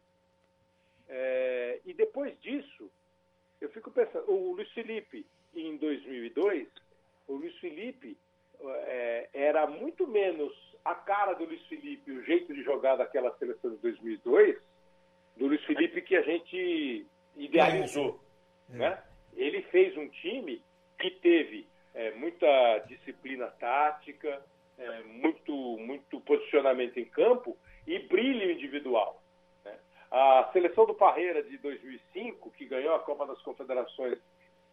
É, 1.09 1.81
e 1.85 1.94
depois 1.94 2.38
disso, 2.40 2.90
eu 3.61 3.68
fico 3.70 3.90
pensando, 3.90 4.31
o 4.31 4.53
Luiz 4.53 4.70
Felipe, 4.72 5.27
em 5.55 5.77
2002, 5.77 6.68
o 7.29 7.35
Luiz 7.35 7.57
Felipe 7.59 8.16
é, 8.87 9.29
era 9.33 9.66
muito 9.66 10.07
menos 10.07 10.53
a 10.85 10.94
cara 10.94 11.35
do 11.35 11.44
Luiz 11.44 11.62
Felipe, 11.66 12.11
o 12.11 12.25
jeito 12.25 12.55
de 12.55 12.62
jogar 12.62 12.96
daquela 12.96 13.37
seleção 13.38 13.70
de 13.72 13.77
2002, 13.79 14.57
do 15.37 15.46
Luiz 15.46 15.62
Felipe 15.64 16.01
que 16.03 16.16
a 16.16 16.22
gente 16.22 17.07
idealizou. 17.37 18.20
Né? 18.68 18.99
Ele 19.37 19.62
fez 19.62 19.96
um 19.96 20.09
time 20.09 20.62
que 20.99 21.11
teve 21.11 21.66
é, 21.94 22.12
muita 22.12 22.79
disciplina 22.88 23.46
tática, 23.46 24.42
é, 24.79 25.03
muito, 25.03 25.53
muito 25.79 26.20
posicionamento 26.20 26.99
em 26.99 27.05
campo 27.05 27.57
e 27.87 27.99
brilho 28.01 28.51
individual. 28.51 29.22
né? 29.64 29.75
A 30.11 30.51
seleção 30.53 30.87
do 30.87 30.94
Parreira 30.94 31.42
de 31.42 31.57
2005, 31.59 32.51
que 32.53 32.66
ganhou 32.66 32.94
a 32.94 33.01
Copa 33.01 33.27
das 33.27 33.40
Confederações, 33.42 34.18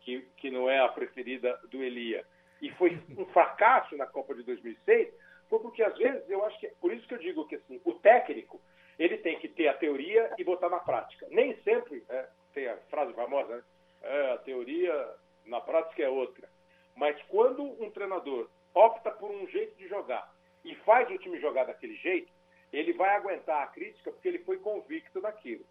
que, 0.02 0.22
que 0.38 0.50
não 0.50 0.70
é 0.70 0.80
a 0.80 0.90
preferida 0.90 1.58
do 1.70 1.82
Elia, 1.82 2.26
e 2.62 2.70
foi 2.72 2.98
um 3.18 3.26
fracasso 3.28 3.96
na 3.98 4.06
Copa 4.06 4.34
de 4.34 4.44
2006, 4.44 5.14
foi 5.50 5.60
porque 5.60 5.84
às 5.84 5.98
vezes 5.98 6.30
eu 6.30 6.44
acho 6.46 6.60
que 6.60 6.68
por 6.82 6.94
isso 6.94 7.08
que 7.08 7.14
eu 7.14 7.20
digo 7.20 7.48
que 7.48 7.56
assim, 7.56 7.80
o 7.86 7.94
técnico 7.94 8.60
ele 8.98 9.18
tem 9.18 9.40
que 9.40 9.48
ter 9.48 9.68
a 9.68 9.74
teoria 9.74 10.32
e 10.38 10.44
botar 10.44 10.70
na 10.70 10.80
prática. 10.80 11.28
Nem 11.30 11.56
sempre 11.64 12.04
né, 12.08 12.28
tem 12.54 12.68
a 12.68 12.78
frase 12.90 13.14
famosa, 13.14 13.58
né? 13.58 13.64
É, 14.04 14.32
a 14.34 14.38
teoria 14.38 15.16
na 15.46 15.60
prática 15.62 16.04
é 16.04 16.10
outra. 16.10 16.48
Mas 16.96 17.20
quando 17.24 17.64
um 17.64 17.90
treinador 17.90 18.50
opta 18.74 19.12
por 19.12 19.32
um 19.32 19.48
jeito 19.48 19.76
de 19.78 19.88
jogar 19.88 20.32
e 20.64 20.76
faz 20.76 21.10
o 21.10 21.18
time 21.18 21.40
jogar 21.40 21.66
daquele 21.66 21.96
jeito, 21.96 22.32
ele 22.72 22.94
vai 22.94 23.16
aguentar 23.16 23.64
a 23.64 23.68
crítica 23.68 24.12
porque 24.12 24.28
ele 24.28 24.40
foi 24.40 24.58
convicto 24.58 25.22
daquilo. 25.22 25.66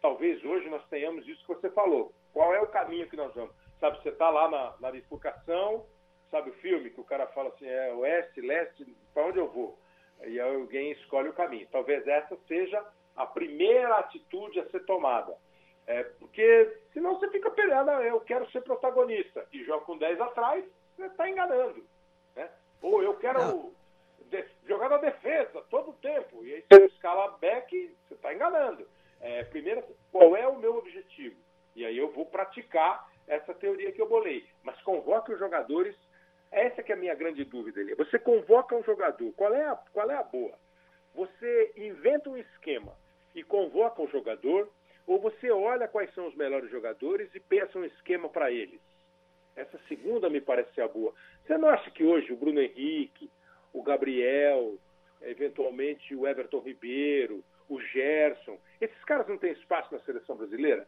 Talvez 0.00 0.42
hoje 0.44 0.68
nós 0.68 0.86
tenhamos 0.88 1.26
isso 1.28 1.40
que 1.42 1.54
você 1.54 1.70
falou. 1.70 2.12
Qual 2.32 2.54
é 2.54 2.60
o 2.60 2.66
caminho 2.66 3.08
que 3.08 3.16
nós 3.16 3.34
vamos? 3.34 3.54
Sabe, 3.78 4.02
você 4.02 4.10
está 4.10 4.30
lá 4.30 4.48
na, 4.48 4.74
na 4.80 4.90
bifurcação, 4.90 5.86
sabe 6.30 6.50
o 6.50 6.54
filme 6.54 6.90
que 6.90 7.00
o 7.00 7.04
cara 7.04 7.26
fala 7.28 7.48
assim, 7.50 7.66
é 7.66 7.92
oeste, 7.94 8.40
leste, 8.40 8.84
para 9.12 9.26
onde 9.26 9.38
eu 9.38 9.48
vou? 9.48 9.78
E 10.24 10.38
alguém 10.38 10.92
escolhe 10.92 11.28
o 11.28 11.34
caminho. 11.34 11.66
Talvez 11.70 12.06
essa 12.06 12.36
seja 12.46 12.84
a 13.16 13.26
primeira 13.26 13.96
atitude 13.96 14.60
a 14.60 14.68
ser 14.70 14.84
tomada. 14.84 15.36
É, 15.86 16.04
porque 16.04 16.78
senão 16.92 17.18
você 17.18 17.28
fica 17.30 17.50
pegando, 17.50 17.90
"Ah, 17.90 18.02
eu 18.02 18.20
quero 18.20 18.50
ser 18.50 18.62
protagonista 18.62 19.46
e 19.52 19.64
joga 19.64 19.84
com 19.84 19.96
10 19.98 20.20
atrás, 20.20 20.64
você 20.96 21.06
está 21.06 21.28
enganando. 21.28 21.84
Né? 22.36 22.48
Ou 22.82 23.02
eu 23.02 23.14
quero 23.16 23.72
de- 24.26 24.44
jogar 24.66 24.88
na 24.88 24.98
defesa 24.98 25.62
todo 25.70 25.90
o 25.90 25.94
tempo, 25.94 26.44
e 26.44 26.54
aí 26.54 26.64
você 26.70 26.86
escala 26.86 27.36
back, 27.40 27.96
você 28.08 28.14
está 28.14 28.32
enganando. 28.34 28.86
É, 29.20 29.44
primeiro, 29.44 29.82
qual 30.12 30.34
é 30.36 30.46
o 30.46 30.58
meu 30.58 30.76
objetivo? 30.76 31.36
E 31.76 31.84
aí 31.84 31.96
eu 31.96 32.10
vou 32.12 32.26
praticar 32.26 33.08
essa 33.26 33.52
teoria 33.54 33.92
que 33.92 34.00
eu 34.00 34.08
bolei. 34.08 34.46
Mas 34.62 34.80
convoque 34.82 35.32
os 35.32 35.38
jogadores, 35.38 35.94
essa 36.50 36.82
que 36.82 36.90
é 36.90 36.94
a 36.94 36.98
minha 36.98 37.14
grande 37.14 37.44
dúvida. 37.44 37.80
Elia. 37.80 37.94
Você 37.96 38.18
convoca 38.18 38.74
um 38.74 38.82
jogador, 38.82 39.32
qual 39.34 39.54
é 39.54 39.64
a, 39.66 39.76
qual 39.92 40.10
é 40.10 40.16
a 40.16 40.22
boa? 40.22 40.58
Você 41.14 41.72
inventa 41.76 42.30
um 42.30 42.36
esquema 42.36 42.96
e 43.34 43.42
convoca 43.44 44.02
um 44.02 44.08
jogador, 44.08 44.68
olha 45.50 45.88
quais 45.88 46.12
são 46.14 46.26
os 46.26 46.34
melhores 46.34 46.70
jogadores 46.70 47.34
e 47.34 47.40
pensa 47.40 47.78
um 47.78 47.84
esquema 47.84 48.28
para 48.28 48.50
eles? 48.50 48.80
Essa 49.56 49.78
segunda 49.88 50.30
me 50.30 50.40
parece 50.40 50.72
ser 50.74 50.82
a 50.82 50.88
boa. 50.88 51.12
Você 51.46 51.58
não 51.58 51.68
acha 51.68 51.90
que 51.90 52.04
hoje 52.04 52.32
o 52.32 52.36
Bruno 52.36 52.60
Henrique, 52.60 53.30
o 53.72 53.82
Gabriel, 53.82 54.78
eventualmente 55.22 56.14
o 56.14 56.26
Everton 56.26 56.60
Ribeiro, 56.60 57.44
o 57.68 57.80
Gerson, 57.80 58.58
esses 58.80 59.04
caras 59.04 59.28
não 59.28 59.38
têm 59.38 59.52
espaço 59.52 59.92
na 59.92 60.00
seleção 60.00 60.36
brasileira? 60.36 60.86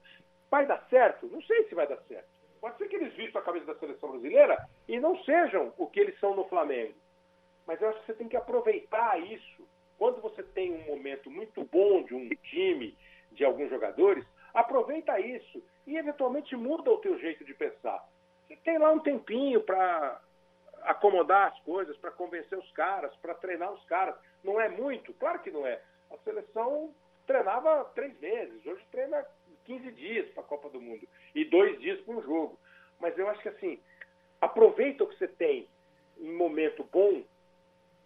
Vai 0.50 0.66
dar 0.66 0.86
certo? 0.88 1.26
Não 1.28 1.42
sei 1.42 1.64
se 1.68 1.74
vai 1.74 1.86
dar 1.86 1.98
certo. 2.08 2.28
Pode 2.60 2.78
ser 2.78 2.88
que 2.88 2.96
eles 2.96 3.12
vistam 3.14 3.40
a 3.40 3.44
camisa 3.44 3.66
da 3.66 3.74
seleção 3.74 4.10
brasileira 4.10 4.56
e 4.88 5.00
não 5.00 5.22
sejam 5.24 5.72
o 5.76 5.86
que 5.86 6.00
eles 6.00 6.18
são 6.20 6.34
no 6.36 6.44
Flamengo. 6.48 6.94
Mas 7.66 7.80
eu 7.80 7.88
acho 7.88 8.00
que 8.00 8.06
você 8.06 8.14
tem 8.14 8.28
que 8.28 8.36
aproveitar 8.36 9.20
isso 9.20 9.66
quando 9.98 10.20
você 10.20 10.42
tem 10.42 10.72
um 10.72 10.86
momento 10.86 11.30
muito 11.30 11.64
bom 11.64 12.02
de 12.02 12.14
um 12.14 12.28
time, 12.28 12.96
de 13.32 13.44
alguns 13.44 13.70
jogadores, 13.70 14.24
aproveita 14.54 15.18
isso 15.20 15.62
e 15.86 15.96
eventualmente 15.96 16.54
muda 16.56 16.90
o 16.90 16.98
teu 16.98 17.18
jeito 17.18 17.44
de 17.44 17.54
pensar. 17.54 18.06
Você 18.46 18.56
tem 18.56 18.78
lá 18.78 18.90
um 18.90 19.00
tempinho 19.00 19.62
para 19.62 20.20
acomodar 20.82 21.52
as 21.52 21.58
coisas, 21.60 21.96
para 21.96 22.10
convencer 22.10 22.58
os 22.58 22.70
caras, 22.72 23.14
para 23.16 23.34
treinar 23.34 23.72
os 23.72 23.84
caras. 23.84 24.14
Não 24.42 24.60
é 24.60 24.68
muito? 24.68 25.12
Claro 25.14 25.40
que 25.40 25.50
não 25.50 25.66
é. 25.66 25.80
A 26.10 26.16
seleção 26.18 26.92
treinava 27.26 27.84
três 27.94 28.18
meses, 28.20 28.64
hoje 28.66 28.84
treina 28.90 29.24
15 29.64 29.92
dias 29.92 30.28
para 30.30 30.42
a 30.42 30.46
Copa 30.46 30.68
do 30.68 30.80
Mundo 30.80 31.06
e 31.34 31.44
dois 31.44 31.78
dias 31.80 32.00
para 32.00 32.14
um 32.14 32.22
jogo. 32.22 32.58
Mas 33.00 33.16
eu 33.18 33.28
acho 33.28 33.40
que 33.40 33.48
assim, 33.48 33.80
aproveita 34.40 35.04
o 35.04 35.06
que 35.06 35.16
você 35.16 35.28
tem 35.28 35.68
em 36.18 36.32
momento 36.32 36.86
bom, 36.92 37.22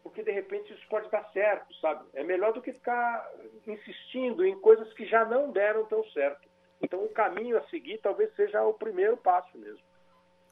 porque 0.06 0.22
de 0.22 0.30
repente 0.30 0.72
isso 0.72 0.86
pode 0.88 1.10
dar 1.10 1.28
certo, 1.32 1.74
sabe? 1.80 2.04
É 2.14 2.22
melhor 2.22 2.52
do 2.52 2.62
que 2.62 2.72
ficar 2.72 3.28
insistindo 3.66 4.46
em 4.46 4.56
coisas 4.60 4.92
que 4.92 5.04
já 5.04 5.24
não 5.24 5.50
deram 5.50 5.84
tão 5.86 6.04
certo. 6.10 6.48
Então 6.80 7.04
o 7.04 7.08
caminho 7.08 7.58
a 7.58 7.66
seguir 7.66 7.98
talvez 7.98 8.32
seja 8.36 8.62
o 8.62 8.72
primeiro 8.72 9.16
passo 9.16 9.58
mesmo. 9.58 9.82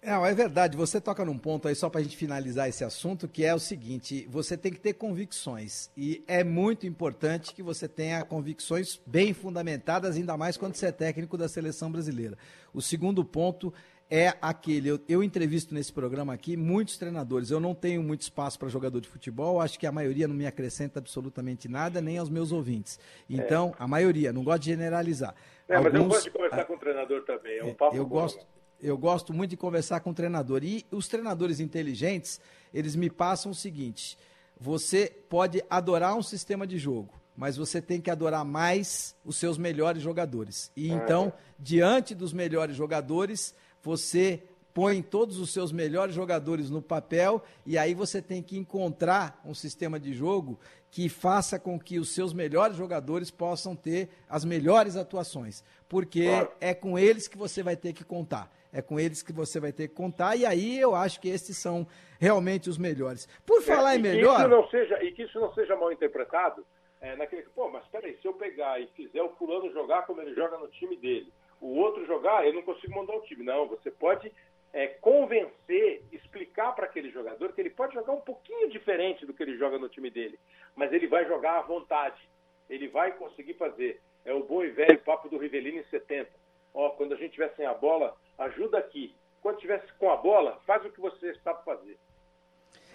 É, 0.03 0.11
é 0.11 0.35
verdade. 0.35 0.77
Você 0.77 1.01
toca 1.01 1.25
num 1.25 1.39
ponto 1.39 1.69
aí, 1.69 1.75
só 1.77 1.89
para 1.89 2.01
a 2.01 2.03
gente 2.03 2.17
finalizar 2.17 2.69
esse 2.69 2.83
assunto, 2.83 3.29
que 3.29 3.45
é 3.45 3.55
o 3.55 3.61
seguinte: 3.61 4.27
você 4.29 4.57
tem 4.57 4.73
que 4.73 4.81
ter 4.81 4.95
convicções. 4.95 5.89
E 5.97 6.25
é 6.27 6.43
muito 6.43 6.85
importante 6.85 7.55
que 7.55 7.63
você 7.63 7.87
tenha 7.87 8.25
convicções 8.25 9.01
bem 9.07 9.33
fundamentadas, 9.33 10.17
ainda 10.17 10.37
mais 10.37 10.57
quando 10.57 10.75
você 10.75 10.87
é 10.87 10.93
técnico 10.93 11.39
da 11.39 11.49
seleção 11.49 11.93
brasileira. 11.93 12.37
O 12.73 12.83
segundo 12.83 13.25
ponto 13.25 13.73
é 14.11 14.35
aquele. 14.41 14.89
Eu, 14.89 15.01
eu 15.09 15.23
entrevisto 15.23 15.75
nesse 15.75 15.93
programa 15.93 16.33
aqui 16.33 16.57
muitos 16.57 16.97
treinadores. 16.97 17.51
Eu 17.51 17.61
não 17.61 17.75
tenho 17.75 18.03
muito 18.03 18.23
espaço 18.23 18.59
para 18.59 18.69
jogador 18.69 19.01
de 19.01 19.09
futebol, 19.09 19.61
acho 19.61 19.79
que 19.79 19.87
a 19.87 19.93
maioria 19.93 20.29
não 20.29 20.35
me 20.35 20.47
acrescenta 20.47 20.99
absolutamente 20.99 21.69
nada, 21.69 22.01
nem 22.01 22.19
aos 22.19 22.29
meus 22.29 22.53
ouvintes. 22.53 22.99
Então, 23.29 23.75
é. 23.79 23.83
a 23.83 23.89
maioria, 23.89 24.33
não 24.33 24.45
gosto 24.45 24.63
de 24.63 24.71
generalizar. 24.71 25.35
É, 25.69 25.77
Alguns, 25.77 25.93
mas 25.93 26.01
eu 26.01 26.09
gosto 26.09 26.25
de 26.25 26.31
conversar 26.31 26.65
com 26.65 26.75
o 26.75 26.79
treinador 26.79 27.25
também. 27.25 27.59
É 27.59 27.65
um 27.65 27.75
papo 27.75 27.97
eu 27.97 28.07
gosto. 28.07 28.47
Eu 28.81 28.99
gosto 28.99 29.33
muito 29.33 29.51
de 29.51 29.57
conversar 29.57 30.01
com 30.01 30.11
o 30.11 30.15
treinador. 30.15 30.63
E 30.63 30.85
os 30.91 31.09
treinadores 31.09 31.59
inteligentes, 31.59 32.41
eles 32.73 32.95
me 32.95 33.09
passam 33.09 33.53
o 33.53 33.55
seguinte: 33.55 34.19
você 34.61 35.11
pode 35.29 35.65
adorar 35.71 36.15
um 36.15 36.23
sistema 36.23 36.67
de 36.67 36.77
jogo, 36.77 37.15
mas 37.35 37.57
você 37.57 37.81
tem 37.81 38.01
que 38.01 38.11
adorar 38.11 38.45
mais 38.45 39.17
os 39.25 39.37
seus 39.37 39.57
melhores 39.57 40.03
jogadores. 40.03 40.71
E 40.77 40.91
é. 40.91 40.95
então, 40.95 41.33
diante 41.59 42.15
dos 42.15 42.33
melhores 42.33 42.77
jogadores, 42.77 43.55
você 43.85 44.43
põe 44.73 45.03
todos 45.03 45.39
os 45.39 45.53
seus 45.53 45.71
melhores 45.71 46.15
jogadores 46.15 46.71
no 46.71 46.83
papel 46.83 47.43
e 47.65 47.77
aí 47.79 47.95
você 47.95 48.21
tem 48.21 48.43
que 48.43 48.57
encontrar 48.57 49.41
um 49.45 49.55
sistema 49.55 50.01
de 50.01 50.13
jogo 50.15 50.59
que 50.91 51.09
faça 51.09 51.61
com 51.61 51.79
que 51.79 51.99
os 51.99 52.15
seus 52.15 52.33
melhores 52.33 52.77
jogadores 52.77 53.31
possam 53.31 53.77
ter 53.77 54.09
as 54.29 54.45
melhores 54.45 54.97
atuações, 54.97 55.63
porque 55.89 56.25
claro. 56.25 56.51
é 56.61 56.73
com 56.73 56.99
eles 56.99 57.29
que 57.29 57.37
você 57.37 57.63
vai 57.63 57.77
ter 57.77 57.93
que 57.93 58.05
contar 58.05 58.51
é 58.75 58.83
com 58.83 58.99
eles 58.99 59.23
que 59.23 59.33
você 59.33 59.61
vai 59.61 59.73
ter 59.73 59.87
que 59.87 59.95
contar, 59.95 60.35
e 60.35 60.45
aí 60.45 60.81
eu 60.81 60.97
acho 60.97 61.21
que 61.21 61.29
esses 61.29 61.57
são 61.57 61.87
realmente 62.19 62.69
os 62.69 62.77
melhores. 62.77 63.29
Por 63.47 63.63
é, 63.63 63.65
falar 63.67 63.95
é, 63.95 63.99
em 63.99 64.03
melhor. 64.03 64.41
isso 64.41 64.49
não 64.49 64.69
seja, 64.69 65.05
e 65.05 65.13
que 65.13 65.23
isso 65.23 65.39
não 65.39 65.55
seja 65.55 65.77
mal 65.77 65.93
interpretado, 65.93 66.67
é, 67.01 67.15
naquele 67.15 67.43
pô, 67.55 67.69
mas 67.71 67.87
peraí, 67.87 68.19
se 68.21 68.27
eu 68.27 68.33
pegar 68.33 68.81
e 68.81 68.89
fizer 68.89 69.23
o 69.23 69.29
fulano 69.37 69.73
jogar 69.73 70.03
como 70.07 70.21
ele 70.21 70.35
joga 70.35 70.59
no 70.59 70.67
time 70.67 70.97
dele, 70.97 71.33
o 71.65 71.79
outro 71.79 72.05
jogar, 72.05 72.47
eu 72.47 72.53
não 72.53 72.61
consigo 72.61 72.95
mandar 72.95 73.17
o 73.17 73.23
time. 73.23 73.43
Não, 73.43 73.67
você 73.67 73.91
pode 73.91 74.31
é, 74.71 74.87
convencer, 74.87 76.03
explicar 76.13 76.73
para 76.73 76.85
aquele 76.85 77.11
jogador 77.11 77.55
que 77.55 77.61
ele 77.61 77.71
pode 77.71 77.95
jogar 77.95 78.13
um 78.13 78.21
pouquinho 78.21 78.69
diferente 78.69 79.25
do 79.25 79.33
que 79.33 79.43
ele 79.43 79.57
joga 79.57 79.79
no 79.79 79.89
time 79.89 80.11
dele, 80.11 80.39
mas 80.77 80.93
ele 80.93 81.07
vai 81.07 81.25
jogar 81.27 81.59
à 81.59 81.63
vontade, 81.63 82.21
ele 82.69 82.87
vai 82.89 83.13
conseguir 83.13 83.55
fazer. 83.55 83.99
É 84.27 84.35
o 84.35 84.45
bom 84.45 84.63
e 84.63 84.71
velho 84.71 85.01
papo 85.01 85.29
do 85.31 85.39
Rivelino 85.39 85.79
em 85.79 85.85
70. 85.85 86.31
Ó, 86.75 86.91
quando 86.91 87.15
a 87.15 87.17
gente 87.17 87.33
tiver 87.33 87.55
sem 87.57 87.65
a 87.65 87.73
bola, 87.73 88.15
ajuda 88.37 88.77
aqui. 88.79 89.15
Quando 89.41 89.59
tivesse 89.59 89.91
com 89.95 90.11
a 90.11 90.17
bola, 90.17 90.61
faz 90.67 90.85
o 90.85 90.91
que 90.91 91.01
você 91.01 91.35
sabe 91.37 91.65
fazer. 91.65 91.99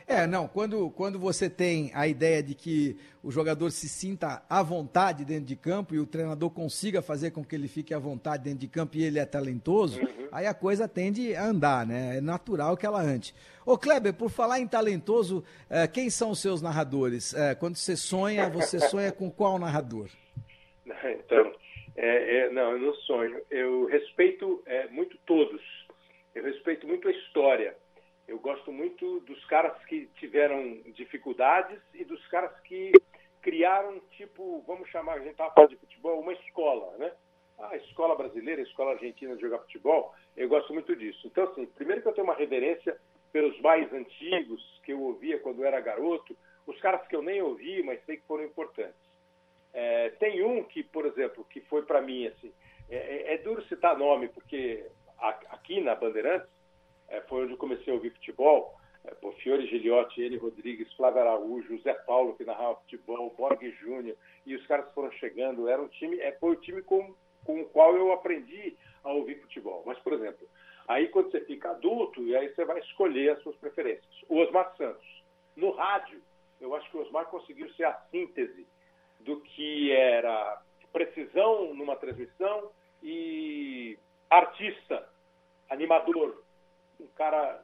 É, 0.09 0.25
não, 0.25 0.47
quando, 0.47 0.89
quando 0.89 1.19
você 1.19 1.47
tem 1.47 1.91
a 1.93 2.07
ideia 2.07 2.41
de 2.41 2.55
que 2.55 2.97
o 3.21 3.29
jogador 3.29 3.69
se 3.69 3.87
sinta 3.87 4.41
à 4.49 4.63
vontade 4.63 5.23
dentro 5.23 5.45
de 5.45 5.55
campo 5.55 5.93
e 5.93 5.99
o 5.99 6.05
treinador 6.07 6.49
consiga 6.49 6.99
fazer 6.99 7.29
com 7.29 7.45
que 7.45 7.55
ele 7.55 7.67
fique 7.67 7.93
à 7.93 7.99
vontade 7.99 8.43
dentro 8.43 8.57
de 8.57 8.67
campo 8.67 8.97
e 8.97 9.03
ele 9.03 9.19
é 9.19 9.25
talentoso, 9.25 10.01
uhum. 10.01 10.27
aí 10.31 10.47
a 10.47 10.53
coisa 10.55 10.87
tende 10.87 11.35
a 11.35 11.45
andar, 11.45 11.85
né? 11.85 12.17
É 12.17 12.21
natural 12.21 12.75
que 12.75 12.87
ela 12.87 12.99
ande. 12.99 13.35
Ô 13.63 13.77
Kleber, 13.77 14.11
por 14.15 14.31
falar 14.31 14.59
em 14.59 14.67
talentoso, 14.67 15.43
eh, 15.69 15.87
quem 15.87 16.09
são 16.09 16.31
os 16.31 16.41
seus 16.41 16.59
narradores? 16.59 17.35
Eh, 17.35 17.53
quando 17.53 17.75
você 17.75 17.95
sonha, 17.95 18.49
você 18.49 18.79
sonha 18.79 19.11
com 19.11 19.29
qual 19.29 19.59
narrador? 19.59 20.09
Então, 21.03 21.53
é, 21.95 22.37
é, 22.37 22.49
não, 22.49 22.71
eu 22.71 22.79
não 22.79 22.93
sonho. 22.95 23.39
Eu 23.51 23.85
respeito 23.85 24.63
é, 24.65 24.87
muito 24.87 25.15
todos. 25.27 25.61
Eu 26.33 26.43
respeito 26.43 26.87
muito 26.87 27.07
a 27.07 27.11
história. 27.11 27.75
Eu 28.29 28.37
gosto 28.37 28.71
muito 28.71 29.21
dos 29.21 29.43
caras 29.45 29.75
que 29.85 30.05
tiveram 30.19 30.79
dificuldades 30.93 31.79
e 31.95 32.05
dos 32.05 32.23
caras 32.27 32.51
que 32.59 32.91
criaram, 33.41 33.99
tipo, 34.11 34.63
vamos 34.67 34.87
chamar, 34.89 35.13
a 35.13 35.19
gente 35.19 35.31
estava 35.31 35.51
falando 35.51 35.71
de 35.71 35.77
futebol, 35.77 36.19
uma 36.19 36.33
escola, 36.33 36.95
né? 36.99 37.11
A 37.57 37.75
escola 37.77 38.15
brasileira, 38.15 38.61
a 38.61 38.63
escola 38.63 38.91
argentina 38.91 39.35
de 39.35 39.41
jogar 39.41 39.57
futebol, 39.59 40.13
eu 40.37 40.47
gosto 40.47 40.71
muito 40.71 40.95
disso. 40.95 41.25
Então, 41.25 41.45
assim, 41.45 41.65
primeiro 41.65 42.03
que 42.03 42.07
eu 42.07 42.13
tenho 42.13 42.27
uma 42.27 42.35
reverência 42.35 42.95
pelos 43.33 43.59
mais 43.61 43.91
antigos, 43.91 44.79
que 44.83 44.93
eu 44.93 45.01
ouvia 45.01 45.39
quando 45.39 45.61
eu 45.61 45.65
era 45.65 45.81
garoto, 45.81 46.37
os 46.67 46.79
caras 46.81 47.07
que 47.07 47.15
eu 47.15 47.23
nem 47.23 47.41
ouvi, 47.41 47.81
mas 47.81 47.99
sei 48.05 48.17
que 48.17 48.27
foram 48.27 48.43
importantes. 48.43 49.01
É, 49.73 50.09
tem 50.19 50.43
um 50.43 50.63
que, 50.63 50.83
por 50.83 51.07
exemplo, 51.07 51.43
que 51.49 51.61
foi 51.61 51.81
para 51.81 51.99
mim 51.99 52.27
assim, 52.27 52.53
é, 52.91 52.95
é, 52.95 53.33
é, 53.33 53.37
duro 53.39 53.63
citar 53.63 53.97
nome, 53.97 54.29
porque 54.29 54.85
aqui 55.17 55.81
na 55.81 55.95
Bandeirantes 55.95 56.58
é, 57.09 57.21
foi 57.21 57.43
onde 57.43 57.53
eu 57.53 57.57
comecei 57.57 57.91
a 57.91 57.95
ouvir 57.95 58.11
futebol. 58.11 58.75
É, 59.05 59.11
por 59.15 59.33
Fiore 59.35 59.65
Giliotti, 59.67 60.21
N. 60.21 60.37
Rodrigues, 60.37 60.91
Flávio 60.93 61.21
Araújo, 61.21 61.81
Zé 61.81 61.93
Paulo, 61.93 62.35
que 62.35 62.43
narrava 62.43 62.75
futebol, 62.81 63.33
Borg 63.37 63.61
Júnior, 63.81 64.15
e 64.45 64.55
os 64.55 64.65
caras 64.67 64.91
foram 64.93 65.11
chegando. 65.13 65.67
Era 65.67 65.81
um 65.81 65.87
time, 65.87 66.19
é, 66.19 66.33
foi 66.33 66.51
o 66.51 66.59
time 66.59 66.81
com, 66.81 67.13
com 67.45 67.61
o 67.61 67.65
qual 67.65 67.95
eu 67.95 68.11
aprendi 68.11 68.75
a 69.03 69.11
ouvir 69.11 69.39
futebol. 69.41 69.83
Mas, 69.85 69.97
por 69.99 70.13
exemplo, 70.13 70.47
aí 70.87 71.07
quando 71.07 71.31
você 71.31 71.41
fica 71.41 71.71
adulto, 71.71 72.21
e 72.23 72.35
aí 72.35 72.49
você 72.53 72.65
vai 72.65 72.79
escolher 72.79 73.31
as 73.31 73.41
suas 73.41 73.55
preferências. 73.55 74.05
O 74.27 74.37
Osmar 74.37 74.75
Santos. 74.75 75.19
No 75.55 75.71
rádio, 75.71 76.21
eu 76.59 76.75
acho 76.75 76.89
que 76.91 76.97
o 76.97 77.01
Osmar 77.01 77.25
conseguiu 77.25 77.69
ser 77.73 77.85
a 77.85 77.93
síntese 78.11 78.67
do 79.21 79.39
que 79.41 79.91
era 79.91 80.61
precisão 80.91 81.73
numa 81.73 81.95
transmissão 81.95 82.71
e 83.01 83.97
artista, 84.29 85.07
animador, 85.69 86.43
um 86.99 87.07
cara 87.07 87.63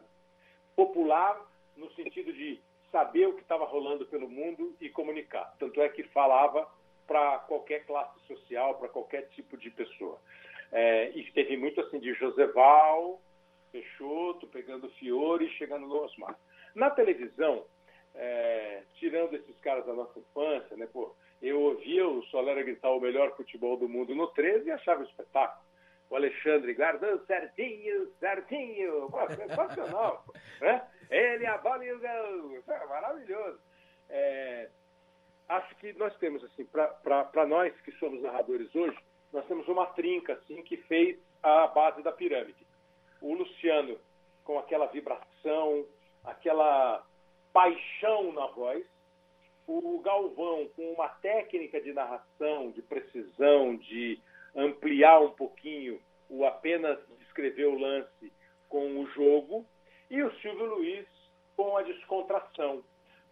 popular 0.75 1.39
no 1.75 1.89
sentido 1.91 2.31
de 2.33 2.61
saber 2.91 3.27
o 3.27 3.33
que 3.33 3.41
estava 3.41 3.65
rolando 3.65 4.05
pelo 4.05 4.29
mundo 4.29 4.75
e 4.79 4.89
comunicar. 4.89 5.53
Tanto 5.59 5.81
é 5.81 5.89
que 5.89 6.03
falava 6.03 6.67
para 7.05 7.39
qualquer 7.39 7.85
classe 7.85 8.19
social, 8.21 8.75
para 8.75 8.89
qualquer 8.89 9.27
tipo 9.29 9.57
de 9.57 9.69
pessoa. 9.69 10.19
É, 10.71 11.11
e 11.11 11.31
teve 11.31 11.57
muito 11.57 11.79
assim 11.81 11.99
de 11.99 12.13
Joseval, 12.13 13.21
Peixoto, 13.71 14.47
pegando 14.47 14.89
Fiore 14.91 15.45
e 15.45 15.57
chegando 15.57 15.87
no 15.87 16.03
Osmar. 16.03 16.37
Na 16.73 16.89
televisão, 16.89 17.65
é, 18.13 18.83
tirando 18.95 19.35
esses 19.35 19.57
caras 19.59 19.85
da 19.85 19.93
nossa 19.93 20.17
infância, 20.17 20.75
né, 20.77 20.87
pô, 20.87 21.13
eu 21.41 21.61
ouvia 21.61 22.07
o 22.07 22.23
Solera 22.23 22.63
gritar 22.63 22.91
o 22.91 22.99
melhor 22.99 23.35
futebol 23.35 23.77
do 23.77 23.89
mundo 23.89 24.15
no 24.15 24.27
13 24.27 24.67
e 24.67 24.71
achava 24.71 25.03
espetáculo. 25.03 25.64
O 26.09 26.15
Alexandre 26.15 26.73
Gardão, 26.73 27.19
certinho, 27.25 28.07
certinho. 28.19 29.09
Pô, 29.09 29.27
sensacional. 29.33 30.23
né? 30.61 30.87
Ele, 31.09 31.45
a 31.45 31.57
bola 31.57 31.83
e 31.83 31.93
o 31.93 31.99
gol. 31.99 32.63
É 32.67 32.85
maravilhoso. 32.85 33.59
É, 34.09 34.69
acho 35.49 35.75
que 35.77 35.93
nós 35.93 36.15
temos, 36.17 36.43
assim, 36.43 36.65
para 36.65 37.45
nós 37.47 37.73
que 37.81 37.91
somos 37.93 38.21
narradores 38.21 38.73
hoje, 38.75 38.97
nós 39.33 39.45
temos 39.47 39.67
uma 39.67 39.87
trinca, 39.87 40.33
assim, 40.33 40.61
que 40.63 40.77
fez 40.77 41.17
a 41.41 41.67
base 41.67 42.01
da 42.01 42.11
pirâmide. 42.11 42.65
O 43.21 43.33
Luciano, 43.33 43.99
com 44.43 44.59
aquela 44.59 44.85
vibração, 44.87 45.85
aquela 46.23 47.03
paixão 47.51 48.31
na 48.31 48.47
voz, 48.47 48.85
o 49.67 49.99
Galvão, 49.99 50.67
com 50.75 50.91
uma 50.91 51.09
técnica 51.09 51.81
de 51.81 51.91
narração, 51.91 52.71
de 52.71 52.81
precisão, 52.83 53.75
de 53.77 54.19
ampliar 54.55 55.19
um 55.19 55.31
pouquinho 55.31 55.99
o 56.29 56.45
apenas 56.45 56.97
descrever 57.19 57.65
o 57.65 57.77
lance 57.77 58.31
com 58.69 58.99
o 58.99 59.05
jogo, 59.07 59.65
e 60.09 60.21
o 60.21 60.33
Silvio 60.39 60.65
Luiz 60.65 61.05
com 61.55 61.77
a 61.77 61.83
descontração. 61.83 62.83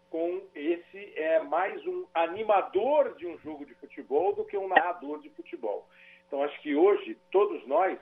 Com 0.10 0.42
esse 0.54 1.14
é 1.16 1.42
mais 1.42 1.86
um 1.88 2.06
animador 2.14 3.16
de 3.16 3.26
um 3.26 3.38
jogo 3.40 3.66
de 3.66 3.74
futebol 3.76 4.34
do 4.36 4.46
que 4.46 4.58
um 4.58 4.68
narrador 4.68 5.20
de 5.22 5.30
futebol. 5.32 5.88
Então 6.28 6.44
acho 6.44 6.60
que 6.62 6.76
hoje 6.76 7.18
todos 7.32 7.66
nós 7.68 8.00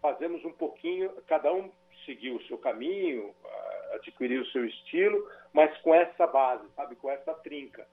fazemos 0.00 0.44
um 0.44 0.52
pouquinho, 0.52 1.10
cada 1.26 1.52
um 1.52 1.70
seguiu 2.04 2.36
o 2.36 2.42
seu 2.44 2.58
caminho, 2.58 3.34
adquirir 3.92 4.40
o 4.40 4.46
seu 4.46 4.64
estilo, 4.64 5.28
mas 5.52 5.76
com 5.78 5.94
essa 5.94 6.26
base, 6.26 6.68
sabe, 6.74 6.96
com 6.96 7.10
essa 7.10 7.32
trinca. 7.34 7.86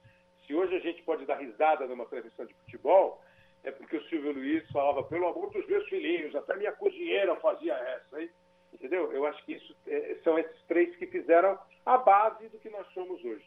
Se 0.45 0.55
hoje 0.55 0.75
a 0.75 0.79
gente 0.79 1.03
pode 1.03 1.25
dar 1.25 1.35
risada 1.35 1.85
numa 1.85 2.05
transmissão 2.05 2.45
de 2.45 2.53
futebol, 2.55 3.21
é 3.63 3.71
porque 3.71 3.97
o 3.97 4.03
Silvio 4.09 4.31
Luiz 4.33 4.69
falava, 4.71 5.03
pelo 5.03 5.27
amor 5.27 5.49
dos 5.51 5.65
meus 5.67 5.87
filhinhos, 5.89 6.35
até 6.35 6.55
minha 6.55 6.71
cozinheira 6.71 7.35
fazia 7.37 7.73
essa, 7.73 8.21
hein? 8.21 8.29
entendeu? 8.73 9.11
Eu 9.11 9.25
acho 9.25 9.43
que 9.45 9.53
isso 9.53 9.75
é, 9.87 10.17
são 10.23 10.37
esses 10.37 10.61
três 10.67 10.95
que 10.95 11.07
fizeram 11.07 11.57
a 11.85 11.97
base 11.97 12.47
do 12.49 12.59
que 12.59 12.69
nós 12.69 12.87
somos 12.93 13.23
hoje. 13.23 13.45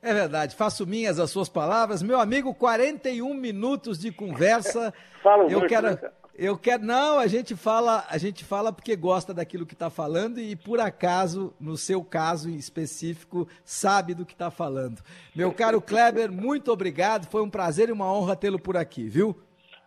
É 0.00 0.14
verdade, 0.14 0.54
faço 0.54 0.86
minhas 0.86 1.18
as 1.18 1.30
suas 1.30 1.48
palavras. 1.48 2.02
Meu 2.02 2.20
amigo, 2.20 2.54
41 2.54 3.34
minutos 3.34 3.98
de 3.98 4.12
conversa. 4.12 4.94
Fala 5.22 5.44
eu 5.44 5.58
muito, 5.58 5.68
quero, 5.68 5.90
né, 5.90 5.98
eu 6.38 6.56
quero, 6.56 6.84
não, 6.84 7.18
a 7.18 7.26
gente 7.26 7.56
fala, 7.56 8.06
a 8.08 8.16
gente 8.16 8.44
fala 8.44 8.72
porque 8.72 8.94
gosta 8.94 9.34
daquilo 9.34 9.66
que 9.66 9.74
está 9.74 9.90
falando 9.90 10.38
e 10.38 10.54
por 10.54 10.78
acaso, 10.78 11.52
no 11.60 11.76
seu 11.76 12.04
caso 12.04 12.48
em 12.48 12.54
específico, 12.54 13.48
sabe 13.64 14.14
do 14.14 14.24
que 14.24 14.34
está 14.34 14.48
falando. 14.48 15.02
Meu 15.34 15.52
caro 15.52 15.82
Kleber, 15.82 16.30
muito 16.30 16.70
obrigado, 16.70 17.28
foi 17.28 17.42
um 17.42 17.50
prazer 17.50 17.88
e 17.88 17.92
uma 17.92 18.12
honra 18.12 18.36
tê-lo 18.36 18.60
por 18.60 18.76
aqui, 18.76 19.08
viu? 19.08 19.36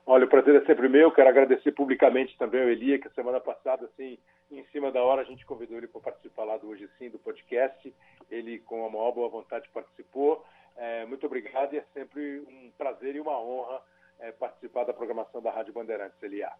Olha, 0.05 0.25
o 0.25 0.29
prazer 0.29 0.55
é 0.55 0.65
sempre 0.65 0.89
meu. 0.89 1.09
Quero 1.11 1.29
agradecer 1.29 1.71
publicamente 1.71 2.37
também 2.37 2.61
ao 2.61 2.67
Elia, 2.67 2.99
que 2.99 3.07
a 3.07 3.11
semana 3.11 3.39
passada, 3.39 3.85
assim, 3.85 4.17
em 4.51 4.65
cima 4.73 4.91
da 4.91 5.01
hora, 5.01 5.21
a 5.21 5.25
gente 5.25 5.45
convidou 5.45 5.77
ele 5.77 5.87
para 5.87 6.01
participar 6.01 6.43
lá 6.43 6.57
do 6.57 6.67
Hoje 6.67 6.89
Sim, 6.99 7.09
do 7.09 7.19
podcast. 7.19 7.93
Ele, 8.31 8.59
com 8.59 8.85
a 8.85 8.89
maior 8.89 9.11
boa 9.11 9.29
vontade, 9.29 9.69
participou. 9.69 10.43
É, 10.77 11.05
muito 11.05 11.25
obrigado 11.25 11.73
e 11.73 11.77
é 11.77 11.85
sempre 11.93 12.39
um 12.39 12.71
prazer 12.77 13.15
e 13.15 13.19
uma 13.19 13.39
honra 13.39 13.81
é, 14.19 14.31
participar 14.31 14.85
da 14.85 14.93
programação 14.93 15.41
da 15.41 15.51
Rádio 15.51 15.73
Bandeirantes, 15.73 16.21
Elia. 16.23 16.51